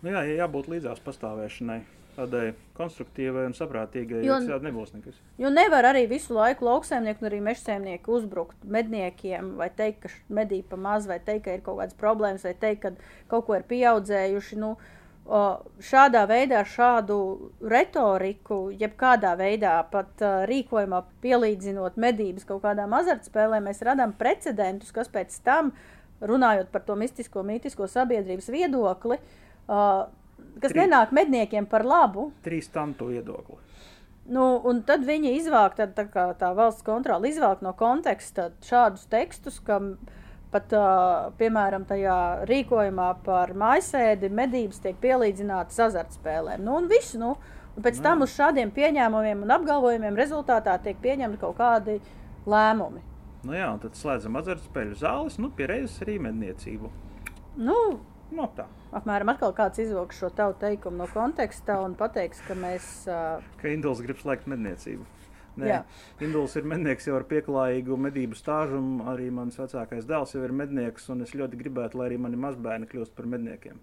Nu, 0.00 0.12
jā, 0.14 0.24
jā, 0.26 0.38
jābūt 0.42 0.70
līdzās 0.72 1.02
pastāvēšanai, 1.04 1.82
tādai 2.20 2.44
konstruktīvai 2.76 3.46
un 3.48 3.56
saprātīgai, 3.56 4.22
jo 4.26 4.38
citādi 4.44 4.68
nebūs 4.68 4.94
nekas. 4.94 5.18
Jo 5.40 5.50
nevar 5.52 5.90
arī 5.90 6.06
visu 6.10 6.36
laiku 6.36 6.68
lauksaimnieku 6.68 7.24
un 7.24 7.30
arī 7.30 7.42
mežsaimnieku 7.50 8.14
uzbrukt 8.20 8.64
medniekiem, 8.64 9.54
vai 9.60 9.68
teikt, 9.74 10.06
ka 10.06 10.38
medī 10.40 10.62
pa 10.66 10.78
maz, 10.80 11.08
vai 11.10 11.18
teikt, 11.18 11.44
ka 11.48 11.58
ir 11.58 11.66
kaut 11.66 11.80
kādas 11.82 11.98
problēmas, 12.00 12.46
vai 12.46 12.54
teikt, 12.54 12.86
ka 12.86 12.94
kaut 13.32 13.48
ko 13.48 13.58
ir 13.58 13.68
pieaudzējuši. 13.70 14.60
Nu, 14.60 14.74
šādā 15.90 16.24
veidā, 16.26 16.64
šādu 16.66 17.16
retoriku, 17.70 18.70
jebkādā 18.74 19.36
veidā, 19.38 19.76
pat 19.92 20.22
rīkojumā 20.50 21.04
pielīdzinot 21.22 21.98
medības 22.00 22.48
kaut 22.48 22.64
kādām 22.64 22.96
azartspēlēm, 22.98 23.68
mēs 23.68 23.84
radām 23.86 24.14
precedentus, 24.18 24.90
kas 24.96 25.12
pēc 25.12 25.36
tam, 25.46 25.74
runājot 26.20 26.72
par 26.72 26.82
to 26.84 26.96
mistisko, 26.98 27.44
mītisko 27.46 27.86
sabiedrības 27.88 28.50
viedokli, 28.52 29.20
uh, 29.20 30.08
kas 30.60 30.72
Trī- 30.72 30.84
nenāk 30.84 31.12
medniekiem 31.16 31.66
par 31.68 31.84
labu, 31.86 32.30
Trīs 32.44 32.68
tantu 32.72 33.10
viedokli. 33.12 33.58
Nu, 34.30 34.60
un 34.68 34.82
tad 34.86 35.02
viņi 35.06 35.32
izvāk, 35.40 35.74
tad, 35.78 35.94
tā, 35.96 36.04
kā 36.12 36.28
tā 36.38 36.52
valsts 36.54 36.84
kontrole 36.86 37.30
izvāk 37.30 37.62
no 37.66 37.72
konteksta 37.74 38.50
šādus 38.62 39.08
tekstus, 39.10 39.56
ka 39.66 39.80
pat, 40.52 40.70
uh, 40.76 41.30
piemēram, 41.38 41.86
tajā 41.88 42.44
rīkojumā 42.46 43.08
par 43.24 43.54
mājasēdi 43.58 44.30
medības 44.30 44.78
tiek 44.84 44.98
pielīdzinātas 45.02 45.80
azartspēlēm. 45.88 46.62
Nu, 46.62 46.76
un 46.78 46.86
viss, 46.90 47.16
nu, 47.18 47.32
un 47.74 47.82
pēc 47.86 47.98
tam 48.04 48.22
uz 48.26 48.34
šādiem 48.36 48.70
pieņēmumiem 48.76 49.42
un 49.46 49.54
apgalvojumiem 49.56 50.18
rezultātā 50.18 50.76
tiek 50.84 51.00
pieņemti 51.02 51.40
kaut 51.40 51.56
kādi 51.58 51.98
lēmumi. 52.46 53.02
Nu, 53.42 53.56
jā, 53.56 53.70
un 53.72 53.80
tad 53.82 53.96
slēdzam 53.98 54.36
azartspēļu 54.42 55.00
zāles, 55.00 55.40
nu, 55.42 55.50
pie 55.56 55.66
reizes 55.70 56.02
arī 56.04 56.18
medniecību. 56.22 56.90
Nu, 57.56 57.80
No 58.30 58.46
tā, 58.54 58.66
apmēram 58.96 59.32
atkal 59.32 59.54
kāds 59.56 59.80
izvilks 59.82 60.18
šo 60.20 60.30
tavu 60.34 60.56
teikumu 60.60 61.02
no 61.02 61.08
konteksta 61.10 61.80
un 61.84 61.96
pateiks, 61.98 62.42
ka 62.46 62.56
mēs. 62.58 62.90
Uh, 63.08 63.42
ka 63.60 63.70
Induls 63.72 64.02
grib 64.04 64.20
slēgt 64.22 64.50
medniecību. 64.50 65.06
Nē. 65.60 65.80
Induls 66.24 66.54
ir 66.56 66.66
mednieks 66.68 67.08
jau 67.08 67.16
ar 67.18 67.26
pieklājīgu 67.28 67.96
medību 68.00 68.38
stāžu, 68.38 68.78
un 68.78 69.02
arī 69.12 69.28
mans 69.34 69.58
vecākais 69.58 70.06
dēls 70.08 70.34
jau 70.36 70.44
ir 70.46 70.54
mednieks, 70.56 71.08
un 71.12 71.26
es 71.26 71.34
ļoti 71.36 71.58
gribētu, 71.60 71.98
lai 72.00 72.10
arī 72.10 72.20
mani 72.22 72.38
mazbērni 72.40 72.88
kļūst 72.88 73.16
par 73.16 73.28
medniekiem. 73.28 73.80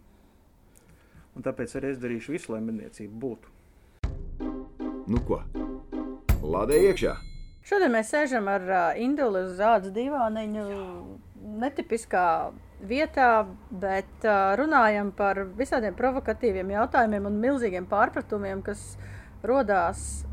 Un 1.38 1.46
tāpēc 1.46 1.76
arī 1.78 1.94
es 1.94 2.02
darīšu 2.02 2.34
visu, 2.34 2.54
lai 2.56 2.64
medniecība 2.66 3.20
būtu. 3.22 3.54
Nu 5.08 5.22
ko? 5.28 5.44
Lādē 6.42 6.80
iekšā! 6.88 7.18
Šodien 7.68 7.92
mēs 7.94 8.10
sēžam 8.14 8.48
ar 8.50 8.64
uh, 8.64 9.00
Indulu 9.04 9.44
uz 9.44 9.58
zāles 9.60 9.92
divāniņu, 9.94 10.66
netipiskā 11.62 12.24
vietā, 12.86 13.48
bet 13.72 14.26
uh, 14.26 14.54
runājam 14.60 15.12
par 15.16 15.44
visādiem 15.58 15.96
provokatīviem 15.98 16.76
jautājumiem 16.76 17.30
un 17.30 17.38
milzīgiem 17.42 17.88
pārpratumiem, 17.90 18.62
kas 18.66 18.96
rodās. 19.46 20.24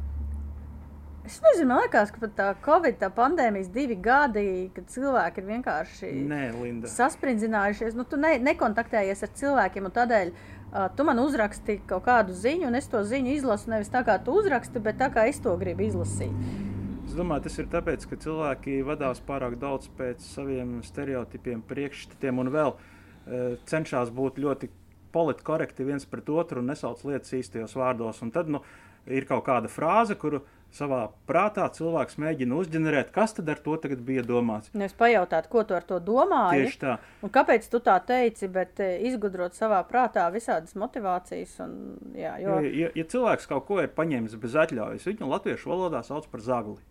Es 1.25 1.39
nezinu, 1.41 1.71
man 1.71 1.81
liekas, 1.81 2.11
ka 2.13 2.21
pat 2.21 2.35
tā 2.37 2.49
Covid, 2.67 2.99
tā 3.01 3.09
pandēmijas 3.09 3.71
divi 3.73 3.97
gadi, 3.97 4.69
kad 4.75 4.91
cilvēki 4.93 5.41
ir 5.41 5.47
vienkārši 5.55 6.11
Nē, 6.29 6.43
Linda. 6.59 6.91
sasprindzinājušies. 6.93 7.97
Nu, 7.97 8.05
tu 8.05 8.19
ne, 8.21 8.35
nekontaktējies 8.45 9.25
ar 9.25 9.33
cilvēkiem, 9.41 9.89
un 9.89 9.95
tādēļ 9.97 10.35
uh, 10.35 10.91
tu 10.93 11.09
man 11.09 11.23
uzraksti 11.25 11.79
kaut 11.89 12.05
kādu 12.11 12.37
ziņu, 12.37 12.69
un 12.69 12.77
es 12.77 12.93
to 12.93 13.01
ziņu 13.09 13.39
izlasu 13.39 13.73
nevis 13.73 13.93
tā, 13.93 14.05
kā 14.05 14.19
tu 14.21 14.37
uzraksti, 14.37 14.85
bet 14.85 15.01
tā, 15.01 15.09
kā 15.15 15.25
es 15.33 15.41
to 15.41 15.57
gribu 15.57 15.89
izlasīt. 15.89 16.74
Es 17.15 17.19
domāju, 17.21 17.45
tas 17.45 17.61
ir 17.63 17.67
tāpēc, 17.71 18.05
ka 18.11 18.17
cilvēki 18.19 18.73
vadās 18.83 19.21
pārāk 19.23 19.53
daudz 19.63 19.87
pēc 19.95 20.25
saviem 20.27 20.81
stereotipiem, 20.83 21.61
priekšstatiem 21.63 22.41
un 22.43 22.49
vēl 22.51 22.73
uh, 22.75 23.53
cenšas 23.71 24.09
būt 24.11 24.41
ļoti 24.43 24.67
politkorekti 25.15 25.87
viens 25.87 26.09
pret 26.11 26.33
otru 26.35 26.59
un 26.59 26.73
nesauc 26.73 27.05
lietas 27.07 27.37
īstajos 27.39 27.77
vārdos. 27.79 28.19
Un 28.27 28.33
tad 28.35 28.51
nu, 28.51 28.65
ir 29.07 29.29
kaut 29.29 29.45
kāda 29.47 29.71
frāze, 29.71 30.17
kuru 30.19 30.41
savā 30.75 31.05
prātā 31.31 31.69
cilvēks 31.77 32.19
mēģina 32.19 32.59
uzģenerēt, 32.59 33.13
kas 33.15 33.37
tad 33.37 33.53
ar 33.55 33.61
to 33.63 33.77
bija 33.95 34.25
domāts. 34.27 34.73
Nu, 34.75 34.83
es 34.83 34.97
pajautātu, 34.99 35.53
ko 35.53 35.63
tu 35.63 35.77
ar 35.79 35.87
to 35.87 36.01
domāji? 36.03 36.65
Tieši 36.65 36.81
tā. 36.83 36.97
Un 37.23 37.31
kāpēc 37.31 37.69
tu 37.71 37.79
tā 37.79 37.95
teici, 38.03 38.49
bet 38.51 38.83
eh, 38.83 38.97
izgudrot 39.07 39.55
savā 39.55 39.79
prātā 39.87 40.27
visādas 40.35 40.75
motivācijas? 40.75 41.55
Un, 41.63 41.79
jā, 42.19 42.35
jo... 42.43 42.59
ja, 42.59 42.75
ja, 42.89 42.91
ja 42.99 43.07
cilvēks 43.15 43.47
kaut 43.55 43.69
ko 43.71 43.79
ir 43.87 43.95
paņēmis 43.95 44.35
bez 44.43 44.59
atļaujas, 44.65 45.07
viņu 45.13 45.31
latviešu 45.31 45.71
valodā 45.71 46.03
sauc 46.03 46.27
par 46.35 46.43
zagli. 46.43 46.83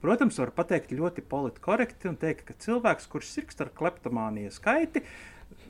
Protams, 0.00 0.38
var 0.40 0.54
pateikt 0.56 0.94
ļoti 0.96 1.22
politkorekti 1.28 2.08
un 2.08 2.16
teikt, 2.20 2.46
ka 2.48 2.56
cilvēks, 2.64 3.08
kurš 3.12 3.34
sirgst 3.34 3.60
ar 3.60 3.68
kleptomānijas 3.76 4.56
skaiti, 4.56 5.02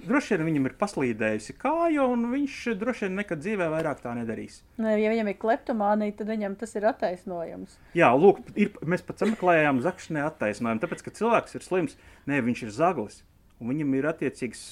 droši 0.06 0.36
vien 0.36 0.46
viņam 0.46 0.68
ir 0.68 0.74
paslīdējusi 0.78 1.56
kāja, 1.58 2.04
un 2.06 2.28
viņš 2.30 2.58
droši 2.78 3.08
vien 3.08 3.18
nekad 3.18 3.42
dzīvē 3.42 3.66
vairāk 3.72 4.02
tā 4.04 4.12
nedarīs. 4.14 4.60
Ne, 4.80 4.94
ja 5.02 5.10
viņam 5.10 5.32
ir 5.32 5.38
kleptomānija, 5.40 6.14
tad 6.20 6.30
viņam 6.30 6.54
tas 6.60 6.76
ir 6.78 6.86
attaisnojums. 6.92 7.74
Jā, 7.98 8.12
lūk, 8.14 8.42
ir, 8.54 8.70
mēs 8.86 9.02
pat 9.06 9.24
sameklējām 9.24 9.82
zakšanai 9.84 10.22
attaisnojumu, 10.28 10.82
tāpēc, 10.84 11.02
ka 11.06 11.14
cilvēks 11.18 11.58
ir 11.58 11.66
slims, 11.66 11.98
ne, 12.30 12.38
viņš 12.46 12.64
ir 12.68 12.74
zaglis, 12.76 13.22
un 13.58 13.72
viņam 13.72 13.96
ir 13.98 14.10
attiecīgs 14.12 14.62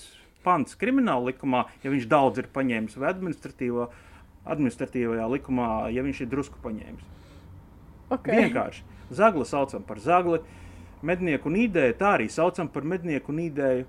pants 0.47 0.79
krimināla 0.79 1.33
likumā, 1.33 1.65
ja 1.83 1.91
viņš 1.93 2.07
daudz 2.09 2.45
ir 2.45 2.51
paņēmis, 2.55 2.95
vai 3.01 3.11
administratīvo, 3.11 3.89
administratīvajā 4.49 5.27
likumā, 5.35 5.73
ja 5.93 6.07
viņš 6.07 6.23
ir 6.25 6.31
drusku 6.31 6.63
paņēmis. 6.63 7.11
Okay. 8.15 8.47
Vienkārši. 8.47 8.87
Zagli 9.11 9.45
saucam 9.49 9.85
par 9.87 10.01
zagli, 10.05 10.41
mednieku 11.03 11.49
un 11.49 11.59
ideju 11.63 11.97
tā 11.99 12.15
arī 12.17 12.29
saucam 12.33 12.69
par 12.69 12.85
mednieku 12.85 13.33
un 13.33 13.43
ideju. 13.47 13.87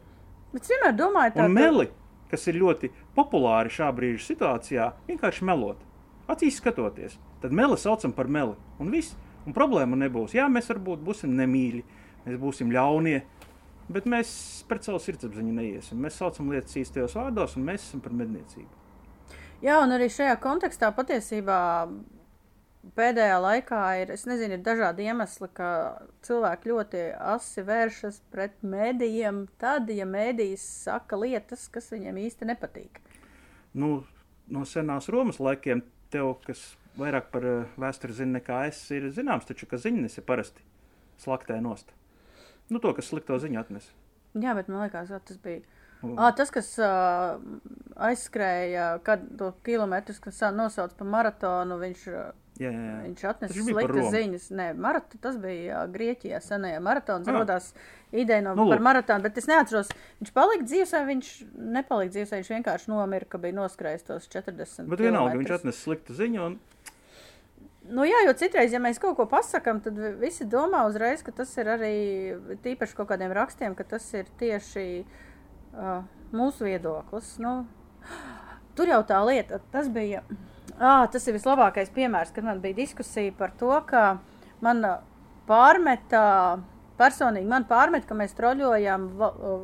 Bet 0.54 0.66
es 0.66 0.74
vienmēr 0.74 0.96
domāju, 0.98 1.36
tā 1.36 1.46
Un 1.46 1.56
meli, 1.58 1.90
kas 2.32 2.48
ir 2.50 2.60
ļoti 2.62 2.92
populāri 3.18 3.74
šā 3.74 3.90
brīža 3.96 4.24
situācijā, 4.32 4.92
vienkārši 5.10 5.48
melot. 5.50 5.82
Acīs 6.30 6.60
skatoties, 6.62 7.18
tad 7.42 7.54
meli 7.56 7.78
saucam 7.78 8.14
par 8.14 8.30
meli. 8.30 8.56
Un 8.80 8.94
viss. 8.94 9.18
Un 9.48 9.56
problēma 9.56 9.98
nebūs. 9.98 10.36
Jā, 10.36 10.46
mēs 10.52 10.68
varbūt 10.70 11.02
būsim 11.02 11.32
nemīļi, 11.38 11.80
mēs 12.26 12.36
būsim 12.42 12.74
ļaunie, 12.76 13.22
bet 13.90 14.06
mēs 14.10 14.32
pret 14.70 14.86
savu 14.86 15.00
sirdsapziņu 15.02 15.54
neiesim. 15.56 16.02
Mēs 16.04 16.20
saucam 16.20 16.52
lietas 16.54 16.76
īstajos 16.78 17.16
vārdos, 17.18 17.56
un 17.58 17.66
mēs 17.70 17.88
esam 17.88 18.04
par 18.04 18.14
medniecību. 18.20 18.68
Jā, 19.64 19.80
un 19.84 19.96
arī 19.96 20.08
šajā 20.12 20.36
kontekstā 20.44 20.92
patiesībā 20.96 21.60
pēdējā 22.96 23.38
laikā 23.44 23.82
ir, 24.02 24.14
es 24.16 24.26
nezinu, 24.30 24.58
ir 24.58 24.64
dažādi 24.66 25.08
iemesli, 25.10 25.50
ka 25.56 25.70
cilvēki 26.26 26.72
ļoti 26.72 27.04
asi 27.34 27.64
vēršas 27.68 28.22
pret 28.34 28.58
mēdījiem, 28.64 29.46
tad, 29.62 29.92
ja 29.94 30.08
mēdījis 30.10 30.66
saka 30.86 31.20
lietas, 31.20 31.68
kas 31.74 31.92
viņiem 31.94 32.22
īsti 32.26 32.50
nepatīk. 32.50 33.02
Nu, 33.78 34.04
no 34.50 34.66
senās 34.66 35.10
Romas 35.12 35.42
laikiem 35.44 35.84
tev, 36.14 36.38
kas 36.46 36.64
vairāk 37.00 37.30
par 37.34 37.46
uh, 37.46 37.80
vēsturi 37.80 38.16
zina 38.16 38.40
nekā 38.40 38.66
es, 38.70 38.82
ir 38.96 39.10
zināms, 39.16 39.48
taču, 39.50 39.68
ka 39.70 39.80
ziņnesi 39.80 40.26
parasti 40.26 40.66
slaktē 41.22 41.60
nost. 41.64 41.92
Nu, 42.70 42.82
to, 42.82 42.94
kas 42.98 43.10
slikto 43.12 43.38
ziņu 43.42 43.60
atnes. 43.62 43.92
Jā, 44.38 44.54
bet 44.58 44.70
man 44.70 44.86
liekas, 44.86 45.12
ka 45.12 45.22
tas 45.26 45.40
bija. 45.42 45.64
À, 46.16 46.30
tas, 46.32 46.52
kas 46.54 46.70
uh, 46.80 47.42
aizskrēja 48.08 49.02
kad, 49.04 49.26
to 49.40 49.50
kilometrus, 49.68 50.22
kas 50.24 50.38
uh, 50.46 50.54
nosauc 50.56 50.94
par 50.96 51.10
maratonu, 51.12 51.76
viņš, 51.82 52.06
uh, 52.14 52.30
Jā, 52.60 52.70
jā, 52.76 52.96
viņš 53.06 53.22
atnesa 53.30 53.54
sliktas 53.64 54.10
ziņas. 54.12 54.46
Nē, 54.52 54.66
marat, 54.76 55.14
tas 55.24 55.38
bija 55.40 55.86
Grieķijā 55.94 56.42
senajā 56.44 56.82
maratons. 56.84 57.30
Ah. 57.32 57.38
Radās 57.40 57.70
ideja 58.12 58.42
no, 58.44 58.56
Nu, 58.60 58.66
par 58.68 58.82
maratonu, 58.84 59.24
bet 59.24 59.38
es 59.40 59.48
neatceros, 59.48 59.88
viņš 60.20 60.34
palika 60.36 60.66
dzīves 60.68 60.92
vai 60.98 61.04
viņš 61.14 61.30
nepalika 61.78 62.12
dzīves, 62.18 62.34
viņš 62.36 62.52
vienkārši 62.58 62.92
nomira, 62.92 63.30
ka 63.32 63.40
bija 63.40 63.56
noskrējis 63.62 64.04
tos 64.10 64.28
40. 64.28 64.90
Bet 64.92 65.00
vienalga, 65.06 65.38
viņš 65.40 65.56
atnesa 65.62 65.80
sliktu 65.86 66.18
ziņu. 66.20 66.46
Un, 66.50 66.60
Nu, 67.90 68.04
jā, 68.06 68.20
jo 68.28 68.34
citreiz, 68.38 68.70
ja 68.70 68.78
mēs 68.78 69.00
kaut 69.02 69.16
ko 69.18 69.26
pasakām, 69.26 69.80
tad 69.82 69.96
vi- 69.98 70.12
visi 70.22 70.46
domā 70.46 70.84
uzreiz, 70.86 71.24
ka 71.26 71.32
tas 71.32 71.50
ir 71.58 71.66
arī 71.74 71.94
tīpaši 72.62 72.94
kaut 72.94 73.08
kādiem 73.10 73.32
rakstiem, 73.34 73.74
ka 73.74 73.84
tas 73.84 74.06
ir 74.14 74.28
tieši 74.38 75.06
uh, 75.74 76.04
mūsu 76.32 76.68
viedoklis. 76.68 77.40
Nu, 77.42 77.66
tur 78.76 78.92
jau 78.92 79.00
tā 79.02 79.24
lieta, 79.26 79.58
tas 79.74 79.90
bija. 79.90 80.22
À, 80.80 81.04
tas 81.12 81.26
ir 81.28 81.36
vislabākais 81.36 81.92
piemērs, 81.92 82.32
kad 82.32 82.46
man 82.48 82.62
bija 82.64 82.78
diskusija 82.78 83.34
par 83.36 83.52
to, 83.60 83.74
ka 83.90 84.04
man 84.64 84.80
uh, 84.88 85.02
pārmeta, 85.50 86.24
personīgi 87.00 87.50
man 87.52 87.66
pārmet, 87.68 88.06
ka 88.08 88.16
mēs 88.16 88.36
troļojam 88.38 89.10
uh, 89.20 89.58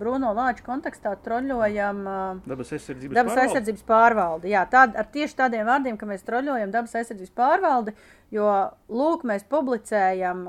Bruno 0.00 0.32
Lāča 0.34 0.64
kontekstā, 0.66 1.12
troļojam. 1.22 2.02
Uh, 2.02 2.42
dabas 2.50 2.74
aizsardzības 2.74 3.14
Dabas 3.14 3.34
pārvalde. 3.34 3.46
aizsardzības 3.46 3.86
pārvalde. 3.86 4.50
Jā, 4.50 4.64
tād, 4.72 4.98
ar 4.98 5.10
tieši 5.14 5.38
tādiem 5.38 5.70
vārdiem, 5.70 5.98
ka 6.00 6.08
mēs 6.10 6.26
troļojam 6.26 6.74
dabas 6.74 6.98
aizsardzības 6.98 7.36
pārvaldi, 7.38 7.94
jo, 8.34 8.48
lūk, 8.90 9.26
mēs 9.30 9.46
publicējam, 9.50 10.48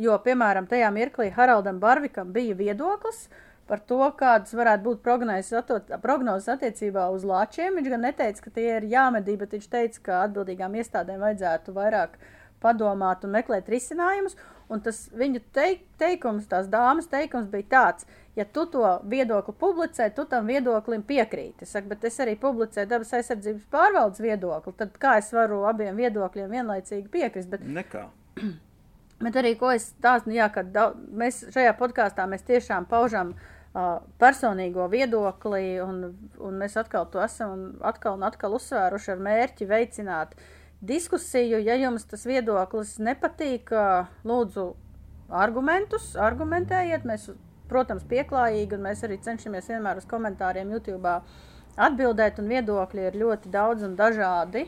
jo, 0.00 0.16
piemēram, 0.24 0.68
tajā 0.68 0.92
mirklī 0.92 1.30
Haraldam 1.32 1.80
Barvikam 1.80 2.32
bija 2.36 2.58
viedoklis 2.58 3.28
par 3.70 3.82
to, 3.86 4.00
kādas 4.18 4.54
varētu 4.56 4.86
būt 4.88 5.02
prognozes, 5.04 6.48
attiecībā 6.50 7.06
uz 7.14 7.24
lāčiem. 7.26 7.78
Viņš 7.78 7.90
gan 7.92 8.06
neteica, 8.08 8.42
ka 8.46 8.54
tie 8.56 8.66
ir 8.80 8.86
jāmedī, 8.90 9.36
bet 9.38 9.54
viņš 9.54 9.68
teica, 9.70 10.00
ka 10.06 10.22
atbildīgām 10.26 10.74
iestādēm 10.80 11.22
vajadzētu 11.22 11.74
vairāk 11.76 12.16
padomāt 12.60 13.22
un 13.24 13.36
meklēt 13.36 13.70
risinājumus. 13.70 14.34
Un 14.70 14.82
tas 14.82 14.98
viņa 15.18 15.42
teik, 15.54 15.84
teikums, 15.98 16.48
tās 16.50 16.68
dāmas 16.70 17.08
teikums 17.10 17.48
bija 17.50 17.66
tāds, 17.72 18.06
ja 18.38 18.44
tu 18.46 18.66
to 18.70 18.84
viedokli 19.10 19.54
publicē, 19.58 20.06
tu 20.14 20.26
tam 20.30 20.50
viedoklim 20.50 21.02
piekrīti. 21.06 21.66
Es 21.66 21.74
saku, 21.74 21.90
bet 21.90 22.06
es 22.06 22.18
arī 22.22 22.36
publicēju 22.38 22.90
dabas 22.90 23.10
aizsardzības 23.18 23.66
pārvaldes 23.70 24.22
viedokli. 24.22 24.74
Tad 24.78 24.98
kā 25.02 25.16
es 25.22 25.30
varu 25.34 25.64
abiem 25.70 25.98
viedokļiem 25.98 26.54
vienlaicīgi 26.54 27.10
piekrist? 27.10 27.50
Bet, 27.50 27.66
Nekā. 27.66 28.04
bet 29.26 29.40
arī, 29.42 29.56
ko 29.58 29.72
es 29.74 29.90
stāstu, 29.96 30.34
jā, 30.38 30.46
ka 30.54 30.62
daudz, 30.62 31.02
mēs 31.22 31.42
šajā 31.50 31.74
podkāstā 31.80 32.30
mēs 32.30 32.46
tiešām 32.46 32.86
paužam 32.90 33.34
uh, 33.34 33.48
personīgo 34.18 34.88
viedokli, 34.90 35.78
un, 35.82 36.02
un 36.42 36.56
mēs 36.58 36.74
atkal 36.80 37.06
to 37.10 37.22
esam 37.22 37.76
atkal 37.86 38.16
un 38.18 38.26
atkal 38.26 38.56
uzsvēruši 38.58 39.12
ar 39.14 39.22
mērķi 39.22 39.68
veicināt 39.70 40.34
diskusiju. 40.80 41.60
Ja 41.62 41.76
jums 41.78 42.08
tas 42.10 42.26
viedoklis 42.26 42.96
nepatīk, 42.98 43.70
lūdzu, 44.26 44.66
argumentus, 45.30 46.16
argumentējiet. 46.18 47.06
Mēs, 47.06 47.28
protams, 47.70 48.02
pieklājīgi, 48.10 48.74
un 48.74 48.88
mēs 48.88 49.04
arī 49.06 49.20
cenšamies 49.22 49.70
vienmēr 49.70 50.00
uz 50.02 50.08
komentāriem 50.10 50.72
YouTube 50.74 51.20
atbildēt, 51.80 52.40
un 52.42 52.50
viedokļi 52.50 53.06
ir 53.06 53.20
ļoti 53.20 53.52
daudz 53.54 53.86
un 53.86 53.94
dažādi. 53.96 54.66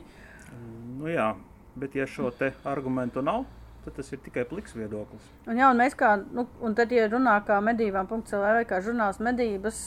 Nu, 1.00 1.08
jā, 1.10 1.32
bet 1.74 1.96
ja 1.98 2.06
šo 2.06 2.30
te 2.38 2.52
argumentu 2.68 3.24
nav, 3.24 3.48
tad 3.84 3.96
tas 3.98 4.12
ir 4.14 4.20
tikai 4.22 4.44
pliks 4.48 4.74
viedoklis. 4.76 5.24
Un, 5.46 5.58
jā, 5.58 5.68
un 5.72 5.80
mēs 5.80 5.96
kā, 5.98 6.12
nu, 6.36 6.44
un 6.62 6.74
tad, 6.78 6.92
ja 6.94 7.08
runā 7.10 7.34
kā 7.46 7.58
medībām.cl 7.64 8.44
vai 8.44 8.64
kā 8.68 8.78
žurnāls 8.84 9.20
medības, 9.22 9.80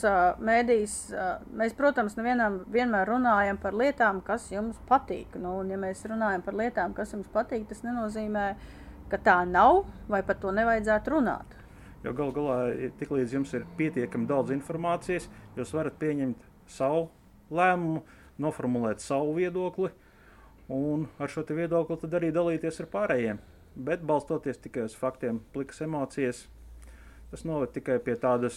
mēdīs, 0.44 0.96
mēs, 1.56 1.76
protams, 1.78 2.18
nevienam 2.18 2.60
vienmēr 2.72 3.08
runājam 3.08 3.60
par 3.62 3.76
lietām, 3.76 4.20
kas 4.26 4.50
jums 4.52 4.78
patīk. 4.90 5.38
Nu, 5.40 5.56
un 5.62 5.72
ja 5.72 5.80
mēs 5.80 6.04
runājam 6.08 6.44
par 6.44 6.58
lietām, 6.60 6.96
kas 6.96 7.16
jums 7.16 7.30
patīk, 7.32 7.64
tas 7.70 7.84
nenozīmē, 7.86 8.48
ka 9.12 9.20
tā 9.22 9.40
nav 9.48 9.84
vai 10.12 10.22
par 10.26 10.40
to 10.42 10.52
nevajadzētu 10.54 11.16
runāt. 11.16 11.56
Jo 12.04 12.12
gal 12.14 12.30
galā, 12.36 12.56
tiklīdz 13.00 13.32
jums 13.34 13.52
ir 13.56 13.64
pietiekami 13.78 14.28
daudz 14.30 14.52
informācijas, 14.54 15.30
jūs 15.56 15.72
varat 15.74 15.96
pieņemt 15.98 16.44
savu 16.70 17.08
lēmumu, 17.50 18.04
noformulēt 18.42 19.00
savu 19.02 19.32
viedokli, 19.38 19.90
un 20.70 21.06
ar 21.22 21.32
šo 21.32 21.46
viedokli 21.48 22.10
arī 22.18 22.32
dalīties 22.34 22.82
ar 22.82 22.90
pārējiem. 22.92 23.40
Bet 23.76 24.04
balstoties 24.08 24.56
tikai 24.64 24.86
uz 24.88 24.94
faktiem, 24.96 25.42
plikas 25.52 25.82
emocijas, 25.84 26.46
tas 27.30 27.44
noved 27.44 27.74
tikai 27.74 27.98
pie, 28.00 28.14
tādas, 28.20 28.56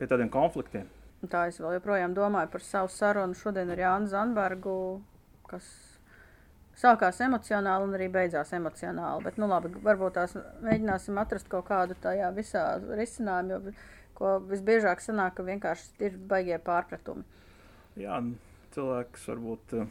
pie 0.00 0.08
tādiem 0.10 0.30
konfliktiem. 0.32 0.88
Tā 1.30 1.44
es 1.50 1.60
vēl 1.60 1.76
joprojām 1.76 2.14
domāju 2.16 2.48
par 2.50 2.64
savu 2.64 2.90
sarunu 2.90 3.36
šodien 3.36 3.70
ar 3.70 3.78
Jānu 3.78 4.08
Zanbergu, 4.10 4.74
kas 5.50 5.66
sākās 6.80 7.20
emocionāli 7.22 7.86
un 7.86 7.96
arī 7.98 8.08
beidzās 8.12 8.54
emocionāli. 8.56 9.26
Bet, 9.26 9.38
nu, 9.38 9.46
labi, 9.50 9.70
varbūt 9.84 10.16
tās 10.16 10.34
mēģināsim 10.64 11.18
atrast 11.20 11.50
kaut 11.52 11.68
kādu 11.68 11.96
tajā 12.00 12.30
visā 12.34 12.64
risinājumu, 12.80 13.58
jo 13.70 13.74
ko 14.16 14.34
visbiežāk 14.50 15.00
sanāk, 15.04 15.36
ka 15.36 15.44
vienkārši 15.46 16.08
ir 16.08 16.16
baigie 16.28 16.58
pārpratumi. 16.64 17.22
Jā, 18.00 18.18
n- 18.20 18.34
cilvēks 18.74 19.28
varbūt 19.30 19.76
uh, 19.78 19.86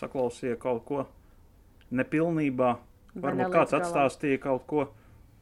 saklausīja 0.00 0.58
kaut 0.60 0.84
ko 0.88 1.06
nepilnībā, 1.94 2.74
varbūt 3.22 3.52
kāds 3.52 3.76
atstāstīja 3.80 4.40
kaut 4.42 4.66
ko, 4.70 4.86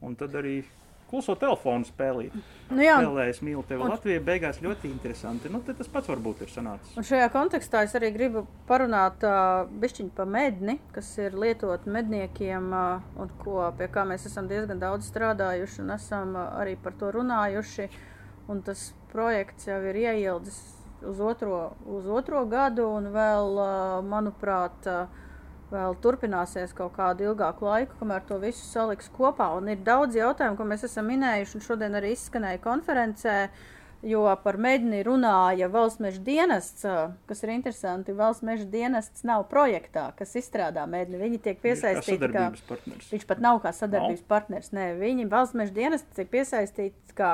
un 0.01 0.15
tad 0.19 0.35
arī 0.35 0.63
kluso 1.09 1.35
telefonu 1.37 1.85
spēlīt. 1.85 2.33
Nu, 2.71 2.81
jā, 2.81 2.95
un, 2.97 3.05
Spēlējis 3.05 3.41
mīlu 3.45 3.63
tevi 3.67 3.83
un- 3.85 3.91
Latvijā, 3.93 4.21
beigās 4.25 4.59
ļoti 4.63 4.89
interesanti. 4.89 5.51
Nu, 5.53 5.61
tas 5.61 5.87
pats 5.87 6.09
varbūt 6.09 6.41
ir 6.41 6.49
sanācis. 6.49 6.95
un 6.97 7.03
šajā 7.05 7.29
kontekstā 7.31 7.83
es 7.85 7.93
arī 7.95 8.11
gribu 8.15 8.45
parunāt 8.67 9.23
uh, 9.23 9.69
bišķiņu 9.69 10.11
par 10.17 10.25
medni, 10.25 10.79
kas 10.95 11.17
ir 11.21 11.37
lietot 11.37 11.85
medniekiem 11.85 12.73
uh, 12.73 13.01
un 13.21 13.29
ko, 13.43 13.59
pie 13.77 13.87
kā 13.87 14.05
mēs 14.07 14.25
esam 14.25 14.47
diezgan 14.47 14.79
daudz 14.81 15.11
strādājuši 15.11 15.81
un 15.85 15.91
esam 15.91 16.35
uh, 16.35 16.49
arī 16.61 16.75
par 16.81 16.93
to 16.93 17.11
runājuši. 17.11 17.89
Un 18.47 18.61
tas 18.61 18.93
projekts 19.13 19.65
jau 19.65 19.77
ir 19.89 19.95
ieildzis 19.95 20.57
uz 21.05 21.19
otro, 21.21 21.75
uz 21.85 22.05
otro 22.07 22.43
gadu 22.45 22.85
un 22.97 23.11
vēl, 23.13 23.55
uh, 23.57 24.01
manuprāt, 24.05 24.85
uh, 24.89 25.07
vēl 25.71 25.95
turpināsies 26.03 26.73
kaut 26.77 26.95
kādu 26.97 27.29
ilgāku 27.29 27.65
laiku, 27.67 27.95
kamēr 27.99 28.25
to 28.27 28.37
visu 28.41 28.63
saliks 28.65 29.09
kopā. 29.15 29.51
Un 29.57 29.71
ir 29.73 29.81
daudz 29.85 30.17
jautājumu, 30.17 30.57
ko 30.59 30.67
mēs 30.67 30.85
esam 30.87 31.09
minējuši, 31.11 31.57
un 31.57 31.65
šodien 31.65 31.97
arī 31.97 32.13
izskanēja 32.15 32.61
konferencē, 32.63 33.35
jo 34.05 34.21
par 34.43 34.59
medni 34.61 35.01
runāja 35.05 35.69
valsts 35.73 36.01
meža 36.03 36.21
dienests, 36.25 36.85
kas 37.29 37.43
ir 37.45 37.53
interesanti. 37.55 38.13
Valsts 38.15 38.45
meža 38.45 38.67
dienests 38.69 39.25
nav 39.25 39.47
projektā, 39.51 40.11
kas 40.19 40.35
izstrādā 40.37 40.85
medni. 40.89 41.19
Viņi 41.21 41.41
tiek 41.41 41.57
Viņš 41.57 41.61
kā 41.61 41.67
piesaistīti 41.67 42.19
sadarbības 42.19 42.65
partners. 42.69 43.11
Viņš 43.15 43.29
pat 43.31 43.45
nav 43.45 43.61
kā 43.63 43.73
sadarbības 43.73 44.25
no. 44.25 44.31
partners. 44.31 44.73
Nē, 44.75 44.89
viņi 45.01 45.29
valsts 45.31 45.57
meža 45.57 45.77
dienests 45.79 46.19
tiek 46.19 46.29
piesaistīts 46.33 47.17
kā 47.17 47.31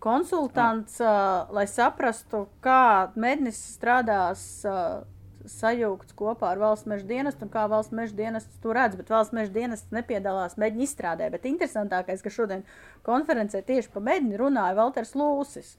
konsultants, 0.00 0.96
uh, 1.04 1.48
lai 1.52 1.66
saprastu, 1.68 2.46
kā 2.64 3.12
mednis 3.20 3.58
strādās 3.76 4.44
uh, 4.68 5.02
sajūgts 5.48 6.14
kopā 6.18 6.50
ar 6.52 6.60
valsts 6.60 6.88
meža 6.90 7.06
dienestu 7.08 7.48
kā 7.52 7.64
valsts 7.70 7.94
meža 7.96 8.16
dienests 8.18 8.60
to 8.62 8.74
redz. 8.76 8.98
Bet 8.98 9.12
valsts 9.12 9.34
meža 9.36 9.52
dienests 9.54 9.94
nepiedalās 9.94 10.58
medņu 10.60 10.84
izstrādē. 10.86 11.30
Bet 11.32 11.48
interesantākais, 11.48 12.22
ka 12.24 12.32
šodien 12.34 12.66
konferencē 13.06 13.62
tieši 13.66 13.92
par 13.94 14.04
medni 14.10 14.40
runāja 14.40 14.76
Valters 14.78 15.14
Lūsis. 15.16 15.76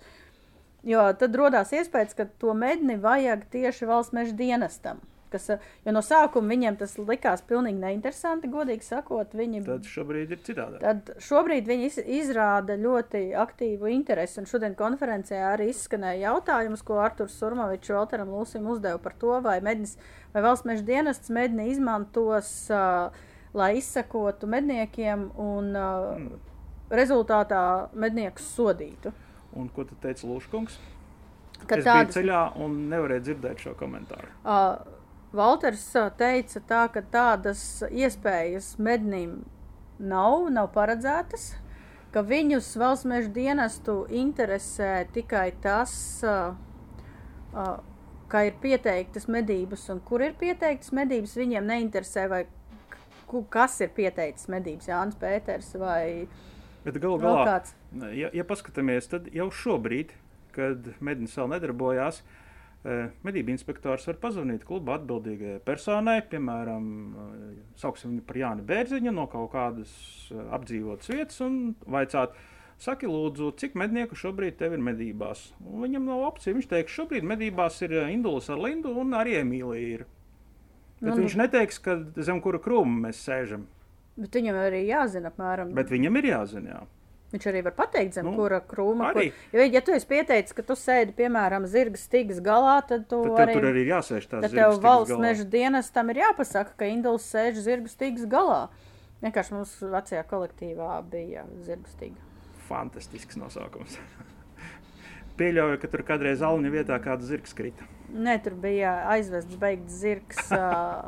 Jo 0.87 1.11
tad 1.13 1.35
radās 1.37 1.73
iespējas, 1.77 2.17
ka 2.17 2.25
to 2.41 2.55
medni 2.57 2.97
vajag 2.97 3.45
tieši 3.53 3.89
valsts 3.89 4.17
meža 4.17 4.33
dienestam. 4.37 5.01
Kas, 5.31 5.45
uh, 5.55 5.57
jo 5.85 5.93
no 5.95 6.01
sākuma 6.03 6.51
viņiem 6.51 6.77
tas 6.81 6.97
likās 6.99 7.41
pilnīgi 7.47 7.79
neinteresanti, 7.79 8.49
godīgi 8.51 8.83
sakot. 8.83 9.31
Viņi 9.39 9.63
Tad 9.65 9.87
šobrīd 9.87 10.31
ir 10.35 10.41
citādi. 10.43 10.79
Tad 10.83 11.13
šobrīd 11.23 11.69
viņi 11.71 11.85
iz, 11.87 11.97
izrāda 12.21 12.75
ļoti 12.77 13.21
aktīvu 13.39 13.87
interesi. 13.95 14.39
Un 14.43 14.49
šodien 14.51 14.75
konferencē 14.75 15.39
arī 15.53 15.69
izskanēja 15.71 16.27
jautājums, 16.33 16.83
ko 16.83 16.99
Arthurs 16.99 17.39
Surmovičs 17.39 17.93
Valteram 17.95 18.29
Lūsim 18.35 18.67
uzdeva 18.67 18.99
par 18.99 19.13
to, 19.19 19.39
vai, 19.41 19.57
mednis, 19.63 19.97
vai 20.35 20.43
valsts 20.43 20.67
meža 20.67 20.83
dienests 20.91 21.29
medni 21.31 21.69
izmantos, 21.71 22.51
uh, 22.69 23.09
lai 23.53 23.77
izsakotu 23.79 24.47
medniekiem 24.47 25.29
un 25.39 25.75
uh, 25.75 26.15
Mm. 26.17 26.39
rezultātā 26.91 27.89
medniekus 27.95 28.45
sodītu. 28.55 29.11
Un 29.55 29.69
ko 29.69 29.83
tad 29.87 29.99
teica 30.03 30.27
Lūškungs? 30.27 30.77
Ka 31.67 31.75
es 31.77 31.85
tādas- 31.85 32.15
biju 32.15 32.23
ceļā 32.23 32.39
un 32.63 32.77
nevarēju 32.89 33.21
dzirdēt 33.27 33.59
šo 33.63 33.73
komentāru. 33.79 34.27
Uh, 34.43 34.79
Valters 35.35 35.83
uh, 35.95 36.09
teica, 36.17 36.61
tā, 36.67 36.85
ka 36.91 37.03
tādas 37.13 37.61
iespējas 37.87 38.73
mednim 38.83 39.41
nav, 39.99 40.49
nav 40.51 40.71
paredzētas, 40.75 41.53
ka 42.11 42.23
viņus 42.27 42.73
valsts 42.81 43.07
meža 43.07 43.31
dienestu 43.31 44.01
interesē 44.11 45.05
tikai 45.15 45.51
tas, 45.63 45.93
uh, 46.27 46.57
uh, 47.55 47.77
ka 48.31 48.45
ir 48.47 48.57
pieteiktas 48.63 49.29
medības 49.31 49.87
un 49.93 50.01
kur 50.03 50.23
ir 50.25 50.35
pieteiktas 50.39 50.91
medības. 50.95 51.37
Viņiem 51.39 51.67
neinteresē, 51.67 52.27
vai 52.31 52.45
kas 53.49 53.79
ir 53.79 53.93
pieteicis 53.95 54.49
medības, 54.51 54.89
Jānis 54.91 55.19
Pēters 55.19 55.71
vai 55.79 56.27
Bet 56.81 56.97
vēl 56.97 57.19
galā, 57.21 57.59
ja, 58.17 58.31
ja 58.33 58.43
paskatāmies, 58.47 59.05
tad 59.11 59.27
jau 59.35 59.51
šobrīd, 59.53 60.15
kad 60.55 60.87
mednis 61.03 61.35
vēl 61.37 61.51
nedarbojās, 61.53 62.21
eh, 62.23 62.50
medību 62.83 63.51
inspektors 63.53 64.07
var 64.09 64.17
pazvanīt 64.23 64.63
kluba 64.65 64.95
atbildīgajai 64.97 65.59
personai, 65.65 66.21
piemēram, 66.31 66.85
eh, 67.13 67.59
sauksim 67.77 68.15
viņu 68.15 68.23
par 68.25 68.39
Jānu 68.41 68.65
Bērziņu 68.65 69.13
no 69.13 69.27
kaut 69.29 69.51
kādas 69.53 69.91
eh, 70.31 70.39
apdzīvotas 70.57 71.11
vietas 71.13 71.41
un 71.45 71.75
vaicāt, 71.85 72.33
saki 72.81 73.05
lūdzu, 73.05 73.51
cik 73.61 73.75
mednieku 73.77 74.17
šobrīd 74.17 74.57
tev 74.57 74.73
ir 74.73 74.81
medībās. 74.81 75.51
Un 75.61 75.83
viņam 75.85 76.07
nav 76.09 76.23
opcija, 76.31 76.55
viņš 76.57 76.69
teiks, 76.71 76.95
šobrīd 76.97 77.23
medībās 77.23 77.77
ir 77.85 77.93
eh, 77.99 78.09
Indulis 78.15 78.49
ar 78.49 78.57
Lindu 78.57 78.95
un 78.97 79.13
arī 79.13 79.37
Emīlija 79.43 79.93
ir. 79.99 80.07
Bet 81.01 81.11
Nu, 81.11 81.15
nu, 81.15 81.21
viņš 81.23 81.37
neteiks, 81.37 81.77
ka 81.81 81.99
zem 82.17 82.41
kura 82.41 82.59
krūma 82.61 83.07
mēs 83.09 83.21
sēžam, 83.25 83.67
Bet 84.17 84.35
viņam 84.35 84.57
arī 84.59 84.81
jāzina, 84.85 85.31
apmēram. 85.31 85.69
bet 85.73 85.89
viņam 85.89 86.17
ir 86.19 86.25
jāzina. 86.33 86.73
Jā. 86.75 86.81
Viņš 87.31 87.45
arī 87.47 87.61
var 87.63 87.71
pateikt, 87.77 88.13
zem 88.17 88.25
Nu, 88.27 88.33
kura 88.35 88.57
krūma. 88.59 89.13
arī. 89.13 89.29
Kur, 89.31 89.59
jo, 89.61 89.65
ja 89.71 89.81
tu 89.81 89.93
esi 89.95 90.07
pieteicis, 90.09 90.51
ka 90.57 90.65
tu 90.67 90.75
sēdi, 90.75 91.13
piemēram, 91.15 91.63
zirga 91.71 91.95
stīgas 92.01 92.41
galā, 92.43 92.73
tad 92.87 93.05
tu 93.07 93.21
Tad 93.23 93.45
arī. 93.45 93.53
tur 93.55 93.67
arī 93.69 93.85
ir 93.85 93.91
jāsēž 93.93 94.27
tās 94.27 94.41
Tad 94.43 94.51
zirga 94.51 94.65
tev 94.71 94.81
valsts 94.83 95.15
meža 95.17 95.45
dienestam 95.53 96.09
ir 96.11 96.19
jāpasaka, 96.25 96.75
ka 96.75 96.89
Induls 96.91 97.23
sēž 97.31 97.61
zirga 97.63 97.87
stīgas 97.87 98.27
galā. 98.27 98.65
Vienkārši 99.23 99.55
mums 99.55 99.77
vecajā 99.79 100.25
kolektīvā 100.27 100.89
bija 101.07 101.45
zirga 101.63 101.87
stīga. 101.95 102.19
Fantastisks 102.67 103.39
nosaukums. 103.39 103.95
Pieļauju, 105.39 105.79
ka 105.81 105.87
tur 105.89 106.03
kādreiz 106.05 106.41
alņa 106.43 106.71
vietā 106.73 106.97
kāda 107.01 107.23
zirgs 107.25 107.53
krita. 107.57 107.87
Nē, 108.11 108.35
tur 108.43 108.53
bija 108.59 108.91
aizvests 109.13 109.55
beigts 109.61 109.95
zirgs 110.03 110.51
uh, 110.57 111.07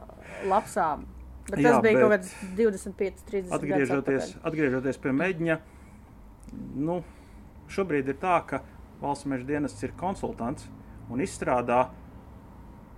lapsām. 0.50 1.04
Bet 1.50 1.60
Jā, 1.60 1.74
tas 1.74 1.82
bija 1.84 1.98
bet 1.98 2.00
kaut 2.00 2.14
kāds 2.16 2.34
25, 2.56 3.24
30 3.28 3.56
Atgriežoties, 3.58 4.20
gadus. 4.30 4.36
atgriežoties 4.48 5.00
pie 5.04 5.12
mēģiņa, 5.20 5.58
nu, 6.76 7.02
šobrīd 7.72 8.12
ir 8.14 8.20
tā, 8.22 8.38
ka 8.48 8.62
valsts 9.02 9.28
meža 9.30 9.48
dienests 9.48 9.84
ir 9.86 9.96
konsultants 10.00 10.68
un 11.12 11.24
izstrādā 11.24 11.88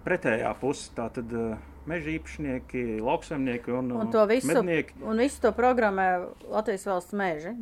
pretējā 0.06 0.52
pusi. 0.62 0.92
Tātad 0.98 1.32
eh, 1.34 1.56
meža 1.90 2.14
īpašnieki, 2.16 2.86
lauksaimnieki 3.06 3.74
un, 3.76 3.92
Un 4.04 4.14
to 4.14 4.26
visu, 4.30 4.52
mednieki. 4.52 5.00
un 5.04 5.22
visu 5.22 5.42
to 5.42 5.54
programmē 5.56 6.10
Latvijas 6.52 6.86
valsts 6.90 7.18
meži. 7.18 7.56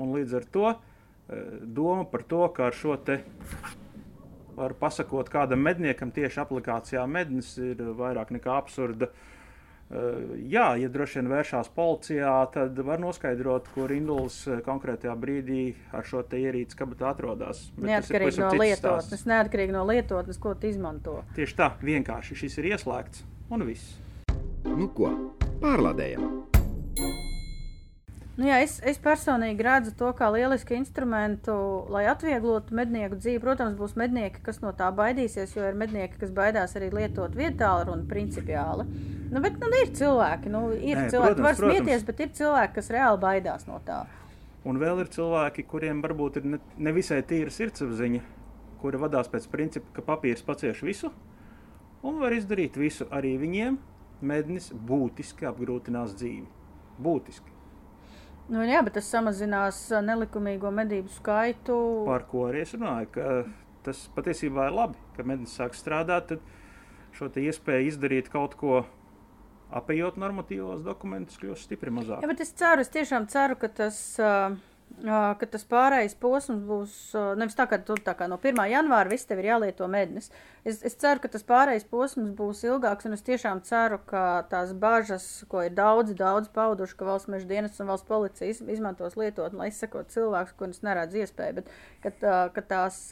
Un 0.00 0.14
līdz 0.16 0.38
ar 0.40 0.48
to 0.54 0.66
eh, 0.72 0.78
doma 1.62 2.06
par 2.08 2.24
to, 2.28 2.46
ka 2.56 2.70
ar 2.70 2.78
šo 2.78 2.96
te 2.96 3.20
var 4.56 4.74
pasakot 4.76 5.28
kādam 5.32 5.62
medniekam 5.64 6.10
tieši 6.12 6.42
aplikācijā 6.42 7.04
mednis 7.08 7.54
ir 7.60 7.80
vairāk 7.96 8.34
nekā 8.36 8.56
absurda. 8.60 9.08
Eh, 9.08 9.31
Jā, 10.48 10.70
ja 10.80 10.88
droši 10.88 11.18
vien 11.20 11.28
vēršās 11.32 11.68
policijā, 11.76 12.32
tad 12.54 12.78
var 12.86 13.00
noskaidrot, 13.02 13.68
kur 13.74 13.92
Induls 13.92 14.38
eh, 14.48 14.62
konkrētajā 14.64 15.16
brīdī 15.20 15.64
ar 15.92 16.06
šo 16.08 16.22
te 16.24 16.40
ierīci 16.40 16.78
kabatā 16.78 17.10
atrodas. 17.12 17.66
Bet 17.76 17.90
tas 17.90 18.10
ir 18.10 18.22
Neatkarīgi 18.22 18.40
no 18.44 18.52
lietotnes, 18.56 19.10
stāsts. 19.10 19.26
neatkarīgi 19.28 19.76
no 19.76 19.84
lietotnes, 19.88 20.40
ko 20.40 20.54
tu 20.54 20.70
izmanto. 20.72 21.18
Tieši 21.36 21.58
tā, 21.60 21.72
vienkārši 21.84 22.40
šis 22.44 22.58
ir 22.62 22.72
ieslēgts 22.72 23.26
un 23.52 23.66
viss. 23.68 23.98
Nu 24.64 24.88
ko, 24.96 25.12
pārlādējam! 25.60 27.31
Nu, 28.32 28.46
jā, 28.48 28.62
es, 28.64 28.78
es 28.88 28.96
personīgi 29.02 29.60
redzu 29.66 29.90
to 29.98 30.08
kā 30.16 30.30
lielisku 30.32 30.72
instrumentu, 30.72 31.52
lai 31.92 32.06
atvieglotu 32.08 32.72
mednieku 32.78 33.18
dzīvi. 33.20 33.42
Protams, 33.42 33.76
būs 33.76 33.92
mednieki, 34.00 34.40
kas 34.46 34.62
no 34.62 34.72
tā 34.76 34.88
baidīsies, 34.96 35.52
jo 35.52 35.66
ir 35.68 35.76
mednieki, 35.76 36.16
kas 36.22 36.32
baidās 36.32 36.72
arī 36.78 36.88
lietot 36.94 37.36
vietālu 37.36 37.90
runu 37.90 38.08
principiāli. 38.08 38.88
Nu, 39.28 39.42
bet 39.44 39.60
nu, 39.60 39.68
ir 39.82 39.92
cilvēki, 40.00 40.52
nu, 40.52 40.64
ir 40.72 41.02
Nē, 41.02 41.10
cilvēki, 41.12 41.36
protams, 41.36 41.44
var 41.44 41.60
protams. 41.60 41.76
smieties, 41.76 42.08
bet 42.08 42.24
ir 42.24 42.32
cilvēki, 42.40 42.74
kas 42.80 42.90
reāli 42.96 43.22
baidās 43.26 43.68
no 43.68 43.82
tā. 43.84 44.00
Un 44.64 44.80
vēl 44.80 45.04
ir 45.04 45.12
cilvēki, 45.12 45.68
kuriem 45.68 46.00
varbūt 46.04 46.40
ir 46.40 46.50
ne, 46.54 46.64
nevisai 46.88 47.20
tīra 47.28 47.52
sirdsapziņa, 47.52 48.24
kuri 48.80 49.00
vadās 49.02 49.28
pēc 49.28 49.48
principa, 49.52 49.92
ka 49.98 50.08
papīrs 50.08 50.44
pacieš 50.46 50.84
visu 50.88 51.12
un 52.02 52.20
var 52.22 52.32
izdarīt 52.32 52.80
visu. 52.80 53.08
Arī 53.12 53.36
viņiem 53.44 53.76
mednis 54.24 54.72
būtiski 54.72 55.52
apgrūtinās 55.52 56.16
dzīvi. 56.16 56.46
Būtiski. 57.02 57.61
Nu, 58.52 58.60
jā, 58.68 58.82
bet 58.84 58.98
tas 58.98 59.06
samazinās 59.08 59.78
nelikumīgo 60.04 60.68
medību 60.76 61.08
skaitu. 61.14 61.76
Par 62.04 62.26
ko 62.28 62.50
arī 62.50 62.66
es 62.66 62.74
runāju, 62.76 63.08
ka 63.14 63.28
tas 63.86 64.02
patiesībā 64.12 64.66
ir 64.68 64.76
labi, 64.76 64.98
ka 65.16 65.24
mednis 65.24 65.54
sāk 65.56 65.76
strādāt. 65.78 66.34
Tad 66.34 66.42
šo 67.16 67.30
iespēju 67.40 67.88
izdarīt 67.88 68.28
kaut 68.32 68.58
ko, 68.60 68.82
apējot 69.72 70.18
normatīvos 70.20 70.84
dokumentus, 70.84 71.38
kļūst 71.40 71.68
stipri 71.68 71.92
mazāk. 71.94 72.20
Jā, 72.20 72.28
bet 72.28 72.44
es 72.44 72.52
ceru, 72.60 72.84
es 72.84 72.92
tiešām 72.92 73.28
ceru, 73.32 73.56
ka 73.60 73.72
tas, 73.72 73.98
uh, 74.20 74.58
ka 75.00 75.46
tas 75.50 75.64
pārējais 75.68 76.14
posms 76.20 76.62
būs 76.66 76.94
nevis 77.38 77.56
tā, 77.58 77.66
ka 77.70 77.78
tu 77.82 77.96
tā 77.96 78.14
kā 78.18 78.28
no 78.30 78.38
1. 78.38 78.60
janvāra 78.70 79.10
viss 79.10 79.26
tev 79.28 79.40
ir 79.42 79.48
jālieto 79.52 79.88
mednis. 79.90 80.30
Es, 80.64 80.80
es 80.86 80.94
ceru, 81.00 81.22
ka 81.22 81.30
tas 81.32 81.46
pārējais 81.48 81.86
posms 81.90 82.34
būs 82.38 82.62
ilgāks, 82.66 83.08
un 83.08 83.16
es 83.16 83.24
tiešām 83.26 83.62
ceru, 83.66 83.98
ka 84.06 84.44
tās 84.50 84.74
bažas, 84.76 85.26
ko 85.50 85.64
ir 85.66 85.74
daudzi, 85.78 86.16
daudz 86.18 86.52
pauduši, 86.54 86.96
ka 86.98 87.08
valsts 87.08 87.32
meža 87.32 87.50
dienas 87.50 87.80
un 87.82 87.90
valsts 87.92 88.08
policija 88.08 88.52
iz, 88.52 88.62
izmantos 88.76 89.18
lietot, 89.20 89.56
lai 89.58 89.72
izsakot 89.72 90.12
cilvēkus, 90.14 90.56
kurus 90.60 90.84
neredz 90.86 91.18
iespēju, 91.24 91.60
bet 91.60 91.74
ka, 92.04 92.16
tā, 92.22 92.38
ka 92.54 92.66
tās. 92.74 93.04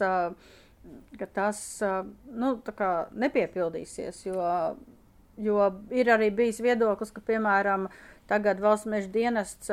Ka 1.13 1.27
tas 1.29 1.59
uh, 1.85 1.99
nu, 2.25 2.55
tā 2.65 2.73
kā 2.73 2.87
nepiepildīsies, 3.13 4.23
jo 4.25 4.47
Jo 5.41 5.69
ir 5.95 6.09
arī 6.11 6.29
bijis 6.35 6.59
viedoklis, 6.61 7.13
ka, 7.15 7.21
piemēram, 7.23 7.87
tagad 8.29 8.59
valsts 8.61 8.89
meža 8.91 9.09
dienests 9.13 9.71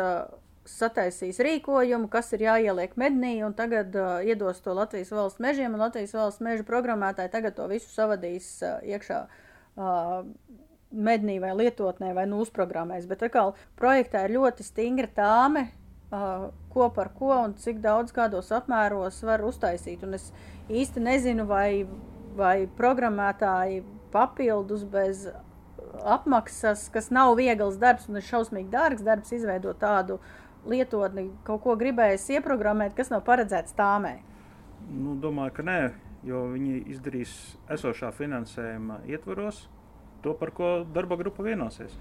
sataisīs 0.68 1.40
rīkojumu, 1.44 2.08
kas 2.12 2.32
ir 2.36 2.44
jāieliek 2.46 2.94
mednī, 3.00 3.38
un 3.46 3.54
tagad 3.56 3.94
uh, 3.96 4.18
iedos 4.24 4.62
to 4.64 4.74
Latvijas 4.76 5.12
valsts 5.14 5.42
mežiem, 5.42 5.74
un 5.74 5.84
Latvijas 5.84 6.14
valsts 6.16 6.44
meža 6.44 6.66
programmētāji 6.68 7.32
tagad 7.32 7.56
to 7.56 7.68
visu 7.70 7.90
savadīs 7.92 8.50
uh, 8.66 8.78
iekšā 8.84 9.22
uh, 9.24 10.22
mednī 10.92 11.38
vai 11.40 11.54
lietotnē 11.56 12.12
vai 12.16 12.26
nu 12.30 12.42
uzprogrammēs. 12.44 13.08
Bet 13.08 13.24
atkal 13.26 13.54
projektā 13.80 14.24
ir 14.26 14.36
ļoti 14.38 14.66
stingra 14.66 15.10
tāme, 15.16 15.68
uh, 16.12 16.48
ko 16.72 16.88
par 16.94 17.12
ko 17.16 17.32
un 17.36 17.56
cik 17.60 17.82
daudz 17.84 18.14
kādos 18.16 18.52
apmēros 18.54 19.20
var 19.26 19.44
uztaisīt. 19.46 20.04
Un 20.06 20.16
es 20.18 20.30
īsti 20.68 21.04
nezinu, 21.04 21.48
vai, 21.48 21.84
vai 22.36 22.56
programmētāji 22.78 23.84
papildus 24.12 24.84
bez 24.88 25.28
apmaksas, 26.04 26.88
kas 26.92 27.10
nav 27.14 27.34
viegls 27.38 27.78
darbs 27.80 28.08
un 28.08 28.20
ir 28.20 28.26
šausmīgi 28.26 28.70
dārgs 28.72 29.04
darbs, 29.04 29.32
izveidot 29.34 29.80
tādu 29.80 30.18
lietotni, 30.70 31.28
kaut 31.46 31.62
ko 31.64 31.76
gribējis 31.80 32.28
ieprogrammēt, 32.38 32.94
kas 32.96 33.12
nav 33.12 33.24
paredzēts 33.26 33.76
tāmē. 33.78 34.18
Nu, 34.88 35.16
domāju, 35.20 35.56
ka 35.58 35.64
nē, 35.66 35.78
jo 36.28 36.44
viņi 36.52 36.84
izdarīs 36.94 37.34
esošā 37.72 38.12
finansējuma 38.16 39.02
ietvaros 39.10 39.66
to, 40.22 40.34
par 40.38 40.52
ko 40.54 40.70
darba 40.94 41.18
grupa 41.20 41.44
vienosies. 41.46 41.94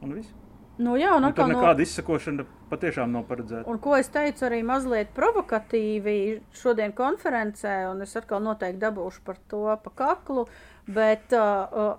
Un 0.00 0.16
viss. 0.16 0.32
Nu, 0.80 0.94
jā, 0.96 1.10
un, 1.12 1.26
atkal 1.28 1.50
nekāda 1.50 1.76
no, 1.76 1.84
izsakošana 1.84 2.44
patiešām 2.70 3.10
nav 3.12 3.26
paredzēta. 3.28 3.66
un 3.68 3.80
ko 3.84 3.98
es 3.98 4.08
teicu 4.12 4.46
arī 4.48 4.62
mazliet 4.64 5.10
provokatīvi 5.16 6.14
šodien 6.56 6.94
konferencē, 6.96 7.74
un 7.90 8.00
es 8.06 8.16
atkal 8.16 8.40
noteikti 8.44 8.80
dabūšu 8.80 9.24
par 9.26 9.40
to 9.50 9.66
pa 9.84 9.92
kaklu, 9.98 10.46
bet 10.88 11.36
uh, 11.36 11.42
uh, 11.68 11.90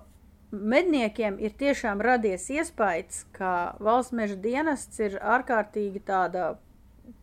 medniekiem 0.51 1.39
ir 1.39 1.55
tiešām 1.57 2.01
radies 2.03 2.49
iespējas, 2.51 3.23
ka 3.35 3.75
valsts 3.79 4.15
meža 4.15 4.37
dienests 4.39 4.99
ir 5.03 5.17
ārkārtīgi 5.19 6.03
tāda, 6.07 6.55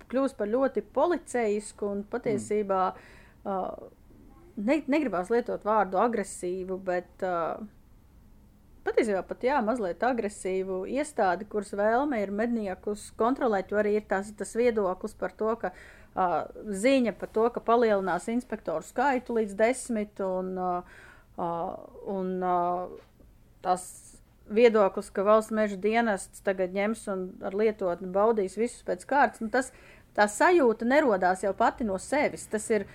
kļūst 0.08 0.38
par 0.38 0.48
ļoti 0.48 0.82
policeisku 0.96 1.90
un 1.92 2.04
patiesībā 2.08 2.82
uh, 2.94 3.66
ne, 4.56 4.78
negribās 4.88 5.28
lietot 5.32 5.66
vārdu 5.68 6.00
agresīvu, 6.00 6.78
bet 6.84 7.26
uh, 7.26 7.60
patiesībā 8.88 9.22
pat 9.28 9.44
jā, 9.44 9.58
mazliet 9.64 10.02
agresīvu 10.04 10.82
iestādi, 10.88 11.48
kuras 11.52 11.74
vēlme 11.76 12.22
ir 12.22 12.32
medniekus 12.32 13.10
kontrolēt, 13.20 13.72
jo 13.72 13.82
arī 13.82 13.98
ir 13.98 14.08
tas, 14.08 14.32
tas 14.38 14.54
viedoklis 14.56 15.12
par 15.18 15.36
to, 15.36 15.52
ka 15.60 15.72
uh, 15.74 16.40
ziņa 16.64 17.12
par 17.20 17.32
to, 17.34 17.44
ka 17.52 17.64
palielinās 17.64 18.30
inspektoru 18.32 18.86
skaitu 18.86 19.36
līdz 19.36 19.58
desmit 19.60 20.24
un, 20.24 20.54
uh, 20.56 20.96
uh, 21.36 21.76
un 22.08 22.32
uh, 22.40 23.04
tas 23.64 23.84
viedoklis, 24.48 25.10
ka 25.12 25.24
valsts 25.26 25.52
meža 25.52 25.76
dienests 25.76 26.40
tagad 26.46 26.72
ņems 26.76 27.04
un 27.12 27.26
ar 27.44 27.56
lietotni 27.58 28.08
baudīs 28.12 28.56
visus 28.56 28.82
pēc 28.86 29.04
kārtas, 29.08 29.42
nu 29.44 29.50
tas, 29.52 29.72
tā 30.16 30.24
sajūta 30.30 30.88
nerodās 30.88 31.44
jau 31.44 31.52
pati 31.56 31.84
no 31.84 31.98
sevis. 32.00 32.46
Tas 32.48 32.64
ir 32.72 32.86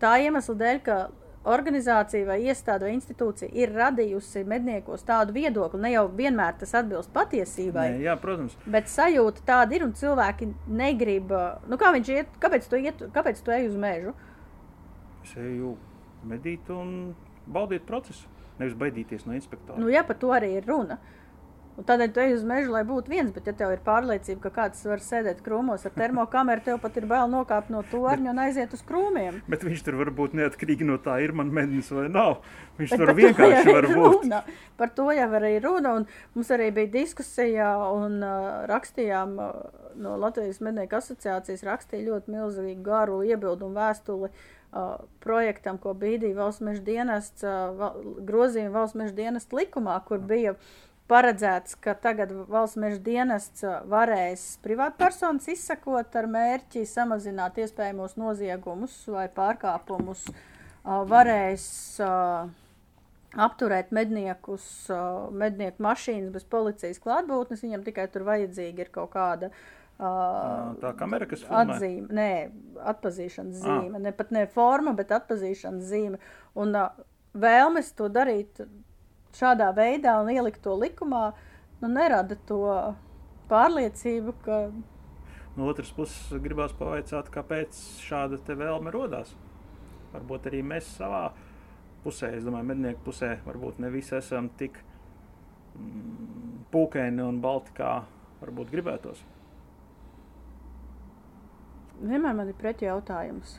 tā 0.00 0.16
iemesla 0.22 0.54
dēļ, 0.60 0.80
ka 0.86 0.98
organizācija 1.44 2.24
vai 2.24 2.38
iestāde 2.46 2.86
vai 2.86 2.94
institūcija 2.96 3.50
ir 3.52 3.72
radījusi 3.76 4.44
medniekos 4.48 5.04
tādu 5.04 5.34
viedokli. 5.36 5.80
Ne 5.82 5.90
jau 5.92 6.06
vienmēr 6.08 6.54
tas 6.60 6.72
atbilst 6.78 7.12
patiesībai, 7.12 7.88
Nē, 7.98 8.04
jā, 8.06 8.14
protams. 8.20 8.54
bet 8.64 8.88
sajūta 8.88 9.44
tāda 9.44 9.76
ir 9.76 9.84
un 9.84 9.92
cilvēki 9.98 10.48
negrib. 10.68 11.34
Nu, 11.68 11.76
kā 11.80 11.92
viņš 11.96 12.12
iet, 12.14 12.38
kāpēc 12.40 12.70
tu, 12.70 12.80
iet, 12.80 13.02
kāpēc 13.12 13.42
tu 13.44 13.52
ej 13.52 13.68
uz 13.68 13.76
mežu? 13.76 14.14
Es 15.24 15.34
eju 15.40 15.74
medīt 16.24 16.70
un 16.72 17.14
baudīt 17.44 17.84
procesu. 17.88 18.30
Nevis 18.60 18.78
baidīties 18.78 19.26
no 19.26 19.34
inspektora. 19.36 19.80
Nu, 19.80 19.90
jā, 19.92 20.04
par 20.06 20.18
to 20.20 20.32
arī 20.34 20.54
ir 20.58 20.66
runa. 20.68 21.00
Un 21.74 21.82
tādēļ 21.82 22.10
tu 22.14 22.20
ej 22.22 22.32
uz 22.36 22.42
mežu, 22.46 22.70
lai 22.70 22.84
būtu 22.86 23.10
viens, 23.10 23.32
bet, 23.34 23.48
ja 23.50 23.52
tev 23.58 23.72
ir 23.74 23.80
pārliecība, 23.82 24.44
ka 24.44 24.50
kāds 24.60 24.84
var 24.86 25.00
sēdēt 25.02 25.40
krūmos 25.42 25.82
ar 25.88 25.94
termokameru, 25.96 26.62
tev 26.62 26.78
pat 26.84 27.00
ir 27.00 27.08
bail 27.10 27.26
nokāpt 27.32 27.72
no 27.74 27.80
torņa 27.90 28.30
un 28.30 28.42
aiziet 28.44 28.76
uz 28.76 28.84
krūmiem. 28.86 29.40
Bet 29.50 29.66
viņš 29.66 29.82
tur 29.82 29.98
var 29.98 30.12
būt 30.14 30.36
neatkarīgi 30.38 30.86
no 30.86 31.00
tā, 31.02 31.18
ir 31.24 31.34
man 31.34 31.50
mednis 31.54 31.90
vai 31.90 32.06
nav. 32.06 32.44
Viņš 32.78 32.94
Bet 32.94 33.02
tur 33.02 33.14
vienkārši 33.18 33.74
var 33.74 33.90
būt. 33.90 34.20
Runa. 34.22 34.42
Par 34.78 34.94
to 34.94 35.10
jau 35.18 35.28
arī 35.40 35.56
runa. 35.66 35.98
un 35.98 36.06
Mums 36.38 36.54
arī 36.54 36.70
bija 36.78 36.92
diskusija, 36.94 37.74
un 37.90 38.22
uh, 38.22 38.62
rakstījām 38.70 39.34
uh, 39.42 39.52
no 39.98 40.14
Latvijas 40.22 40.62
mednieku 40.62 41.00
asociācijas 41.00 41.66
rakstīja 41.66 42.06
ļoti 42.06 42.38
milzīgu 42.38 42.86
garu 42.86 43.22
iebildumu 43.26 43.74
vēstuli 43.82 44.30
uh, 44.30 44.46
projektam, 45.24 45.78
ko 45.78 45.94
bīdīja 45.98 46.36
valsts 46.38 46.64
meža 46.64 46.82
dienests, 46.86 47.44
grozījuma 48.26 48.74
valsts 48.74 48.98
meža 48.98 49.14
dienesta 49.18 49.58
likumā, 49.58 49.96
kur 50.08 50.22
bija 50.22 50.54
paredzēts, 51.10 51.76
ka 51.84 51.94
tagad 52.00 52.32
valsts 52.50 52.80
meža 52.80 53.00
dienests 53.04 53.66
varēs 53.90 54.46
privātpersonas 54.64 55.46
izsakot 55.52 56.16
ar 56.16 56.28
mērķi 56.30 56.86
samazināt 56.88 57.60
iespējamos 57.62 58.16
noziegumus 58.20 58.96
vai 59.12 59.28
pārkāpumus, 59.32 60.26
varēs 60.84 61.68
apturēt 63.34 63.94
medniekus, 63.94 64.66
mednieku 65.34 65.82
mašīnas 65.82 66.34
bez 66.34 66.44
policijas 66.50 67.00
klātbūtnes. 67.02 67.64
Viņam 67.66 67.86
tikai 67.86 68.06
tur 68.14 68.26
vajadzīga 68.28 68.86
ir 68.86 68.92
kaut 68.94 69.10
kāda 69.16 69.50
uh, 69.50 69.83
Tā 69.98 70.90
kamera, 70.98 71.26
kas 71.30 71.44
filmē. 71.46 71.76
atzīme, 71.76 72.08
nē, 72.10 72.30
atpazīšanas 72.92 73.60
Ah. 73.62 73.66
zīme. 73.82 74.00
Ne 74.02 74.12
pat 74.12 74.30
ne 74.34 74.46
forma, 74.46 74.92
bet 74.92 75.08
atpazīšanas 75.14 75.84
zīme. 75.90 76.18
Un 76.54 76.74
uh, 76.74 76.88
vēlmes 77.34 77.92
to 77.94 78.08
darīt 78.08 78.58
šādā 79.34 79.70
veidā 79.74 80.16
un 80.22 80.28
ielikt 80.34 80.62
to 80.62 80.74
likumā, 80.78 81.32
nu, 81.80 81.88
nerada 81.88 82.36
to 82.46 82.94
pārliecību, 83.50 84.34
ka 84.44 84.72
No 85.56 85.68
otras 85.70 85.92
puses, 85.94 86.32
gribās 86.42 86.72
pavaicāt, 86.74 87.28
kāpēc 87.30 87.76
šāda 88.02 88.40
te 88.42 88.56
vēlme 88.58 88.90
radās. 88.90 89.36
Varbūt 90.12 90.48
arī 90.50 90.64
mēs 90.66 90.88
savā 90.98 91.28
pusē, 92.02 92.32
es 92.34 92.42
domāju, 92.42 92.66
mednieku 92.72 93.04
pusē, 93.06 93.36
varbūt 93.46 93.78
ne 93.78 93.90
visi 93.94 94.16
esam 94.18 94.48
tik 94.58 94.80
mm, 95.78 96.64
pūkaini 96.72 97.22
un 97.22 97.38
balti, 97.44 97.70
kā 97.78 98.02
varbūt 98.42 98.72
gribētos. 98.74 99.22
Vienmēr 102.00 102.34
man 102.34 102.50
ir 102.50 102.58
pretī 102.58 102.88
jautājums. 102.88 103.58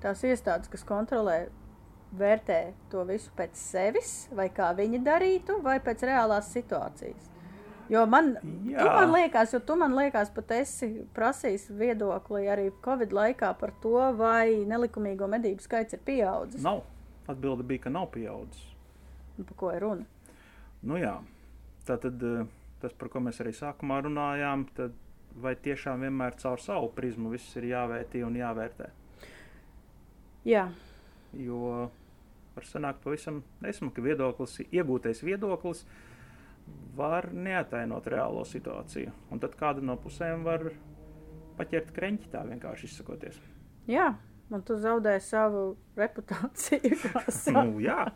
Tās 0.00 0.22
iestādes, 0.24 0.70
kas 0.72 0.84
kontrolē, 0.88 1.50
vērtē 2.16 2.60
to 2.90 3.04
visu 3.08 3.32
pēc 3.36 3.58
sevis, 3.58 4.14
vai 4.34 4.48
kā 4.52 4.70
viņi 4.76 5.02
darītu, 5.04 5.60
vai 5.62 5.76
pēc 5.84 6.06
reālās 6.08 6.48
situācijas. 6.54 7.28
Jo 7.90 8.04
man, 8.06 8.36
man 8.70 9.10
liekas, 9.10 9.52
jo 9.52 9.58
tu 9.66 9.74
man 9.76 9.96
liekas, 9.98 10.30
pat 10.30 10.52
esi 10.54 10.88
prasījis 11.14 11.66
viedokli 11.74 12.46
arī 12.46 12.68
Covid 12.84 13.10
laikā 13.16 13.50
par 13.58 13.74
to, 13.82 13.96
vai 14.14 14.62
nelikumīgo 14.70 15.26
medību 15.30 15.64
skaits 15.64 15.98
ir 15.98 16.02
pieaudzis. 16.06 16.62
Nav. 16.64 16.84
Atbilde 17.30 17.62
bija, 17.66 17.84
ka 17.84 17.90
nav 17.94 18.08
pieaudzis. 18.14 18.62
Nu, 19.36 19.44
Par 19.44 19.56
ko 19.58 19.70
ir 19.74 19.84
runa? 19.84 20.06
Nu, 20.82 20.96
jā, 20.98 21.12
tā 21.86 21.98
tad 22.00 22.22
eh, 22.26 22.46
tas, 22.82 22.94
par 22.98 23.10
ko 23.12 23.22
mēs 23.22 23.38
arī 23.42 23.52
sākumā 23.54 24.00
runājām, 24.06 24.64
tad 24.74 24.96
vai 25.36 25.54
tiešām 25.56 26.04
vienmēr 26.06 26.36
caur 26.40 26.60
savu 26.60 26.90
prizmu 26.96 27.30
viss 27.32 27.56
ir 27.56 27.70
jāvērtī 27.70 28.24
un 28.26 28.36
jāvērtē. 28.38 28.90
Jā, 30.48 30.70
Jo 31.32 31.90
var 32.54 32.66
sanākt 32.66 33.02
pavisam 33.04 33.42
nesmuki 33.62 34.02
viedoklis, 34.02 34.58
iegūtais 34.66 35.22
viedoklis 35.22 35.84
var 36.98 37.30
neatainot 37.32 38.06
reālo 38.10 38.42
situāciju. 38.46 39.12
Un 39.30 39.42
tad 39.42 39.54
kāda 39.58 39.84
no 39.84 39.96
pusēm 40.00 40.42
var 40.46 40.66
paķert 41.58 41.92
kreņķi 41.94 42.32
tā 42.32 42.42
vienkārši 42.48 42.90
izsakoties. 42.90 43.38
jā, 43.86 44.14
un 44.50 44.62
tu 44.66 44.76
zaudēji 44.78 45.22
savu 45.22 45.76
reputāciju. 45.96 46.98
Nu, 47.54 47.78
jā, 47.82 48.08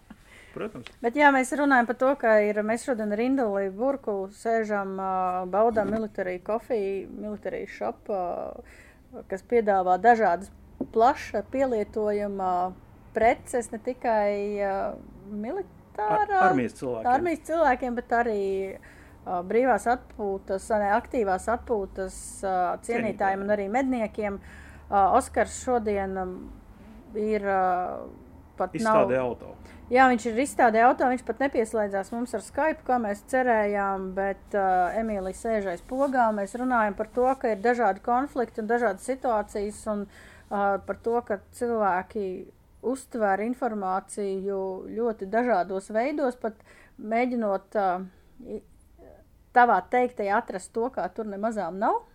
protams. 0.55 0.89
Bet 1.03 1.19
jā, 1.19 1.29
mēs 1.35 1.53
runājam 1.59 1.89
par 1.91 1.99
to, 2.01 2.11
ka 2.21 2.39
ir, 2.47 2.63
mēs 2.67 2.87
šodien 2.87 3.13
ar 3.15 3.23
Induli 3.25 3.69
Burku 3.75 4.17
sēžam, 4.39 4.97
baudām 5.53 5.93
militāriju 5.93 6.43
kofiju, 6.47 7.11
militāriju 7.27 7.71
šopu, 7.75 8.21
kas 9.31 9.45
piedāvā 9.51 9.99
dažādas 10.03 10.53
plaša 10.95 11.45
pielietojuma 11.53 12.51
preces, 13.15 13.71
ne 13.73 13.79
tikai 13.83 14.35
militārā. 15.31 16.19
Ar, 16.25 16.35
armijas 16.51 16.75
cilvēkiem. 16.81 17.11
armijas 17.13 17.47
cilvēkiem, 17.49 17.99
bet 18.01 18.15
arī 18.19 18.43
brīvās 19.25 19.87
atpūtas, 19.89 20.67
ne, 20.83 20.91
aktīvās 20.97 21.47
atpūtas 21.53 22.17
cienītājiem 22.87 23.45
un 23.47 23.55
arī 23.55 23.69
medniekiem. 23.73 24.41
Oskars 24.91 25.63
šodien 25.65 26.19
ir 27.19 27.47
pat 28.59 28.75
nav. 28.75 28.81
Izstādē 28.81 29.21
auto. 29.23 29.55
Jā, 29.93 30.07
viņš 30.09 30.25
ir 30.31 30.39
izstādījis 30.41 30.87
auto, 30.87 31.07
viņš 31.13 31.23
pat 31.29 31.43
nepieslēdzās 31.45 32.11
mums 32.15 32.33
ar 32.37 32.41
Skype, 32.41 32.87
kā 32.87 32.97
mēs 33.03 33.21
cerējām, 33.29 34.07
bet 34.17 34.57
uh, 34.57 34.95
Emīlija 34.97 35.37
sēž 35.37 35.69
aiz 35.75 35.83
pogā. 35.85 36.31
Mēs 36.33 36.57
runājam 36.57 36.97
par 36.97 37.11
to, 37.13 37.27
ka 37.41 37.53
ir 37.53 37.61
dažādi 37.61 38.01
konflikti 38.05 38.63
un 38.63 38.71
dažādas 38.71 39.05
situācijas, 39.05 39.83
un 39.93 40.07
uh, 40.07 40.81
par 40.87 41.01
to, 41.05 41.19
ka 41.29 41.39
cilvēki 41.61 42.25
uztver 42.85 43.45
informāciju 43.45 44.59
ļoti 44.89 45.29
dažādos 45.29 45.93
veidos, 45.93 46.41
pat 46.41 46.65
mēģinot 46.97 47.77
uh, 47.77 48.59
tavā 49.53 49.81
teiktajā 49.93 50.41
atrast 50.41 50.73
to, 50.73 50.89
kā 50.97 51.05
tur 51.13 51.29
nemazām 51.29 51.77
nav? 51.81 52.07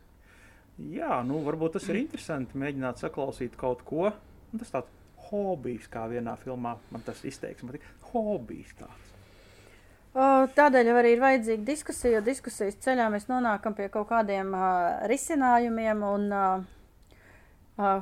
Jā, 0.90 1.22
nu, 1.28 1.44
varbūt 1.46 1.78
tas 1.78 1.86
ir 1.92 2.02
interesanti 2.02 2.58
mēģināt 2.58 3.06
saklausīt 3.06 3.54
kaut 3.60 3.86
ko. 3.86 4.10
Tas 4.58 4.74
tāds 4.74 4.99
hobijs, 5.30 5.88
kā 5.92 6.06
vienā 6.12 6.36
filmā 6.44 6.76
man 6.92 7.06
tas 7.06 7.22
izteiks. 7.28 7.64
Man 7.64 7.78
tik 7.78 7.86
hobijs 8.12 8.74
tāds. 8.80 9.10
Tādēļ 10.58 10.88
arī 10.90 11.14
ir 11.14 11.22
vajadzīga 11.22 11.66
diskusija, 11.68 12.18
jo 12.18 12.26
diskusijas 12.26 12.80
ceļā 12.82 13.06
mēs 13.14 13.28
nonākam 13.30 13.76
pie 13.78 13.92
kaut 13.94 14.10
kādiem 14.10 14.56
uh, 14.58 15.06
risinājumiem. 15.08 16.02
Un, 16.04 16.26
uh, 16.34 17.20
uh, 17.78 18.02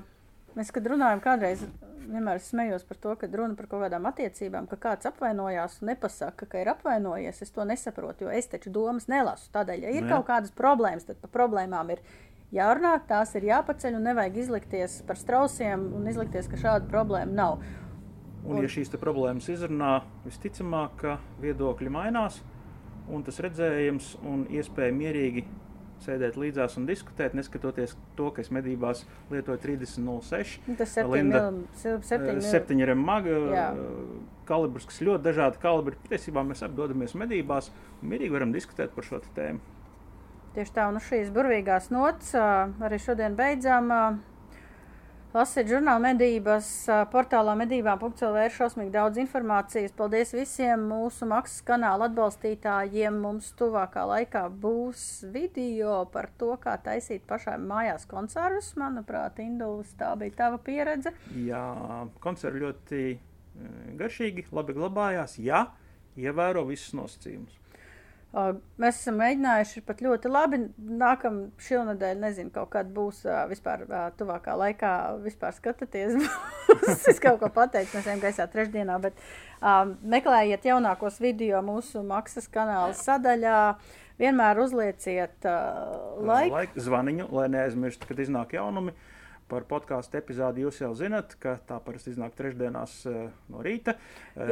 mēs, 0.56 0.72
kad 0.72 0.88
runājam, 0.88 1.22
kādreiz 1.22 1.66
vienmēr 2.08 2.40
smējos 2.42 2.86
par 2.88 3.00
to, 3.04 3.14
ka 3.20 3.28
runa 3.32 3.58
par 3.58 3.68
kaut 3.68 3.84
kādām 3.84 4.08
attiecībām, 4.10 4.70
ka 4.72 4.80
kāds 4.88 5.10
apvainojās 5.10 5.82
un 5.82 5.92
nepasaka, 5.92 6.48
ka 6.48 6.62
ir 6.62 6.72
apvainojies. 6.72 7.42
Es 7.44 7.52
to 7.54 7.66
nesaprotu, 7.68 8.28
jo 8.28 8.34
es 8.34 8.48
taču 8.52 8.72
domas 8.74 9.10
nelasu. 9.12 9.52
Tādēļ, 9.56 9.84
ja 9.84 9.94
ir 9.94 10.06
jā. 10.06 10.10
kaut 10.16 10.30
kādas 10.32 10.56
problēmas, 10.56 11.08
tad 11.10 11.20
par 11.24 11.34
problēmām 11.34 11.92
ir 11.96 12.04
jārunā, 12.56 12.94
tās 13.08 13.34
ir 13.38 13.48
jāpaceļ 13.50 13.98
un 14.00 14.08
nevajag 14.12 14.40
izlikties 14.44 15.02
par 15.08 15.20
strausiem 15.20 15.88
un 15.98 16.08
izlikties, 16.12 16.50
ka 16.52 16.60
šāda 16.62 16.90
problēma 16.92 17.34
nav. 17.34 17.62
Un, 18.46 18.58
Un- 18.58 18.64
ja 18.64 18.72
šīs 18.72 18.94
problēmas 18.96 19.50
izrunā, 19.52 20.02
visticamāk, 20.26 20.96
ka 21.02 21.18
viedokļi 21.44 21.92
mainās, 21.92 22.40
un 23.12 23.24
tas 23.24 23.40
redzējums 23.44 24.16
un 24.24 24.46
iespēja 24.52 24.96
mierīgi 24.96 25.44
sēdēt 26.06 26.36
līdzās 26.38 26.78
un 26.78 26.86
diskutēt, 26.86 27.34
neskatoties 27.34 27.96
to, 28.16 28.30
ka 28.32 28.44
es 28.44 28.52
medībās 28.54 29.04
lietoju 29.32 29.58
30.06. 29.64 30.60
Nu, 30.68 30.76
Tas 30.78 30.94
ir 30.98 31.10
Linda, 31.10 31.42
7 31.82 32.42
Septiņi 32.46 32.86
ir 32.86 32.94
maga 32.96 33.40
kalibrs, 34.48 34.86
kas 34.88 35.02
ļoti 35.02 35.26
dažādi 35.26 35.62
kalibri. 35.64 35.98
Patiesībā 36.06 36.46
mēs 36.48 36.62
apdodamies 36.68 37.18
medībās 37.18 37.72
un 38.02 38.14
mierīgi 38.14 38.36
varam 38.38 38.54
diskutēt 38.54 38.94
par 38.96 39.10
šo 39.10 39.20
tēmu. 39.36 39.77
Tieši 40.58 40.74
tā, 40.74 40.88
un 40.90 40.98
uz 40.98 41.06
šīs 41.06 41.30
burvīgās 41.30 41.92
nots 41.94 42.34
arī 42.34 42.98
šodien 42.98 43.38
beidzam. 43.38 43.92
ā, 43.94 44.02
Lasīt 45.36 45.68
žurnāla 45.70 46.00
medības, 46.02 46.68
portālā 47.12 47.52
medībām.cl 47.60 48.38
ir 48.42 48.54
šausmīgi 48.56 48.94
daudz 48.96 49.20
informācijas. 49.22 49.92
Paldies 49.94 50.32
visiem 50.34 50.88
mūsu 50.90 51.28
maksas 51.30 51.62
kanāla 51.68 52.08
atbalstītājiem. 52.08 53.20
Mums 53.22 53.52
tuvākā 53.60 54.08
laikā 54.08 54.46
būs 54.64 55.28
video 55.36 56.00
par 56.10 56.32
to, 56.42 56.56
kā 56.64 56.74
taisīt 56.82 57.28
pašām 57.30 57.68
mājās 57.70 58.08
konservus. 58.10 58.72
Manuprāt, 58.82 59.38
Indulis, 59.44 59.92
tā 60.00 60.16
bija 60.18 60.40
tava 60.42 60.58
pieredze. 60.64 61.14
Jā, 61.36 61.62
koncerti 62.24 62.64
ļoti 62.64 63.04
garšīgi, 64.02 64.48
labi 64.58 64.80
glabājās. 64.80 65.38
Jā, 65.44 65.68
ievēro 66.18 66.66
visus 66.72 66.98
nosacījumus. 66.98 67.62
Mēs 68.36 69.00
esam 69.00 69.16
mēģinājuši 69.22 69.82
pat 69.88 70.02
ļoti 70.04 70.30
labi. 70.30 70.60
Nākamā 71.00 71.48
šonadēļ, 71.64 72.18
nezinu, 72.22 72.52
kaut 72.54 72.70
kāda 72.74 72.92
būs 72.94 73.24
vispār 73.50 73.86
tuvākā 74.20 74.54
laikā, 74.60 74.92
vispār 75.24 75.56
skatāties. 75.56 76.18
es 77.12 77.22
kaut 77.24 77.40
ko 77.42 77.50
pateicu, 77.56 77.96
mēs 77.96 78.10
ejam 78.10 78.22
gaisā 78.22 78.46
trešdienā, 78.52 79.00
bet 79.02 79.18
um, 79.62 79.96
meklējiet 80.12 80.68
jaunākos 80.70 81.22
video 81.24 81.64
mūsu 81.66 82.04
maksas 82.06 82.52
kanāla 82.52 82.94
sadaļā. 83.00 83.62
Vienmēr 84.18 84.60
uzlieciet 84.60 85.46
uh, 85.46 86.18
laiku. 86.26 86.56
Laik, 86.58 86.78
zvaniņu, 86.82 87.30
lai 87.38 87.48
neaizmirstu, 87.54 88.10
kad 88.10 88.22
iznāk 88.22 88.56
jaunumi. 88.58 88.96
Par 89.48 89.64
podkāstu 89.64 90.18
epizodi 90.20 90.66
jūs 90.66 90.82
jau 90.82 90.90
zinat, 90.98 91.32
ka 91.40 91.54
tā 91.70 91.78
parasti 91.84 92.12
iznāk 92.12 92.34
trešdienās 92.36 92.96
eh, 93.08 93.30
no 93.48 93.62
rīta. 93.64 93.94
eh, 94.36 94.50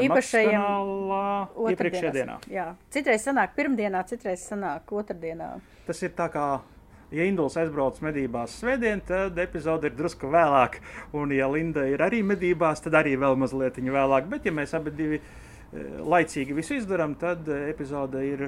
kanālā 0.54 1.74
Iepriekšējā 1.74 2.12
dienā. 2.16 2.38
Jā, 2.48 2.70
citreiz 2.96 3.26
sanāk 3.28 3.58
pirmdienā, 3.58 4.06
citreiz 4.08 4.46
sanāk 4.48 4.94
otrdienā. 4.96 5.50
Tas 5.90 6.00
ir 6.08 6.14
tā 6.16 6.30
kā, 6.32 6.46
ja 7.12 7.28
Induls 7.28 7.58
aizbrauc 7.60 8.00
medībās 8.08 8.56
svētdien, 8.62 9.04
tad 9.04 9.36
epizode 9.44 9.92
ir 9.92 9.98
drusku 10.00 10.32
vēlāk. 10.32 10.80
Un, 11.12 11.36
ja 11.36 11.50
Linda 11.52 11.84
ir 11.92 12.00
arī 12.06 12.24
medībās, 12.24 12.80
tad 12.86 12.96
arī 13.02 13.18
vēl 13.20 13.36
mazliet 13.44 13.82
vēlāk. 13.84 14.32
Bet, 14.32 14.48
ja 14.48 14.56
mēs 14.56 14.78
abi 14.80 14.96
divi 14.96 15.20
eh, 15.20 16.00
laicīgi 16.00 16.56
visu 16.56 16.80
izdarām, 16.80 17.20
tad 17.20 17.52
epizode 17.66 18.24
ir 18.24 18.48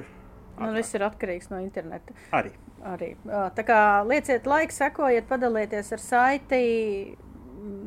Nu, 0.58 0.72
viss 0.74 0.94
ir 0.94 1.04
atkarīgs 1.06 1.50
no 1.52 1.58
interneta. 1.62 2.12
arī. 2.32 2.52
Arī. 2.84 3.08
Tā 3.26 3.64
kā 3.66 3.78
lieciet 4.06 4.46
laiku, 4.46 4.72
sekojiet, 4.72 5.26
padalieties 5.28 5.92
ar 5.92 5.98
saiti. 6.02 7.16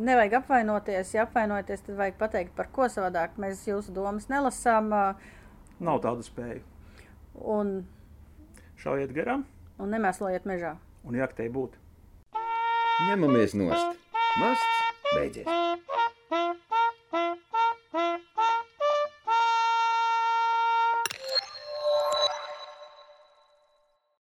Nevajag 0.02 0.34
apvainoties. 0.42 1.14
Ja 1.16 1.24
apvainojaties, 1.28 1.82
tad 1.86 1.96
vajag 1.96 2.18
pateikt, 2.20 2.52
par 2.56 2.68
ko 2.76 2.88
savādāk 2.92 3.38
mēs 3.40 3.64
jūsu 3.68 3.94
domas 3.96 4.28
nelasām. 4.30 4.90
Nav 5.80 6.02
tādu 6.04 6.24
spēju. 6.28 6.62
Un, 7.42 7.86
Šaujiet 8.82 9.14
garām 9.16 9.46
un 9.80 9.90
nemēslojiet 9.96 10.46
mežā. 10.46 10.76
un 11.06 11.16
jāktei 11.16 11.50
būt. 11.50 11.78
Ņemamies 13.10 13.56
nost. 13.58 13.98
Masts 14.40 15.16
beidzies. 15.16 15.48